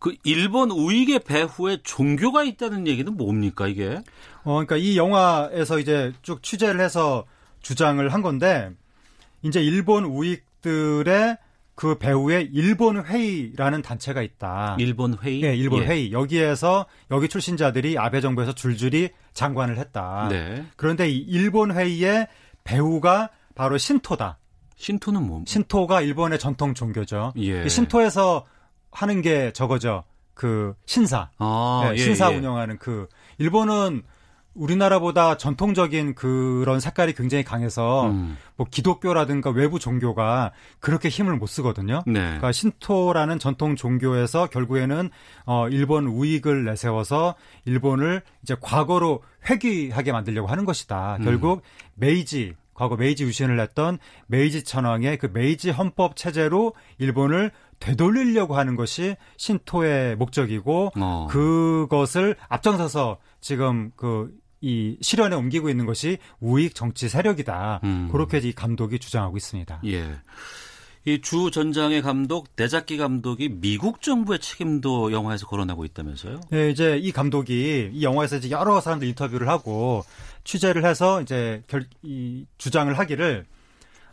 그 0.00 0.16
일본 0.24 0.72
우익의 0.72 1.20
배후에 1.20 1.82
종교가 1.84 2.42
있다는 2.42 2.88
얘기는 2.88 3.16
뭡니까 3.16 3.68
이게? 3.68 4.02
어, 4.42 4.54
그러니까 4.54 4.76
이 4.76 4.96
영화에서 4.96 5.78
이제 5.78 6.12
쭉 6.22 6.42
취재를 6.42 6.80
해서 6.80 7.26
주장을 7.62 8.08
한 8.12 8.22
건데 8.22 8.72
이제 9.42 9.62
일본 9.62 10.04
우익 10.04 10.47
들의 10.60 11.38
그 11.74 11.96
배후에 11.96 12.48
일본 12.52 13.04
회의라는 13.04 13.82
단체가 13.82 14.20
있다. 14.22 14.76
일본 14.80 15.16
회의? 15.22 15.40
네, 15.40 15.54
일본 15.54 15.82
예. 15.82 15.86
회의. 15.86 16.12
여기에서 16.12 16.86
여기 17.12 17.28
출신자들이 17.28 17.96
아베 17.96 18.20
정부에서 18.20 18.52
줄줄이 18.52 19.10
장관을 19.32 19.78
했다. 19.78 20.26
네. 20.28 20.64
그런데 20.74 21.08
이 21.08 21.18
일본 21.18 21.70
회의의 21.70 22.26
배후가 22.64 23.30
바로 23.54 23.78
신토다. 23.78 24.38
신토는 24.74 25.22
뭐? 25.24 25.44
신토가 25.46 26.00
일본의 26.00 26.40
전통 26.40 26.74
종교죠. 26.74 27.32
예. 27.38 27.64
이 27.64 27.68
신토에서 27.68 28.44
하는 28.90 29.22
게 29.22 29.52
저거죠. 29.52 30.02
그 30.34 30.74
신사. 30.84 31.30
아, 31.38 31.82
네, 31.84 31.92
예, 31.92 31.96
신사 31.98 32.32
예. 32.32 32.36
운영하는 32.36 32.78
그 32.78 33.08
일본은 33.38 34.02
우리나라보다 34.58 35.36
전통적인 35.36 36.14
그런 36.14 36.80
색깔이 36.80 37.14
굉장히 37.14 37.44
강해서 37.44 38.08
음. 38.08 38.36
뭐 38.56 38.66
기독교라든가 38.70 39.50
외부 39.50 39.78
종교가 39.78 40.52
그렇게 40.80 41.08
힘을 41.08 41.36
못 41.36 41.46
쓰거든요. 41.46 42.02
네. 42.06 42.20
그러니까 42.20 42.52
신토라는 42.52 43.38
전통 43.38 43.76
종교에서 43.76 44.46
결국에는 44.46 45.10
어 45.46 45.68
일본 45.68 46.06
우익을 46.06 46.64
내세워서 46.64 47.36
일본을 47.64 48.22
이제 48.42 48.56
과거로 48.60 49.22
회귀하게 49.48 50.12
만들려고 50.12 50.48
하는 50.48 50.64
것이다. 50.64 51.16
음. 51.20 51.24
결국 51.24 51.62
메이지 51.94 52.54
과거 52.74 52.96
메이지 52.96 53.24
유신을 53.24 53.58
했던 53.58 53.98
메이지 54.28 54.62
천황의 54.62 55.18
그 55.18 55.28
메이지 55.32 55.70
헌법 55.70 56.14
체제로 56.14 56.74
일본을 56.98 57.50
되돌리려고 57.80 58.56
하는 58.56 58.76
것이 58.76 59.16
신토의 59.36 60.16
목적이고 60.16 60.92
어. 60.96 61.26
그것을 61.28 62.36
앞장서서 62.48 63.18
지금 63.40 63.90
그 63.96 64.32
이 64.60 64.96
실현에 65.00 65.36
옮기고 65.36 65.68
있는 65.70 65.86
것이 65.86 66.18
우익 66.40 66.74
정치 66.74 67.08
세력이다. 67.08 67.80
음. 67.84 68.08
그렇게 68.10 68.38
이 68.38 68.52
감독이 68.52 68.98
주장하고 68.98 69.36
있습니다. 69.36 69.80
예. 69.86 70.16
이 71.04 71.20
주 71.22 71.50
전장의 71.50 72.02
감독 72.02 72.54
대작기 72.54 72.98
감독이 72.98 73.48
미국 73.48 74.02
정부의 74.02 74.40
책임도 74.40 75.12
영화에서 75.12 75.46
거론하고 75.46 75.84
있다면서요? 75.86 76.40
예, 76.52 76.68
이제 76.70 76.98
이 76.98 77.12
감독이 77.12 77.90
이 77.94 78.02
영화에서 78.02 78.36
이제 78.36 78.50
여러 78.50 78.80
사람들 78.80 79.08
인터뷰를 79.08 79.48
하고 79.48 80.04
취재를 80.44 80.84
해서 80.84 81.22
이제 81.22 81.62
결, 81.66 81.86
이 82.02 82.44
주장을 82.58 82.92
하기를 82.98 83.46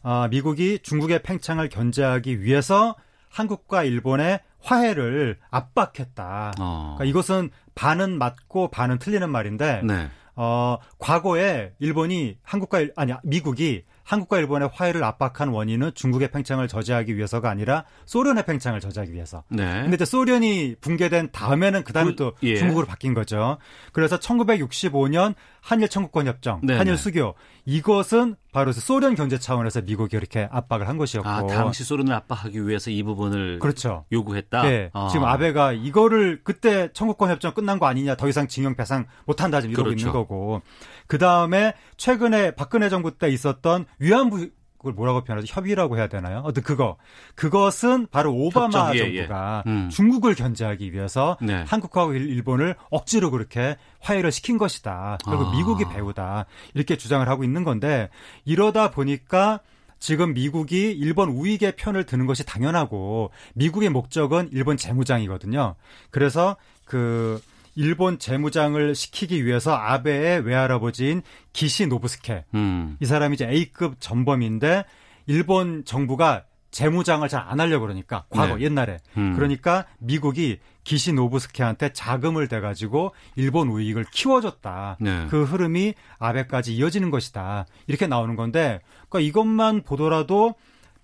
아, 0.04 0.28
미국이 0.30 0.80
중국의 0.84 1.24
팽창을 1.24 1.68
견제하기 1.68 2.42
위해서 2.44 2.96
한국과 3.30 3.84
일본의 3.84 4.40
화해를 4.62 5.38
압박했다. 5.50 6.54
어. 6.60 6.96
그러니까 6.98 7.06
이것은 7.06 7.50
반은 7.74 8.18
맞고 8.18 8.70
반은 8.70 9.00
틀리는 9.00 9.30
말인데 9.30 9.82
네. 9.84 10.10
어, 10.36 10.78
과거에 11.00 11.74
일본이 11.80 12.38
한국과 12.44 12.80
일- 12.82 12.94
아니 12.96 13.14
미국이 13.24 13.84
한국과 14.06 14.38
일본의 14.38 14.70
화해를 14.72 15.04
압박한 15.04 15.50
원인은 15.50 15.92
중국의 15.96 16.30
팽창을 16.32 16.68
저지하기 16.68 17.18
위해서가 17.18 17.50
아니라 17.50 17.86
소련의 18.06 18.46
팽창을 18.46 18.80
저지하기 18.80 19.12
위해서. 19.14 19.44
네. 19.50 19.82
근데 19.82 19.96
이제 19.96 20.06
소련이 20.06 20.76
붕괴된 20.80 21.30
다음에는 21.32 21.84
그 21.84 21.92
다음에 21.92 22.12
그- 22.12 22.16
또 22.16 22.34
예. 22.44 22.56
중국으로 22.56 22.86
바뀐 22.86 23.14
거죠. 23.16 23.58
그래서 23.94 24.18
1965년 24.20 25.34
한일 25.62 25.90
청구권 25.90 26.28
협정, 26.28 26.62
네네. 26.62 26.78
한일 26.78 26.96
수교 26.98 27.34
이것은 27.66 28.36
바로 28.52 28.72
소련 28.72 29.16
경제 29.16 29.40
차원에서 29.40 29.82
미국이 29.82 30.16
이렇게 30.16 30.48
압박을 30.52 30.88
한 30.88 30.98
것이었고. 30.98 31.28
아, 31.28 31.48
당시 31.48 31.84
소련을 31.84 32.14
압박하기 32.14 32.68
위해서 32.68 32.92
이 32.92 33.02
부분을 33.02 33.58
그렇죠. 33.60 34.06
요구했다. 34.12 34.62
네. 34.62 34.92
아. 34.94 35.10
지금 35.12 35.26
아베가 35.26 35.74
이거를 35.74 36.42
그때 36.44 36.90
청구권 36.94 37.32
협정 37.32 37.54
끝난 37.56 37.80
거 37.80 37.88
아니냐, 37.88 38.16
더 38.16 38.30
이상 38.30 38.48
징용 38.48 38.76
배상 38.76 39.08
못 39.26 39.42
한다 39.42 39.60
지금 39.62 39.74
이러고 39.74 39.86
그렇죠. 39.90 40.00
있는 40.00 40.14
거고. 40.14 40.62
그 41.08 41.18
다음에 41.18 41.74
최근에 41.98 42.52
박근혜 42.56 42.90
정부 42.90 43.18
때 43.18 43.30
있었던 43.30 43.86
위안부 44.00 44.50
그걸 44.78 44.94
뭐라고 44.94 45.24
표현하죠? 45.24 45.52
협의라고 45.52 45.98
해야 45.98 46.06
되나요? 46.08 46.42
어떤 46.46 46.64
그거. 46.64 46.98
그것은 47.34 48.06
바로 48.12 48.34
오바마 48.36 48.90
협정, 48.90 48.96
예, 48.96 49.00
예. 49.14 49.16
정부가 49.18 49.64
음. 49.66 49.90
중국을 49.90 50.36
견제하기 50.36 50.94
위해서 50.94 51.38
네. 51.42 51.64
한국하고 51.68 52.14
일- 52.14 52.30
일본을 52.30 52.76
억지로 52.92 53.32
그렇게 53.32 53.78
화해를 54.00 54.32
시킨 54.32 54.60
것이다. 54.60 55.18
그리고 55.26 55.46
아. 55.46 55.52
미국이 55.56 55.86
배우다. 55.86 56.46
이렇게 56.76 56.98
주장을 56.98 57.28
하고 57.28 57.44
있는 57.44 57.64
건데 57.64 58.10
이러다 58.46 58.92
보니까 58.92 59.60
지금 59.98 60.34
미국이 60.36 60.92
일본 60.92 61.30
우익의 61.30 61.78
편을 61.78 62.06
드는 62.06 62.28
것이 62.28 62.46
당연하고 62.46 63.32
미국의 63.56 63.90
목적은 63.90 64.50
일본 64.52 64.78
재무장이거든요. 64.78 65.74
그래서 66.12 66.58
그 66.86 67.42
일본 67.76 68.20
재무장을 68.20 68.96
시키기 68.96 69.46
위해서 69.46 69.76
아베의 69.76 70.42
외할아버지인 70.42 71.22
기시 71.54 71.88
노부스케 71.88 72.46
음. 72.54 72.98
이 73.00 73.06
사람이 73.06 73.36
이제 73.36 73.48
A급 73.48 73.96
전범인데 74.00 74.86
일본 75.28 75.84
정부가 75.86 76.46
재무장을 76.72 77.28
잘 77.30 77.46
안 77.48 77.60
하려고 77.62 77.84
그러니까 77.86 78.26
과거 78.30 78.58
네. 78.58 78.66
옛날에 78.66 78.98
음. 79.18 79.34
그러니까 79.36 79.86
미국이 80.00 80.60
기시 80.84 81.14
노부스케한테 81.14 81.94
자금을 81.94 82.48
대 82.48 82.60
가지고 82.60 83.14
일본 83.36 83.70
우익을 83.70 84.06
키워줬다. 84.12 84.98
네. 85.00 85.28
그 85.30 85.44
흐름이 85.46 85.94
아베까지 86.20 86.76
이어지는 86.76 87.12
것이다. 87.12 87.66
이렇게 87.88 88.08
나오는 88.08 88.36
건데 88.36 88.82
그러니까 89.10 89.20
이것만 89.28 89.84
보더라도 89.84 90.56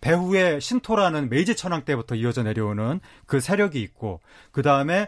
배후에 0.01 0.59
신토라는 0.59 1.30
메이지 1.30 1.55
천황 1.55 1.86
때부터 1.86 2.15
이어져 2.15 2.43
내려오는 2.43 2.99
그 3.26 3.39
세력이 3.39 3.82
있고 3.82 4.19
그 4.51 4.61
다음에 4.61 5.07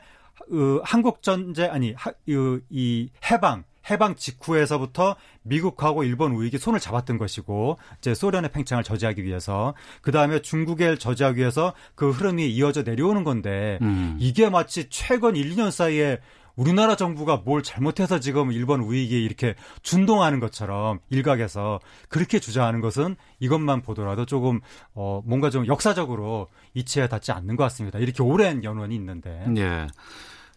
어, 0.52 0.82
한국 0.84 1.22
전제 1.22 1.66
아니 1.66 1.94
하, 1.94 2.10
어, 2.10 2.60
이 2.70 3.10
해방 3.30 3.64
해방 3.90 4.16
직후에서부터 4.16 5.16
미국하고 5.42 6.04
일본 6.04 6.32
우익이 6.34 6.58
손을 6.58 6.80
잡았던 6.80 7.18
것이고 7.18 7.78
이제 7.98 8.14
소련의 8.14 8.52
팽창을 8.52 8.84
저지하기 8.84 9.24
위해서 9.24 9.74
그 10.02 10.12
다음에 10.12 10.42
중국을 10.42 10.98
저지하기 10.98 11.40
위해서 11.40 11.74
그 11.96 12.12
흐름이 12.12 12.50
이어져 12.50 12.84
내려오는 12.84 13.24
건데 13.24 13.80
음. 13.82 14.18
이게 14.20 14.50
마치 14.50 14.90
최근 14.90 15.36
1, 15.36 15.56
2년 15.56 15.70
사이에 15.70 16.20
우리나라 16.56 16.96
정부가 16.96 17.38
뭘 17.38 17.64
잘못해서 17.64 18.20
지금 18.20 18.52
일본 18.52 18.82
우익이 18.82 19.24
이렇게 19.24 19.56
준동하는 19.82 20.40
것처럼 20.40 21.00
일각에서 21.10 21.80
그렇게 22.10 22.40
주장하는 22.40 22.80
것은 22.80 23.16
이것만 23.40 23.82
보더라도 23.82 24.26
조금 24.26 24.62
어 24.94 25.22
뭔가 25.26 25.50
좀 25.50 25.66
역사적으로 25.66 26.48
이치에 26.76 27.08
닿지 27.08 27.32
않는 27.32 27.56
것 27.56 27.64
같습니다. 27.64 28.00
이렇게 28.00 28.22
오랜 28.22 28.64
연원이 28.64 28.96
있는데. 28.96 29.44
예. 29.58 29.88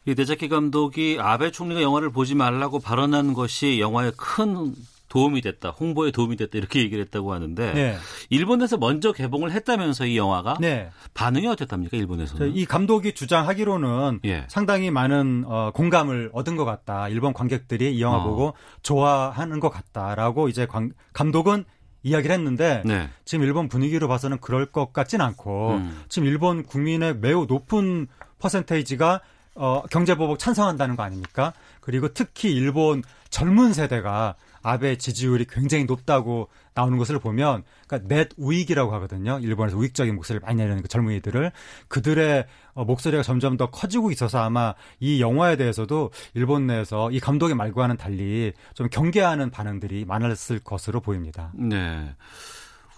이 0.07 0.15
대자키 0.15 0.49
감독이 0.49 1.19
아베 1.21 1.51
총리가 1.51 1.83
영화를 1.83 2.11
보지 2.11 2.37
말라고 2.37 2.79
발언한 2.79 3.35
것이 3.35 3.81
영화에 3.81 4.13
큰 4.17 4.73
도움이 5.09 5.41
됐다, 5.41 5.71
홍보에 5.71 6.11
도움이 6.13 6.37
됐다 6.37 6.59
이렇게 6.59 6.81
얘기를 6.81 7.03
했다고 7.05 7.33
하는데 7.33 7.73
네. 7.75 7.97
일본에서 8.29 8.77
먼저 8.77 9.13
개봉을 9.13 9.51
했다면서 9.53 10.07
이 10.07 10.17
영화가 10.17 10.59
네. 10.61 10.91
반응이 11.15 11.47
어땠답니까 11.49 11.97
일본에서는? 11.97 12.55
이 12.55 12.65
감독이 12.67 13.15
주장하기로는 13.15 14.21
예. 14.27 14.45
상당히 14.49 14.91
많은 14.91 15.45
어, 15.47 15.71
공감을 15.75 16.31
얻은 16.33 16.57
것 16.57 16.65
같다. 16.65 17.09
일본 17.09 17.33
관객들이 17.33 17.97
이 17.97 18.01
영화 18.01 18.19
어. 18.19 18.25
보고 18.25 18.55
좋아하는 18.83 19.59
것 19.61 19.71
같다라고 19.71 20.49
이제 20.49 20.67
관- 20.67 20.93
감독은 21.13 21.65
이야기를 22.03 22.35
했는데 22.35 22.83
네. 22.85 23.09
지금 23.25 23.45
일본 23.45 23.69
분위기로 23.69 24.07
봐서는 24.07 24.39
그럴 24.41 24.67
것 24.67 24.93
같진 24.93 25.21
않고 25.21 25.71
음. 25.73 26.03
지금 26.09 26.29
일본 26.29 26.63
국민의 26.65 27.17
매우 27.17 27.47
높은 27.47 28.07
퍼센테이지가 28.39 29.21
어, 29.57 29.83
경제보복 29.91 30.39
찬성한다는 30.39 30.97
거 30.97 31.03
아닙니까? 31.03 31.53
그리고 31.81 32.09
특히 32.09 32.53
일본 32.53 33.03
젊은 33.31 33.73
세대가 33.73 34.37
아베 34.63 34.97
지지율이 34.97 35.47
굉장히 35.49 35.85
높다고 35.85 36.49
나오는 36.75 36.99
것을 36.99 37.19
보면, 37.19 37.63
그러니까 37.87 38.09
넷 38.15 38.29
우익이라고 38.37 38.93
하거든요. 38.95 39.39
일본에서 39.41 39.77
우익적인 39.77 40.15
목소리를 40.15 40.45
많이 40.45 40.57
내는 40.57 40.83
그 40.83 40.89
젊은이들을 40.89 41.53
그들의 41.89 42.47
어, 42.75 42.85
목소리가 42.85 43.23
점점 43.23 43.57
더 43.57 43.71
커지고 43.71 44.11
있어서 44.11 44.41
아마 44.41 44.75
이 45.01 45.21
영화에 45.21 45.57
대해서도 45.57 46.11
일본 46.35 46.67
내에서 46.67 47.11
이 47.13 47.21
감독의 47.21 47.55
말과는 47.55 47.97
달리 47.97 48.53
좀 48.75 48.89
경계하는 48.91 49.51
반응들이 49.51 50.05
많았을 50.05 50.59
것으로 50.59 51.01
보입니다. 51.01 51.53
네. 51.55 52.15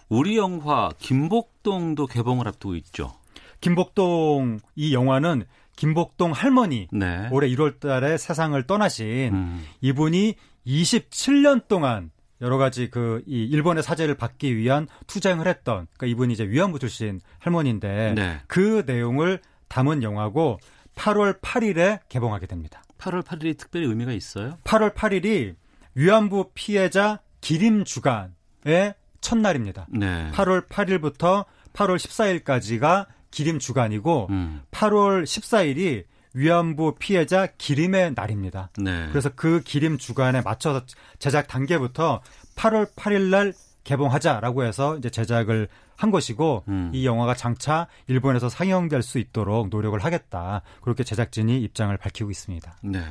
우리 0.08 0.38
영화 0.38 0.90
김복동도 0.98 2.06
개봉을 2.06 2.48
앞두고 2.48 2.74
있죠. 2.76 3.14
김복동 3.60 4.60
이 4.74 4.94
영화는 4.94 5.44
김복동 5.78 6.32
할머니 6.32 6.88
네. 6.90 7.28
올해 7.30 7.48
1월 7.48 7.78
달에 7.78 8.18
세상을 8.18 8.60
떠나신 8.66 9.30
음. 9.32 9.64
이분이 9.80 10.34
27년 10.66 11.68
동안 11.68 12.10
여러 12.40 12.56
가지 12.58 12.90
그 12.90 13.22
이 13.26 13.44
일본의 13.44 13.82
사죄를 13.82 14.16
받기 14.16 14.56
위한 14.56 14.88
투쟁을 15.06 15.46
했던 15.46 15.86
그러니까 15.96 16.06
이분이 16.06 16.32
이제 16.32 16.48
위안부 16.48 16.78
출신 16.78 17.20
할머니인데 17.38 18.14
네. 18.16 18.40
그 18.48 18.82
내용을 18.86 19.40
담은 19.68 20.02
영화고 20.02 20.58
8월 20.96 21.40
8일에 21.40 22.00
개봉하게 22.08 22.46
됩니다. 22.46 22.82
8월 22.98 23.22
8일이 23.22 23.56
특별히 23.56 23.86
의미가 23.86 24.12
있어요? 24.12 24.58
8월 24.64 24.94
8일이 24.94 25.54
위안부 25.94 26.50
피해자 26.54 27.20
기림 27.40 27.84
주간의 27.84 28.94
첫날입니다. 29.20 29.86
네. 29.90 30.30
8월 30.32 30.66
8일부터 30.68 31.44
8월 31.72 31.96
14일까지가 31.96 33.06
기림 33.30 33.58
주간이고 33.58 34.28
음. 34.30 34.62
8월 34.70 35.24
14일이 35.24 36.04
위안부 36.34 36.96
피해자 36.98 37.46
기림의 37.46 38.12
날입니다. 38.14 38.70
네. 38.78 39.08
그래서 39.10 39.30
그 39.34 39.60
기림 39.60 39.98
주간에 39.98 40.40
맞춰서 40.40 40.84
제작 41.18 41.48
단계부터 41.48 42.20
8월 42.56 42.94
8일 42.94 43.30
날 43.30 43.52
개봉하자라고 43.84 44.64
해서 44.64 44.96
이제 44.98 45.08
제작을 45.10 45.68
한 45.96 46.10
것이고 46.10 46.64
음. 46.68 46.90
이 46.94 47.06
영화가 47.06 47.34
장차 47.34 47.88
일본에서 48.06 48.48
상영될 48.48 49.02
수 49.02 49.18
있도록 49.18 49.68
노력을 49.68 49.98
하겠다. 49.98 50.62
그렇게 50.80 51.02
제작진이 51.02 51.60
입장을 51.62 51.96
밝히고 51.96 52.30
있습니다. 52.30 52.76
네. 52.82 53.02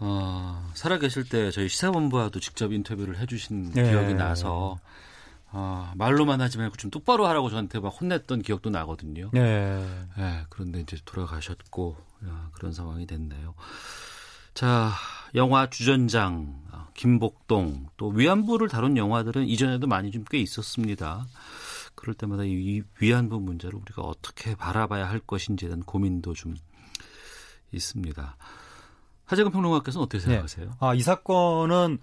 어, 0.00 0.68
살아계실 0.74 1.28
때 1.28 1.50
저희 1.50 1.68
시사본부와도 1.68 2.40
직접 2.40 2.72
인터뷰를 2.72 3.18
해주신 3.20 3.70
네. 3.70 3.88
기억이 3.88 4.14
나서 4.14 4.78
아, 5.54 5.92
말로만 5.96 6.40
하지 6.40 6.58
말고 6.58 6.76
좀 6.76 6.90
똑바로 6.90 7.26
하라고 7.26 7.50
저한테 7.50 7.78
막 7.78 7.88
혼냈던 7.88 8.42
기억도 8.42 8.70
나거든요. 8.70 9.30
네. 9.32 9.86
네, 10.16 10.44
그런데 10.48 10.80
이제 10.80 10.96
돌아가셨고 11.04 11.96
야, 12.26 12.50
그런 12.54 12.72
상황이 12.72 13.06
됐네요. 13.06 13.54
자, 14.54 14.92
영화 15.34 15.68
주전장, 15.70 16.62
아, 16.70 16.88
김복동, 16.94 17.88
또 17.96 18.08
위안부를 18.08 18.68
다룬 18.68 18.96
영화들은 18.96 19.46
이전에도 19.46 19.86
많이 19.86 20.10
좀 20.10 20.24
꽤 20.30 20.38
있었습니다. 20.38 21.26
그럴 21.94 22.14
때마다 22.14 22.44
이 22.44 22.82
위안부 23.00 23.40
문제를 23.40 23.78
우리가 23.78 24.02
어떻게 24.02 24.54
바라봐야 24.54 25.08
할 25.08 25.20
것인지에 25.20 25.68
대한 25.68 25.82
고민도 25.82 26.32
좀 26.34 26.54
있습니다. 27.72 28.36
하재근 29.24 29.52
평론가께서는 29.52 30.04
어떻게 30.04 30.20
생각하세요? 30.20 30.66
네. 30.66 30.72
아, 30.80 30.94
이 30.94 31.00
사건은 31.00 31.98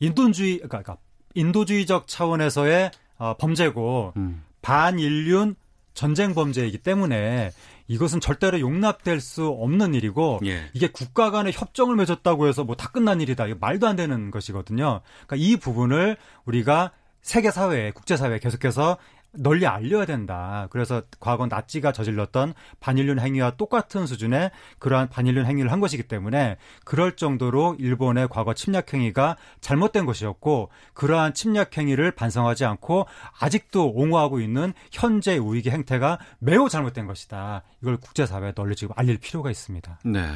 인도주의, 0.00 0.58
그러니까 0.60 0.96
인도주의적 1.38 2.08
차원에서의 2.08 2.90
어, 3.18 3.34
범죄고 3.38 4.12
음. 4.16 4.42
반인륜 4.62 5.54
전쟁 5.94 6.34
범죄이기 6.34 6.78
때문에 6.78 7.50
이것은 7.88 8.20
절대로 8.20 8.60
용납될 8.60 9.20
수 9.20 9.48
없는 9.48 9.94
일이고 9.94 10.40
예. 10.44 10.70
이게 10.74 10.88
국가 10.88 11.30
간의 11.30 11.52
협정을 11.52 11.96
맺었다고 11.96 12.46
해서 12.46 12.62
뭐 12.62 12.76
다 12.76 12.88
끝난 12.90 13.20
일이다. 13.20 13.46
이거 13.46 13.56
말도 13.60 13.88
안 13.88 13.96
되는 13.96 14.30
것이거든요. 14.30 15.00
그러니까 15.26 15.36
이 15.36 15.56
부분을 15.56 16.16
우리가 16.44 16.92
세계 17.22 17.50
사회에 17.50 17.90
국제 17.90 18.16
사회에 18.16 18.38
계속해서 18.38 18.98
널리 19.32 19.66
알려야 19.66 20.06
된다. 20.06 20.68
그래서 20.70 21.02
과거 21.20 21.46
나치가 21.46 21.92
저질렀던 21.92 22.54
반인륜 22.80 23.20
행위와 23.20 23.52
똑같은 23.52 24.06
수준의 24.06 24.50
그러한 24.78 25.08
반인륜 25.08 25.46
행위를 25.46 25.70
한 25.70 25.80
것이기 25.80 26.04
때문에 26.04 26.56
그럴 26.84 27.16
정도로 27.16 27.76
일본의 27.78 28.28
과거 28.28 28.54
침략 28.54 28.92
행위가 28.94 29.36
잘못된 29.60 30.06
것이었고 30.06 30.70
그러한 30.94 31.34
침략 31.34 31.76
행위를 31.76 32.10
반성하지 32.12 32.64
않고 32.64 33.06
아직도 33.38 33.90
옹호하고 33.90 34.40
있는 34.40 34.72
현재 34.90 35.36
우익의 35.36 35.72
행태가 35.72 36.18
매우 36.38 36.68
잘못된 36.68 37.06
것이다. 37.06 37.62
이걸 37.82 37.98
국제사회에 37.98 38.52
널리 38.52 38.74
지금 38.76 38.94
알릴 38.96 39.18
필요가 39.18 39.50
있습니다. 39.50 40.00
네. 40.04 40.26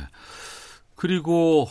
그리고 0.94 1.66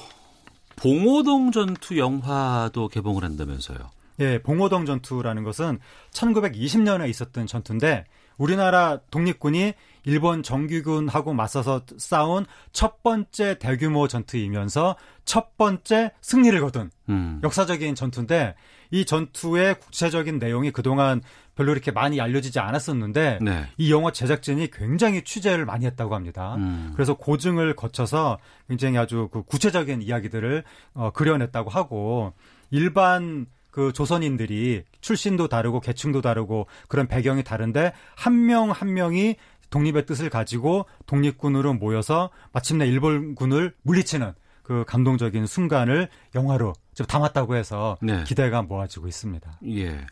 봉오동 0.75 1.51
전투 1.51 1.97
영화도 1.97 2.87
개봉을 2.87 3.23
한다면서요. 3.23 4.00
예, 4.19 4.41
봉오동 4.41 4.85
전투라는 4.85 5.43
것은 5.43 5.79
1920년에 6.11 7.09
있었던 7.09 7.47
전투인데 7.47 8.05
우리나라 8.37 8.99
독립군이 9.11 9.73
일본 10.03 10.41
정규군하고 10.41 11.33
맞서서 11.33 11.81
싸운 11.97 12.45
첫 12.71 13.03
번째 13.03 13.59
대규모 13.59 14.07
전투이면서 14.07 14.95
첫 15.25 15.57
번째 15.57 16.11
승리를 16.21 16.59
거둔 16.59 16.89
음. 17.09 17.39
역사적인 17.43 17.93
전투인데 17.93 18.55
이 18.89 19.05
전투의 19.05 19.79
구체적인 19.79 20.39
내용이 20.39 20.71
그동안 20.71 21.21
별로 21.55 21.71
이렇게 21.71 21.91
많이 21.91 22.19
알려지지 22.19 22.59
않았었는데 22.59 23.39
네. 23.41 23.67
이 23.77 23.91
영화 23.91 24.11
제작진이 24.11 24.71
굉장히 24.71 25.23
취재를 25.23 25.65
많이 25.65 25.85
했다고 25.85 26.15
합니다. 26.15 26.55
음. 26.55 26.91
그래서 26.95 27.13
고증을 27.13 27.75
거쳐서 27.75 28.39
굉장히 28.67 28.97
아주 28.97 29.29
그 29.31 29.43
구체적인 29.43 30.01
이야기들을 30.01 30.63
어, 30.95 31.11
그려냈다고 31.11 31.69
하고 31.69 32.33
일반 32.71 33.45
그 33.71 33.93
조선인들이 33.93 34.83
출신도 34.99 35.47
다르고 35.47 35.79
계층도 35.79 36.21
다르고 36.21 36.67
그런 36.87 37.07
배경이 37.07 37.43
다른데 37.43 37.93
한명한 38.15 38.93
명이 38.93 39.37
독립의 39.69 40.05
뜻을 40.05 40.29
가지고 40.29 40.85
독립군으로 41.05 41.73
모여서 41.73 42.29
마침내 42.51 42.85
일본군을 42.87 43.73
물리치는 43.81 44.33
그 44.63 44.83
감동적인 44.85 45.47
순간을 45.47 46.09
영화로 46.35 46.73
좀 46.93 47.07
담았다고 47.07 47.55
해서 47.55 47.97
네. 48.01 48.23
기대가 48.25 48.61
모아지고 48.61 49.07
있습니다. 49.07 49.59
예. 49.69 50.05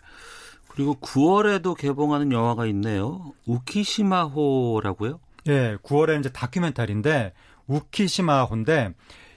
그리고 0.69 0.95
9월에도 0.95 1.77
개봉하는 1.77 2.31
영화가 2.31 2.65
있네요. 2.67 3.33
우키시마호라고요? 3.45 5.19
예, 5.47 5.77
9월에 5.83 6.19
이제 6.19 6.29
다큐멘터리인데 6.29 7.33
우키시마호인데 7.67 8.93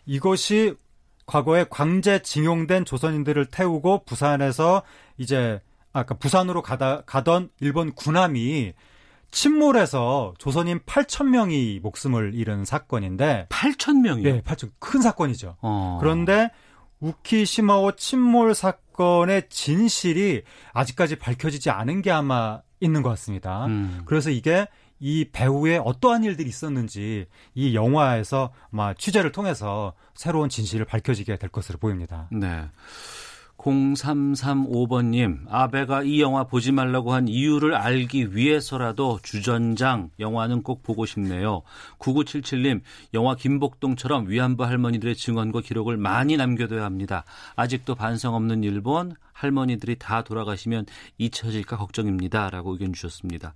이것이 0.07 0.75
과거에 1.33 1.65
광제 1.71 2.21
징용된 2.21 2.85
조선인들을 2.85 3.47
태우고 3.47 4.05
부산에서 4.05 4.83
이제 5.17 5.63
아까 5.95 6.15
부산으로 6.15 6.61
가다 6.61 7.05
가던 7.07 7.49
일본 7.61 7.95
군함이 7.95 8.75
침몰해서 9.31 10.35
조선인 10.37 10.81
8천 10.81 11.29
명이 11.31 11.81
목숨을 11.83 12.35
잃은 12.35 12.67
사건인데 12.67 13.47
8천 13.49 14.03
명이요? 14.03 14.29
예, 14.29 14.41
8천 14.43 14.73
큰 14.79 15.01
사건이죠. 15.01 15.57
어. 15.63 15.97
그런데 16.03 16.51
우키시마호 17.01 17.93
침몰 17.93 18.55
사건의 18.55 19.49
진실이 19.49 20.43
아직까지 20.75 21.17
밝혀지지 21.17 21.71
않은 21.71 22.03
게 22.03 22.11
아마 22.11 22.61
있는 22.79 23.01
것 23.01 23.09
같습니다. 23.09 23.65
음. 23.67 24.03
그래서 24.05 24.29
이게 24.29 24.67
이 25.05 25.27
배우의 25.33 25.83
어떠한 25.85 26.23
일들이 26.23 26.49
있었는지 26.49 27.27
이 27.57 27.75
영화에서 27.75 28.53
아마 28.71 28.95
취재를 28.95 29.33
통해서 29.33 29.95
새로운 30.15 30.49
진실을 30.49 30.87
밝혀지게 30.87 31.37
될 31.39 31.51
것으로 31.51 31.79
보입니다. 31.79 32.29
네. 32.31 32.69
0335번님, 33.59 35.45
아베가 35.49 36.03
이 36.03 36.21
영화 36.21 36.45
보지 36.45 36.73
말라고 36.73 37.13
한 37.13 37.29
이유를 37.29 37.75
알기 37.75 38.35
위해서라도 38.35 39.21
주전장 39.23 40.11
영화는 40.19 40.63
꼭 40.63 40.83
보고 40.83 41.07
싶네요. 41.07 41.63
9977님, 41.99 42.81
영화 43.15 43.37
김복동처럼 43.37 44.29
위안부 44.29 44.65
할머니들의 44.65 45.15
증언과 45.15 45.61
기록을 45.61 45.97
많이 45.97 46.37
남겨둬야 46.37 46.85
합니다. 46.85 47.25
아직도 47.55 47.95
반성 47.95 48.35
없는 48.35 48.65
일본, 48.65 49.15
할머니들이 49.43 49.97
다 49.99 50.23
돌아가시면 50.23 50.87
잊혀질까 51.19 51.77
걱정입니다. 51.77 52.51
라고 52.51 52.73
의견 52.73 52.93
주셨습니다. 52.93 53.55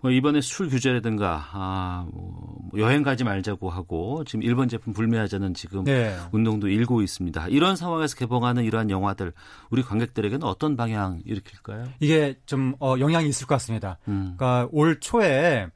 뭐 0.00 0.10
이번에 0.10 0.40
술 0.40 0.68
규제라든가, 0.68 1.48
아, 1.52 2.06
뭐 2.12 2.68
여행 2.78 3.02
가지 3.02 3.24
말자고 3.24 3.70
하고, 3.70 4.22
지금 4.24 4.42
일본 4.42 4.68
제품 4.68 4.92
불매하자는 4.92 5.54
지금 5.54 5.84
네. 5.84 6.16
운동도 6.32 6.68
일고 6.68 7.02
있습니다. 7.02 7.48
이런 7.48 7.76
상황에서 7.76 8.16
개봉하는 8.16 8.64
이러한 8.64 8.90
영화들, 8.90 9.32
우리 9.70 9.82
관객들에게는 9.82 10.46
어떤 10.46 10.76
방향 10.76 11.20
일으킬까요? 11.24 11.88
이게 12.00 12.38
좀 12.46 12.74
어, 12.80 12.94
영향이 12.98 13.28
있을 13.28 13.46
것 13.46 13.54
같습니다. 13.56 13.98
음. 14.08 14.34
그러니까 14.36 14.68
올 14.70 15.00
초에 15.00 15.66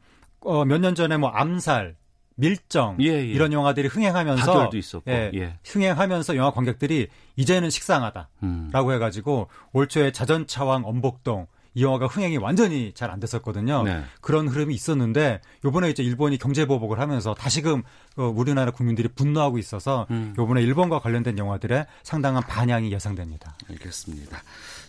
어, 0.41 0.65
몇 0.65 0.79
년 0.81 0.95
전에 0.95 1.17
뭐 1.17 1.29
암살, 1.31 1.97
밀정 2.41 2.97
예, 3.01 3.07
예. 3.07 3.25
이런 3.25 3.53
영화들이 3.53 3.89
흥행하면서 3.89 4.53
파결도 4.53 4.77
있었고, 4.77 5.11
예, 5.11 5.31
예. 5.35 5.55
흥행하면서 5.65 6.37
영화 6.37 6.51
관객들이 6.51 7.09
이제는 7.37 7.71
식상하다라고 7.71 8.29
음. 8.43 8.71
해가지고 8.73 9.49
올 9.73 9.89
초에 9.89 10.13
자전차왕 10.13 10.83
엄복동 10.85 11.47
이 11.75 11.85
영화가 11.85 12.07
흥행이 12.07 12.37
완전히 12.39 12.93
잘 12.95 13.11
안 13.11 13.21
됐었거든요. 13.21 13.83
네. 13.85 14.03
그런 14.21 14.49
흐름이 14.49 14.75
있었는데 14.75 15.41
요번에 15.65 15.91
이제 15.91 16.03
일본이 16.03 16.39
경제 16.39 16.65
보복을 16.67 16.99
하면서 17.01 17.35
다시금 17.35 17.83
어, 18.17 18.23
우리나라 18.25 18.71
국민들이 18.71 19.09
분노하고 19.09 19.59
있어서 19.59 20.07
음. 20.11 20.35
요번에 20.39 20.63
일본과 20.63 21.01
관련된 21.01 21.39
영화들의 21.39 21.87
상당한 22.03 22.43
반향이 22.43 22.93
예상됩니다. 22.93 23.57
알겠습니다. 23.69 24.43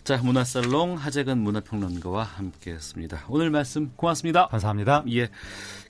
자, 0.04 0.16
문화살롱 0.16 0.96
하재근 0.96 1.38
문화평론가와 1.38 2.24
함께했습니다. 2.24 3.26
오늘 3.28 3.50
말씀 3.50 3.92
고맙습니다. 3.94 4.48
감사합니다. 4.48 5.04
예, 5.12 5.28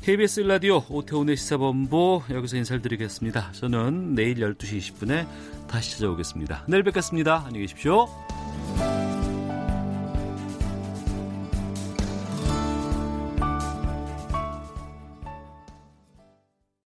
KBS 0.02 0.40
라디오 0.40 0.82
오태훈의 0.90 1.36
시사본부 1.38 2.22
여기서 2.28 2.58
인사를 2.58 2.82
드리겠습니다. 2.82 3.52
저는 3.52 4.14
내일 4.14 4.34
12시 4.34 4.94
20분에 4.94 5.26
다시 5.66 5.92
찾아오겠습니다. 5.92 6.66
내일 6.68 6.82
뵙겠습니다. 6.82 7.44
안녕히 7.46 7.60
계십시오. 7.60 8.06